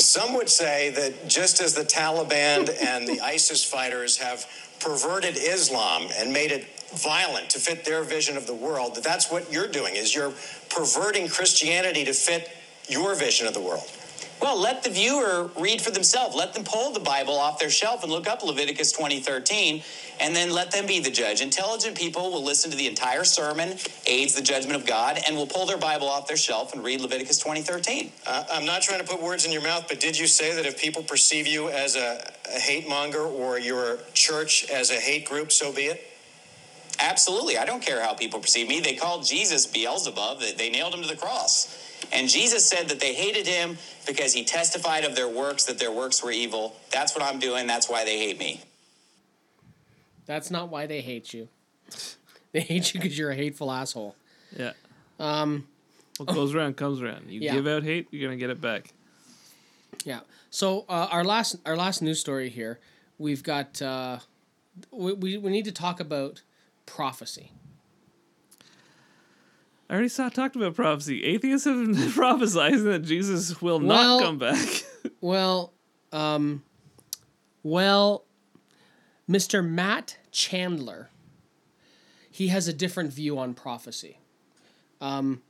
[0.00, 4.46] Some would say that just as the Taliban and the ISIS fighters have
[4.80, 9.30] perverted Islam and made it violent to fit their vision of the world, that that's
[9.30, 10.32] what you're doing is you're
[10.68, 12.50] perverting Christianity to fit
[12.88, 13.90] your vision of the world.
[14.40, 16.36] Well, let the viewer read for themselves.
[16.36, 19.82] Let them pull the Bible off their shelf and look up Leviticus 20:13,
[20.20, 21.40] and then let them be the judge.
[21.40, 25.46] Intelligent people will listen to the entire sermon, aids the judgment of God, and will
[25.46, 28.12] pull their Bible off their shelf and read Leviticus 20:13.
[28.26, 30.66] Uh, I'm not trying to put words in your mouth, but did you say that
[30.66, 35.26] if people perceive you as a, a hate monger or your church as a hate
[35.26, 36.10] group, so be it?
[37.00, 37.58] Absolutely.
[37.58, 38.80] I don't care how people perceive me.
[38.80, 40.40] They called Jesus Beelzebub.
[40.40, 41.80] They, they nailed him to the cross.
[42.12, 45.92] And Jesus said that they hated him because he testified of their works, that their
[45.92, 46.76] works were evil.
[46.92, 47.66] That's what I'm doing.
[47.66, 48.62] That's why they hate me.
[50.26, 51.48] That's not why they hate you.
[52.52, 54.14] They hate you because you're a hateful asshole.
[54.56, 54.74] Yeah.
[55.18, 55.66] Um,
[56.18, 57.28] What goes around comes around.
[57.28, 57.52] You Yeah.
[57.54, 58.92] give out hate, you're gonna get it back.
[60.04, 60.20] yeah.
[60.50, 62.78] So uh, our last our last news story here,
[63.18, 64.20] we've got uh,
[64.92, 66.42] we, we we need to talk about
[66.86, 67.50] prophecy.
[69.88, 71.24] I already saw talked about prophecy.
[71.24, 74.84] Atheists have been prophesizing that Jesus will Well- not come back.
[75.20, 75.72] Well,
[76.12, 76.62] um,
[77.62, 78.24] well,
[79.28, 79.66] Mr.
[79.66, 81.08] Matt Chandler,
[82.30, 84.18] he has a different view on prophecy.
[85.00, 85.40] Um,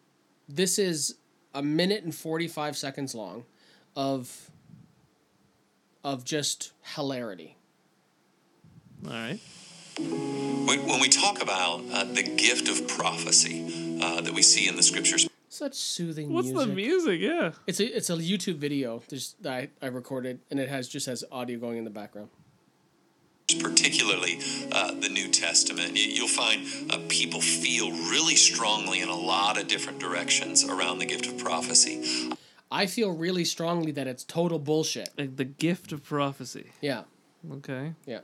[0.48, 1.16] this is
[1.54, 3.44] a minute and 45 seconds long
[3.96, 4.50] of
[6.04, 7.56] of just hilarity.
[9.06, 9.40] All right.
[9.98, 14.76] When, when we talk about uh, the gift of prophecy uh, that we see in
[14.76, 16.68] the scriptures, Such soothing What's music.
[16.68, 17.20] the music?
[17.20, 17.52] Yeah.
[17.66, 19.02] It's a it's a YouTube video
[19.42, 22.28] that I, I recorded and it has just has audio going in the background.
[23.60, 24.40] particularly
[24.72, 29.60] uh, the New Testament, you, you'll find uh, people feel really strongly in a lot
[29.60, 32.32] of different directions around the gift of prophecy.
[32.70, 35.10] I feel really strongly that it's total bullshit.
[35.16, 36.72] Like the gift of prophecy.
[36.80, 37.02] Yeah.
[37.58, 37.92] Okay.
[38.06, 38.20] Yeah.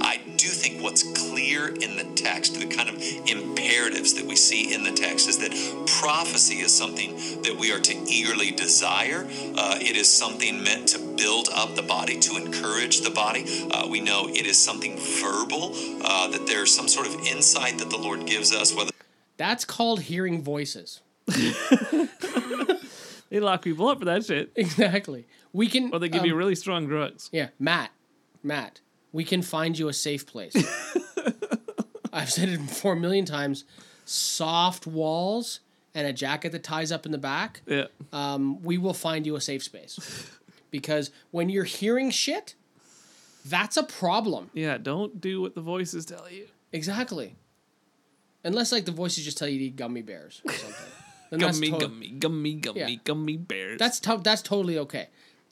[0.00, 2.96] I do think what's clear in the text, the kind of
[3.26, 5.52] imperatives that we see in the text, is that
[6.00, 9.26] prophecy is something that we are to eagerly desire.
[9.56, 13.44] Uh, it is something meant to build up the body, to encourage the body.
[13.70, 15.72] Uh, we know it is something verbal,
[16.04, 18.90] uh, that there's some sort of insight that the Lord gives us, whether
[19.36, 21.00] That's called hearing voices.
[23.28, 24.52] They lock people up for that shit.
[24.54, 25.26] Exactly.
[25.52, 25.92] We can.
[25.92, 27.28] Or they give you um, really strong drugs.
[27.32, 27.90] Yeah, Matt.
[28.42, 28.80] Matt,
[29.16, 30.54] we can find you a safe place.
[32.12, 33.64] I've said it four million times.
[34.04, 35.60] Soft walls
[35.94, 37.62] and a jacket that ties up in the back.
[37.66, 37.86] Yeah.
[38.12, 40.30] Um, we will find you a safe space.
[40.70, 42.54] Because when you're hearing shit,
[43.44, 44.50] that's a problem.
[44.52, 46.46] Yeah, don't do what the voices tell you.
[46.72, 47.36] Exactly.
[48.44, 50.92] Unless like the voices just tell you to eat gummy bears or something.
[51.38, 52.94] Gummy, to- gummy, gummy, gummy, Yeah.
[53.02, 53.78] gummy bears.
[53.80, 55.08] That's to- that's totally okay.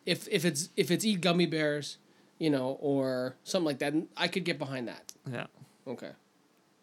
[0.07, 1.99] If if it's if it's eat gummy bears,
[2.39, 5.13] you know, or something like that, I could get behind that.
[5.31, 5.47] yeah.
[5.87, 6.11] Okay.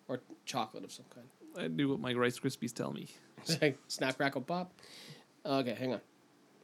[0.08, 1.28] Or chocolate of some kind.
[1.58, 3.08] I do what my Rice Krispies tell me.
[3.88, 4.74] Snap crackle pop.
[5.46, 6.02] Okay, hang on.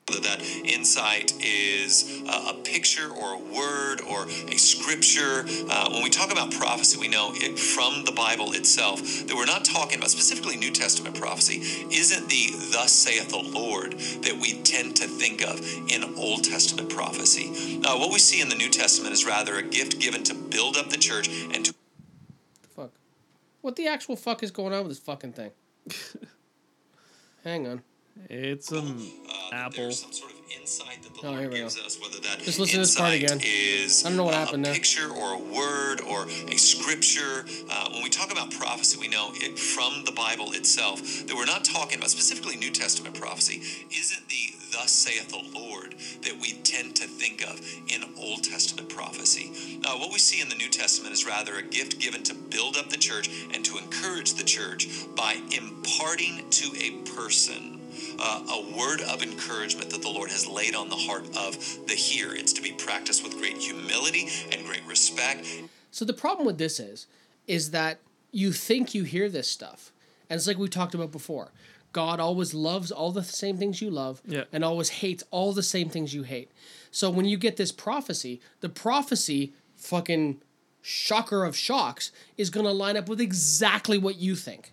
[0.08, 5.46] That insight is uh, a picture or a word or a scripture.
[5.70, 9.46] Uh, when we talk about prophecy, we know it from the Bible itself that we're
[9.46, 11.58] not talking about specifically New Testament prophecy.
[11.92, 13.94] Isn't the "Thus saith the Lord"
[14.24, 15.60] that we tend to think of
[15.92, 17.82] in Old Testament prophecy?
[17.84, 20.78] Uh, what we see in the New Testament is rather a gift given to build
[20.78, 21.74] up the church and to
[22.76, 22.92] Fuck.
[23.60, 25.52] What the actual fuck is going on with this fucking thing?
[27.44, 27.82] hang on.
[28.30, 29.08] It's um
[29.52, 29.92] apple.
[29.92, 31.64] some sort of insight that the Oh, here Lord we go.
[31.66, 33.40] gives us, whether that Just listen to this part again.
[33.44, 34.74] is I don't know what uh, happened a there.
[34.74, 37.46] picture or a word or a scripture.
[37.70, 41.46] Uh, when we talk about prophecy, we know it from the Bible itself that we're
[41.46, 43.62] not talking about specifically New Testament prophecy.
[43.92, 48.90] Isn't the "Thus saith the Lord" that we tend to think of in Old Testament
[48.90, 49.80] prophecy?
[49.86, 52.76] Uh, what we see in the New Testament is rather a gift given to build
[52.78, 57.77] up the church and to encourage the church by imparting to a person
[58.20, 61.58] uh, a word of encouragement that the Lord has laid on the heart of
[61.88, 62.36] the hearer.
[62.36, 65.46] It's to be practiced with great humility and great respect.
[65.92, 67.08] So the problem with this is,
[67.48, 68.00] is that
[68.32, 69.92] you think you hear this stuff,
[70.30, 71.52] and it's like we talked about before.
[71.94, 74.44] God always loves all the same things you love, Yeah.
[74.52, 76.52] and always hates all the same things you hate.
[76.92, 80.42] So when you get this prophecy, the prophecy, fucking
[80.82, 84.72] shocker of shocks, is gonna line up with exactly what you think.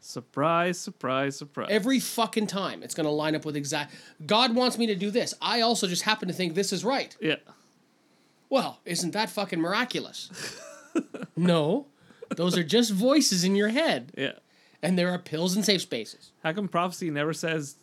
[0.00, 1.68] Surprise, surprise, surprise.
[1.70, 3.94] Every fucking time, it's gonna line up with exact.
[4.26, 5.34] God wants me to do this.
[5.42, 7.16] I also just happen to think this is right.
[7.20, 7.36] yeah.
[8.48, 10.58] Well, isn't that fucking miraculous?
[11.36, 11.86] no,
[12.34, 14.12] those are just voices in your head.
[14.16, 14.32] Yeah.
[14.82, 16.32] And there are pills and safe spaces.
[16.42, 17.76] How come prophecy never says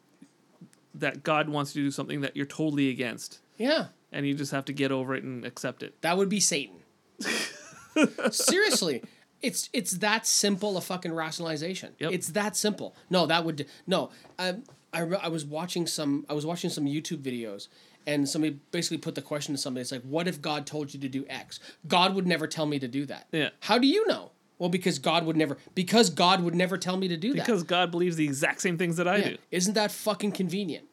[0.96, 3.40] that God wants you to do something that you're totally against?
[3.58, 3.88] Yeah.
[4.12, 6.02] And you just have to get over it and accept it.
[6.02, 6.80] That would be Satan.
[8.32, 9.04] Seriously.
[9.42, 11.94] It's it's that simple a fucking rationalization.
[12.00, 12.96] It's that simple.
[13.10, 14.10] No, that would no.
[14.40, 14.56] I,
[14.94, 17.68] I I was watching some I was watching some YouTube videos
[18.08, 19.82] and somebody basically put the question to somebody.
[19.82, 21.60] It's like, what if God told you to do X?
[21.88, 23.28] God would never tell me to do that.
[23.32, 23.50] Yeah.
[23.62, 24.32] How do you know?
[24.60, 27.46] Well, because God would never because God would never tell me to do that.
[27.46, 29.30] Because God believes the exact same things that I Yeah.
[29.30, 29.38] do.
[29.52, 30.86] Isn't that fucking convenient?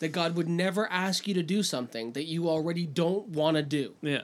[0.00, 3.62] That God would never ask you to do something that you already don't want to
[3.62, 3.94] do.
[4.02, 4.22] Yeah.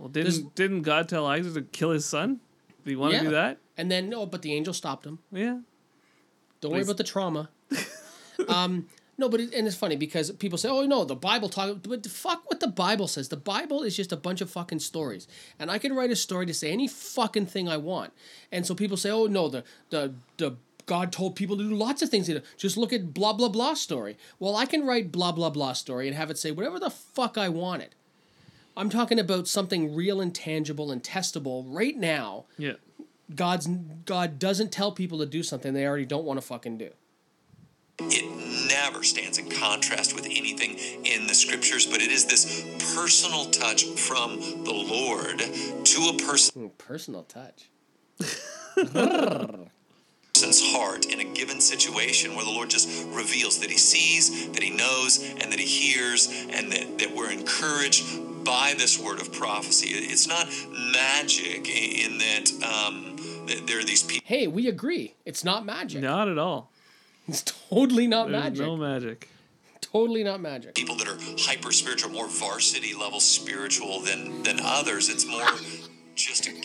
[0.00, 2.40] Well, didn't didn't God tell Isaac to kill his son?
[2.84, 3.58] Do you want to do that?
[3.76, 5.18] And then no, but the angel stopped him.
[5.30, 5.58] Yeah.
[6.62, 6.88] Don't worry Please.
[6.88, 7.50] about the trauma.
[8.48, 8.86] um,
[9.18, 12.06] no, but it, and it's funny because people say, "Oh no, the Bible talk," but
[12.06, 13.28] fuck what the Bible says.
[13.28, 15.28] The Bible is just a bunch of fucking stories,
[15.58, 18.14] and I can write a story to say any fucking thing I want.
[18.50, 20.56] And so people say, "Oh no, the the the."
[20.86, 22.28] God told people to do lots of things.
[22.56, 24.16] Just look at blah blah blah story.
[24.40, 27.38] Well, I can write blah blah blah story and have it say whatever the fuck
[27.38, 27.94] I wanted.
[28.76, 32.46] I'm talking about something real and tangible and testable right now.
[32.56, 32.74] Yeah.
[33.34, 36.90] God's God doesn't tell people to do something they already don't want to fucking do.
[38.02, 42.64] It never stands in contrast with anything in the scriptures, but it is this
[42.94, 45.38] personal touch from the Lord
[45.84, 46.62] to a person.
[46.62, 47.68] Hmm, personal touch.
[50.40, 54.62] person's heart in a given situation where the Lord just reveals that He sees, that
[54.62, 58.06] He knows, and that He hears, and that, that we're encouraged
[58.44, 59.88] by this word of prophecy.
[59.90, 60.46] It's not
[60.92, 63.16] magic in that um,
[63.66, 64.26] there are these people.
[64.26, 65.14] Hey, we agree.
[65.24, 66.02] It's not magic.
[66.02, 66.70] Not at all.
[67.28, 68.66] It's totally not There's magic.
[68.66, 69.28] no magic.
[69.80, 70.74] Totally not magic.
[70.74, 75.08] People that are hyper spiritual, more varsity level spiritual than than others.
[75.08, 75.46] It's more
[76.14, 76.52] just a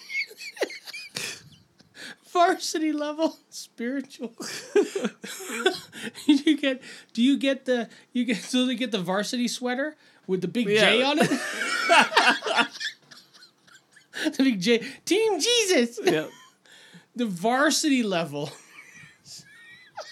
[2.31, 4.33] Varsity level spiritual.
[6.27, 6.81] you get?
[7.13, 7.89] Do you get the?
[8.11, 9.95] You get so they get the varsity sweater
[10.27, 11.29] with the big J on it.
[14.37, 14.83] the big J.
[15.05, 15.99] Team Jesus.
[16.03, 16.27] Yeah.
[17.15, 18.51] the varsity level.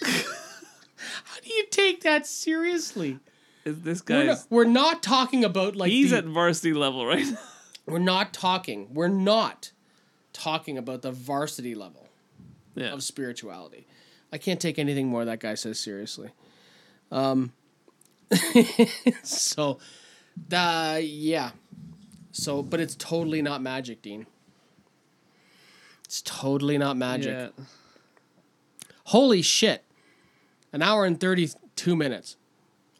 [0.02, 3.18] How do you take that seriously?
[3.64, 7.26] Is this We're not, we're not talking about like he's the- at varsity level, right?
[7.86, 8.88] We're not talking.
[8.94, 9.72] We're not
[10.32, 12.08] talking about the varsity level
[12.74, 12.92] Yeah.
[12.92, 13.86] of spirituality.
[14.32, 16.30] I can't take anything more that guy says seriously.
[17.10, 17.52] Um.
[19.22, 19.78] so,
[20.48, 21.50] the yeah.
[22.32, 24.26] So, but it's totally not magic, Dean.
[26.04, 27.52] It's totally not magic.
[27.56, 27.64] Yeah.
[29.04, 29.84] Holy shit!
[30.72, 32.36] An hour and thirty-two minutes,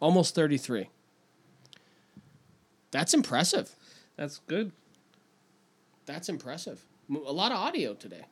[0.01, 0.89] almost thirty-three.
[2.90, 3.70] That's impressive.
[4.16, 4.73] That's good.
[6.06, 6.85] That's impressive.
[7.11, 8.27] A lot of audio today.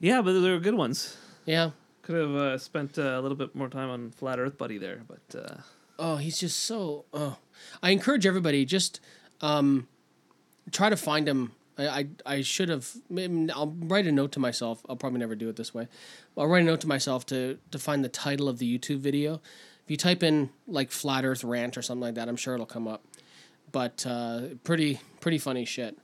[0.00, 1.16] Yeah, but they were good ones.
[1.44, 1.70] Yeah.
[2.02, 5.02] Could have uh, spent uh, a little bit more time on Flat Earth Buddy there,
[5.06, 5.56] but uh,
[5.98, 7.04] Oh, he's just so.
[7.12, 7.36] Oh,
[7.82, 9.00] I encourage everybody just
[9.40, 9.86] um,
[10.70, 11.52] try to find him.
[11.78, 12.90] I I, I should have.
[13.54, 14.84] I'll write a note to myself.
[14.88, 15.88] I'll probably never do it this way.
[16.36, 19.40] I'll write a note to myself to to find the title of the YouTube video.
[19.84, 22.66] If you type in like flat Earth rant or something like that, I'm sure it'll
[22.66, 23.04] come up.
[23.70, 25.98] But uh, pretty pretty funny shit.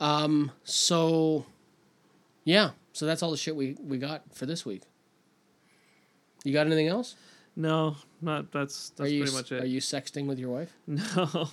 [0.00, 0.52] Um.
[0.64, 1.46] So.
[2.44, 2.70] Yeah.
[2.92, 4.82] So that's all the shit we we got for this week.
[6.44, 7.14] You got anything else?
[7.58, 9.62] No, not that's that's you pretty much it.
[9.62, 10.72] are you sexting with your wife?
[10.86, 11.50] No,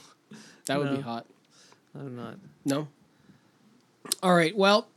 [0.67, 1.25] That would be hot.
[1.93, 2.37] I'm not.
[2.63, 2.87] No.
[4.21, 4.55] All right.
[4.55, 4.87] Well,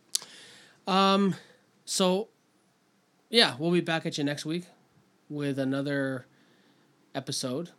[0.86, 1.34] um,
[1.84, 2.28] so
[3.30, 4.64] yeah, we'll be back at you next week
[5.30, 6.26] with another
[7.14, 7.70] episode.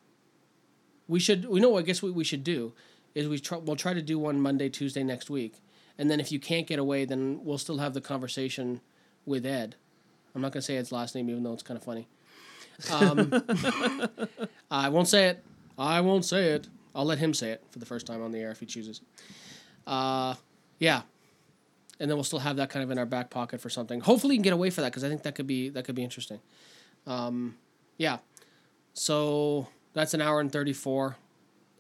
[1.08, 1.46] We should.
[1.46, 1.78] We know.
[1.78, 2.74] I guess what we should do
[3.14, 3.58] is we try.
[3.60, 5.56] We'll try to do one Monday, Tuesday next week,
[5.98, 8.82] and then if you can't get away, then we'll still have the conversation
[9.26, 9.76] with Ed.
[10.34, 12.08] I'm not gonna say Ed's last name, even though it's kind of funny.
[12.92, 13.32] Um,
[14.72, 15.44] I won't say it.
[15.78, 16.68] I won't say it.
[16.96, 19.02] I'll let him say it for the first time on the air if he chooses.
[19.88, 20.36] Uh,
[20.80, 21.02] yeah.
[22.00, 24.00] and then we'll still have that kind of in our back pocket for something.
[24.02, 25.96] Hopefully, you can get away for that because I think that could be that could
[25.96, 26.40] be interesting.
[27.08, 27.56] Um,
[27.98, 28.18] yeah.
[28.94, 31.18] So that's an hour and thirty four.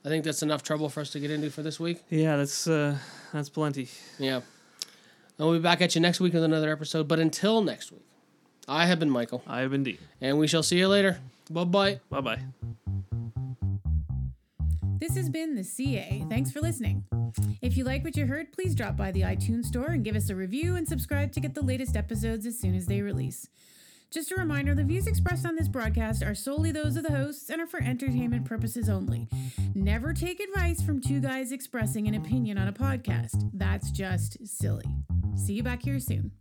[0.05, 2.01] I think that's enough trouble for us to get into for this week.
[2.09, 2.97] Yeah, that's uh,
[3.34, 3.89] that's plenty.
[4.17, 4.38] Yeah.
[5.38, 7.07] And we'll be back at you next week with another episode.
[7.07, 8.05] But until next week,
[8.70, 9.41] I have been Michael.
[9.48, 9.98] I have been Dean.
[10.22, 11.18] And we shall see you later.
[11.50, 12.00] Bye bye.
[12.10, 12.40] Bye bye.
[15.00, 16.24] This has been the CA.
[16.30, 17.04] Thanks for listening.
[17.62, 20.30] If you like what you heard, please drop by the iTunes store and give us
[20.30, 23.48] a review and subscribe to get the latest episodes as soon as they release.
[24.12, 27.50] Just a reminder the views expressed on this broadcast are solely those of the hosts
[27.50, 29.28] and are for entertainment purposes only.
[29.74, 33.50] Never take advice from two guys expressing an opinion on a podcast.
[33.54, 34.86] That's just silly.
[35.36, 36.32] See you back here soon.